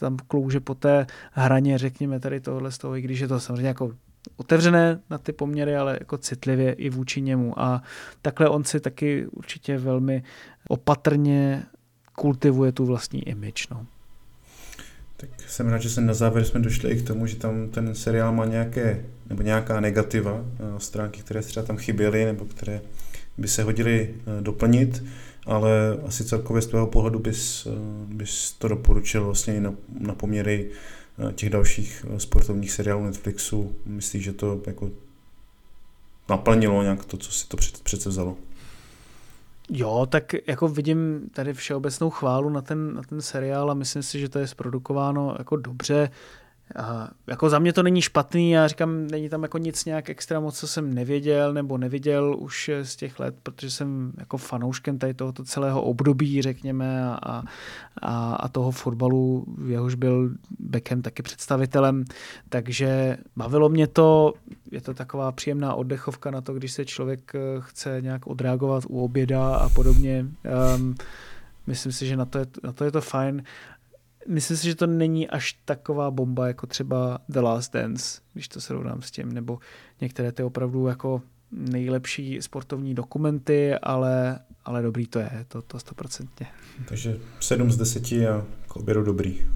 tam 0.00 0.16
klouže 0.28 0.60
po 0.60 0.74
té 0.74 1.06
hraně, 1.32 1.78
řekněme 1.78 2.20
tady 2.20 2.40
tohle 2.40 2.70
z 2.70 2.78
toho, 2.78 2.96
i 2.96 3.02
když 3.02 3.20
je 3.20 3.28
to 3.28 3.40
samozřejmě 3.40 3.68
jako 3.68 3.92
otevřené 4.36 5.00
na 5.10 5.18
ty 5.18 5.32
poměry, 5.32 5.76
ale 5.76 5.96
jako 6.00 6.18
citlivě 6.18 6.72
i 6.72 6.90
vůči 6.90 7.22
němu. 7.22 7.60
A 7.60 7.82
takhle 8.22 8.48
on 8.48 8.64
si 8.64 8.80
taky 8.80 9.26
určitě 9.26 9.78
velmi 9.78 10.22
opatrně 10.68 11.62
kultivuje 12.12 12.72
tu 12.72 12.86
vlastní 12.86 13.28
image. 13.28 13.68
No. 13.70 13.86
Tak 15.16 15.30
jsem 15.48 15.68
rád, 15.68 15.78
že 15.78 15.90
se 15.90 16.00
na 16.00 16.14
závěr 16.14 16.44
jsme 16.44 16.60
došli 16.60 16.90
i 16.90 17.02
k 17.02 17.06
tomu, 17.06 17.26
že 17.26 17.36
tam 17.36 17.68
ten 17.68 17.94
seriál 17.94 18.32
má 18.32 18.44
nějaké, 18.44 19.04
nebo 19.28 19.42
nějaká 19.42 19.80
negativa, 19.80 20.44
eh, 20.44 20.80
stránky, 20.80 21.20
které 21.20 21.42
třeba 21.42 21.66
tam 21.66 21.76
chyběly, 21.76 22.24
nebo 22.24 22.44
které 22.44 22.80
by 23.38 23.48
se 23.48 23.62
hodily 23.62 24.14
eh, 24.14 24.42
doplnit, 24.42 25.04
ale 25.46 25.70
asi 26.06 26.24
celkově 26.24 26.62
z 26.62 26.66
tvého 26.66 26.86
pohledu 26.86 27.18
bys, 27.18 27.66
eh, 27.66 27.70
bys 28.14 28.52
to 28.52 28.68
doporučil 28.68 29.24
vlastně 29.24 29.60
na, 29.60 29.74
na 29.98 30.14
poměry 30.14 30.70
těch 31.34 31.50
dalších 31.50 32.06
sportovních 32.18 32.72
seriálů 32.72 33.04
Netflixu. 33.04 33.76
Myslíš, 33.86 34.24
že 34.24 34.32
to 34.32 34.62
jako 34.66 34.90
naplnilo 36.28 36.82
nějak 36.82 37.04
to, 37.04 37.16
co 37.16 37.32
si 37.32 37.48
to 37.48 37.56
přece 37.82 38.08
vzalo? 38.08 38.36
Jo, 39.70 40.06
tak 40.10 40.32
jako 40.46 40.68
vidím 40.68 41.30
tady 41.32 41.52
všeobecnou 41.52 42.10
chválu 42.10 42.50
na 42.50 42.62
ten, 42.62 42.94
na 42.94 43.02
ten 43.02 43.22
seriál 43.22 43.70
a 43.70 43.74
myslím 43.74 44.02
si, 44.02 44.20
že 44.20 44.28
to 44.28 44.38
je 44.38 44.46
zprodukováno 44.46 45.34
jako 45.38 45.56
dobře. 45.56 46.10
A 46.74 47.08
jako 47.26 47.48
za 47.50 47.58
mě 47.58 47.72
to 47.72 47.82
není 47.82 48.02
špatný, 48.02 48.50
já 48.50 48.68
říkám, 48.68 49.06
není 49.06 49.28
tam 49.28 49.42
jako 49.42 49.58
nic 49.58 49.84
nějak 49.84 50.10
extra 50.10 50.40
moc, 50.40 50.58
co 50.58 50.68
jsem 50.68 50.94
nevěděl 50.94 51.52
nebo 51.52 51.78
neviděl 51.78 52.36
už 52.38 52.70
z 52.82 52.96
těch 52.96 53.20
let, 53.20 53.34
protože 53.42 53.70
jsem 53.70 54.12
jako 54.18 54.36
fanouškem 54.36 54.98
tady 54.98 55.14
tohoto 55.14 55.44
celého 55.44 55.82
období, 55.82 56.42
řekněme, 56.42 57.04
a, 57.10 57.42
a, 58.02 58.34
a 58.34 58.48
toho 58.48 58.70
fotbalu, 58.70 59.46
jehož 59.66 59.94
byl 59.94 60.30
Beckham 60.58 61.02
taky 61.02 61.22
představitelem, 61.22 62.04
takže 62.48 63.16
bavilo 63.36 63.68
mě 63.68 63.86
to, 63.86 64.34
je 64.70 64.80
to 64.80 64.94
taková 64.94 65.32
příjemná 65.32 65.74
oddechovka 65.74 66.30
na 66.30 66.40
to, 66.40 66.54
když 66.54 66.72
se 66.72 66.84
člověk 66.84 67.32
eh, 67.34 67.38
chce 67.60 67.98
nějak 68.00 68.26
odreagovat 68.26 68.84
u 68.88 69.04
oběda 69.04 69.56
a 69.56 69.68
podobně. 69.68 70.26
Um, 70.76 70.94
myslím 71.66 71.92
si, 71.92 72.06
že 72.06 72.16
na 72.16 72.24
to 72.24 72.38
je, 72.38 72.46
na 72.62 72.72
to, 72.72 72.84
je 72.84 72.92
to 72.92 73.00
fajn 73.00 73.42
myslím 74.28 74.56
si, 74.56 74.66
že 74.66 74.74
to 74.74 74.86
není 74.86 75.28
až 75.28 75.52
taková 75.64 76.10
bomba 76.10 76.46
jako 76.46 76.66
třeba 76.66 77.18
The 77.28 77.40
Last 77.40 77.72
Dance, 77.72 78.20
když 78.32 78.48
to 78.48 78.60
srovnám 78.60 79.02
s 79.02 79.10
tím, 79.10 79.32
nebo 79.32 79.58
některé 80.00 80.32
ty 80.32 80.42
opravdu 80.42 80.86
jako 80.86 81.22
nejlepší 81.52 82.42
sportovní 82.42 82.94
dokumenty, 82.94 83.74
ale, 83.74 84.38
ale 84.64 84.82
dobrý 84.82 85.06
to 85.06 85.18
je, 85.18 85.44
to, 85.48 85.62
to 85.62 85.78
stoprocentně. 85.78 86.46
Takže 86.88 87.18
7 87.40 87.70
z 87.70 87.76
10 87.76 88.12
a 88.12 88.46
k 88.68 88.76
obědu 88.76 89.02
dobrý. 89.02 89.46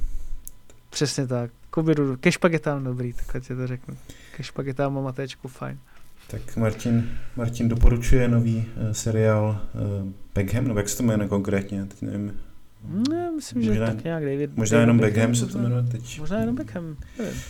Přesně 0.91 1.27
tak. 1.27 1.51
K 1.71 1.77
obědu, 1.77 2.17
ke 2.17 2.33
špagetám 2.33 2.85
dobrý, 2.85 3.13
takhle 3.13 3.41
ti 3.41 3.55
to 3.55 3.67
řeknu. 3.67 3.97
Ke 4.37 4.43
špagetám 4.43 4.99
a 4.99 5.01
matéčku 5.01 5.49
fajn. 5.49 5.79
Tak 6.27 6.57
Martin, 6.57 7.11
Martin 7.37 7.69
doporučuje 7.69 8.29
nový 8.29 8.57
uh, 8.57 8.93
seriál 8.93 9.61
uh, 9.75 10.09
Beckham, 10.35 10.65
nebo 10.65 10.79
jak 10.79 10.89
se 10.89 10.97
to 10.97 11.03
jmenuje 11.03 11.29
konkrétně, 11.29 11.85
teď 11.87 12.03
nevím, 12.03 12.41
ne, 12.85 13.31
myslím, 13.37 13.59
možná, 13.59 13.75
že 13.75 13.93
tak 13.93 14.05
nějak 14.05 14.25
David. 14.25 14.57
Možná 14.57 14.79
David 14.79 14.83
jenom 14.83 14.99
Beckham, 14.99 15.35
se 15.35 15.47
to 15.47 15.59
jmenuje 15.59 15.83
teď. 15.83 16.21
Možná 16.21 16.41
jenom 16.41 16.55
Beckham, 16.55 16.97
nevím. 17.19 17.41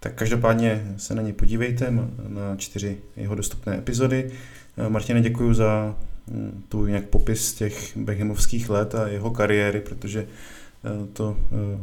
Tak 0.00 0.14
každopádně 0.14 0.94
se 0.96 1.14
na 1.14 1.22
ně 1.22 1.32
podívejte, 1.32 1.90
na 2.28 2.56
čtyři 2.56 2.98
jeho 3.16 3.34
dostupné 3.34 3.78
epizody. 3.78 4.30
Eh, 4.76 4.88
Martine, 4.88 5.20
děkuji 5.20 5.54
za 5.54 5.96
hm, 6.28 6.62
tu 6.68 6.86
nějak 6.86 7.04
popis 7.04 7.54
těch 7.54 7.96
Beckhamovských 7.96 8.70
let 8.70 8.94
a 8.94 9.08
jeho 9.08 9.30
kariéry, 9.30 9.80
protože 9.80 10.20
eh, 10.20 11.06
to 11.12 11.36
eh, 11.38 11.78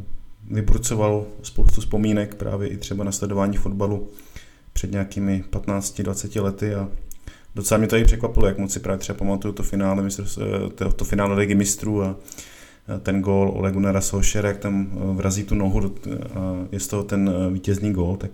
vybrucovalo 0.50 1.26
spoustu 1.42 1.80
vzpomínek 1.80 2.34
právě 2.34 2.68
i 2.68 2.76
třeba 2.76 3.04
na 3.04 3.12
sledování 3.12 3.56
fotbalu 3.56 4.08
před 4.72 4.92
nějakými 4.92 5.44
15-20 5.50 6.42
lety 6.42 6.74
a 6.74 6.88
docela 7.54 7.78
mě 7.78 7.86
to 7.86 7.96
i 7.96 8.04
překvapilo, 8.04 8.46
jak 8.46 8.58
moc 8.58 8.72
si 8.72 8.80
právě 8.80 8.98
třeba 8.98 9.18
pamatuju 9.18 9.54
to 9.54 9.62
finále, 9.62 10.08
to, 10.74 10.92
to 10.92 11.04
finále 11.04 11.34
Ligy 11.34 11.54
mistrů 11.54 12.02
a 12.02 12.16
ten 12.98 13.20
gól 13.20 13.50
Ole 13.50 13.72
Gunnara 13.72 14.00
Solskjaer, 14.00 14.46
jak 14.46 14.58
tam 14.58 14.86
eh, 14.92 15.16
vrazí 15.16 15.44
tu 15.44 15.54
nohu 15.54 15.80
a 16.34 16.66
je 16.72 16.80
z 16.80 16.88
toho 16.88 17.02
ten 17.02 17.30
eh, 17.34 17.52
vítězný 17.52 17.92
gól, 17.92 18.16
tak 18.16 18.30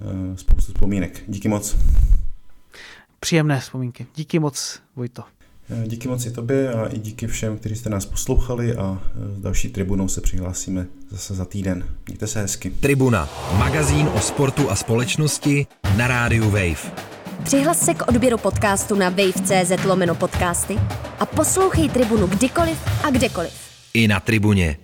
eh, 0.00 0.36
spoustu 0.36 0.72
vzpomínek. 0.72 1.22
Díky 1.28 1.48
moc. 1.48 1.76
Příjemné 3.20 3.60
vzpomínky. 3.60 4.06
Díky 4.16 4.38
moc, 4.38 4.80
Vojto. 4.96 5.22
Díky 5.86 6.08
moc 6.08 6.26
i 6.26 6.30
tobě 6.30 6.72
a 6.72 6.86
i 6.86 6.98
díky 6.98 7.26
všem, 7.26 7.58
kteří 7.58 7.76
jste 7.76 7.90
nás 7.90 8.06
poslouchali 8.06 8.76
a 8.76 9.02
s 9.36 9.40
další 9.40 9.68
tribunou 9.68 10.08
se 10.08 10.20
přihlásíme 10.20 10.86
zase 11.10 11.34
za 11.34 11.44
týden. 11.44 11.84
Mějte 12.06 12.26
se 12.26 12.40
hezky. 12.40 12.70
Tribuna, 12.70 13.28
magazín 13.58 14.08
o 14.14 14.20
sportu 14.20 14.70
a 14.70 14.76
společnosti 14.76 15.66
na 15.96 16.06
rádiu 16.06 16.44
Wave. 16.44 16.92
Přihlas 17.44 17.84
se 17.84 17.94
k 17.94 18.08
odběru 18.08 18.38
podcastu 18.38 18.94
na 18.94 19.08
wave.cz 19.08 19.84
lomeno 19.84 20.14
podcasty 20.14 20.78
a 21.18 21.26
poslouchej 21.26 21.88
Tribunu 21.88 22.26
kdykoliv 22.26 22.78
a 23.04 23.10
kdekoliv 23.10 23.69
i 23.94 24.08
na 24.08 24.20
tribuně. 24.20 24.76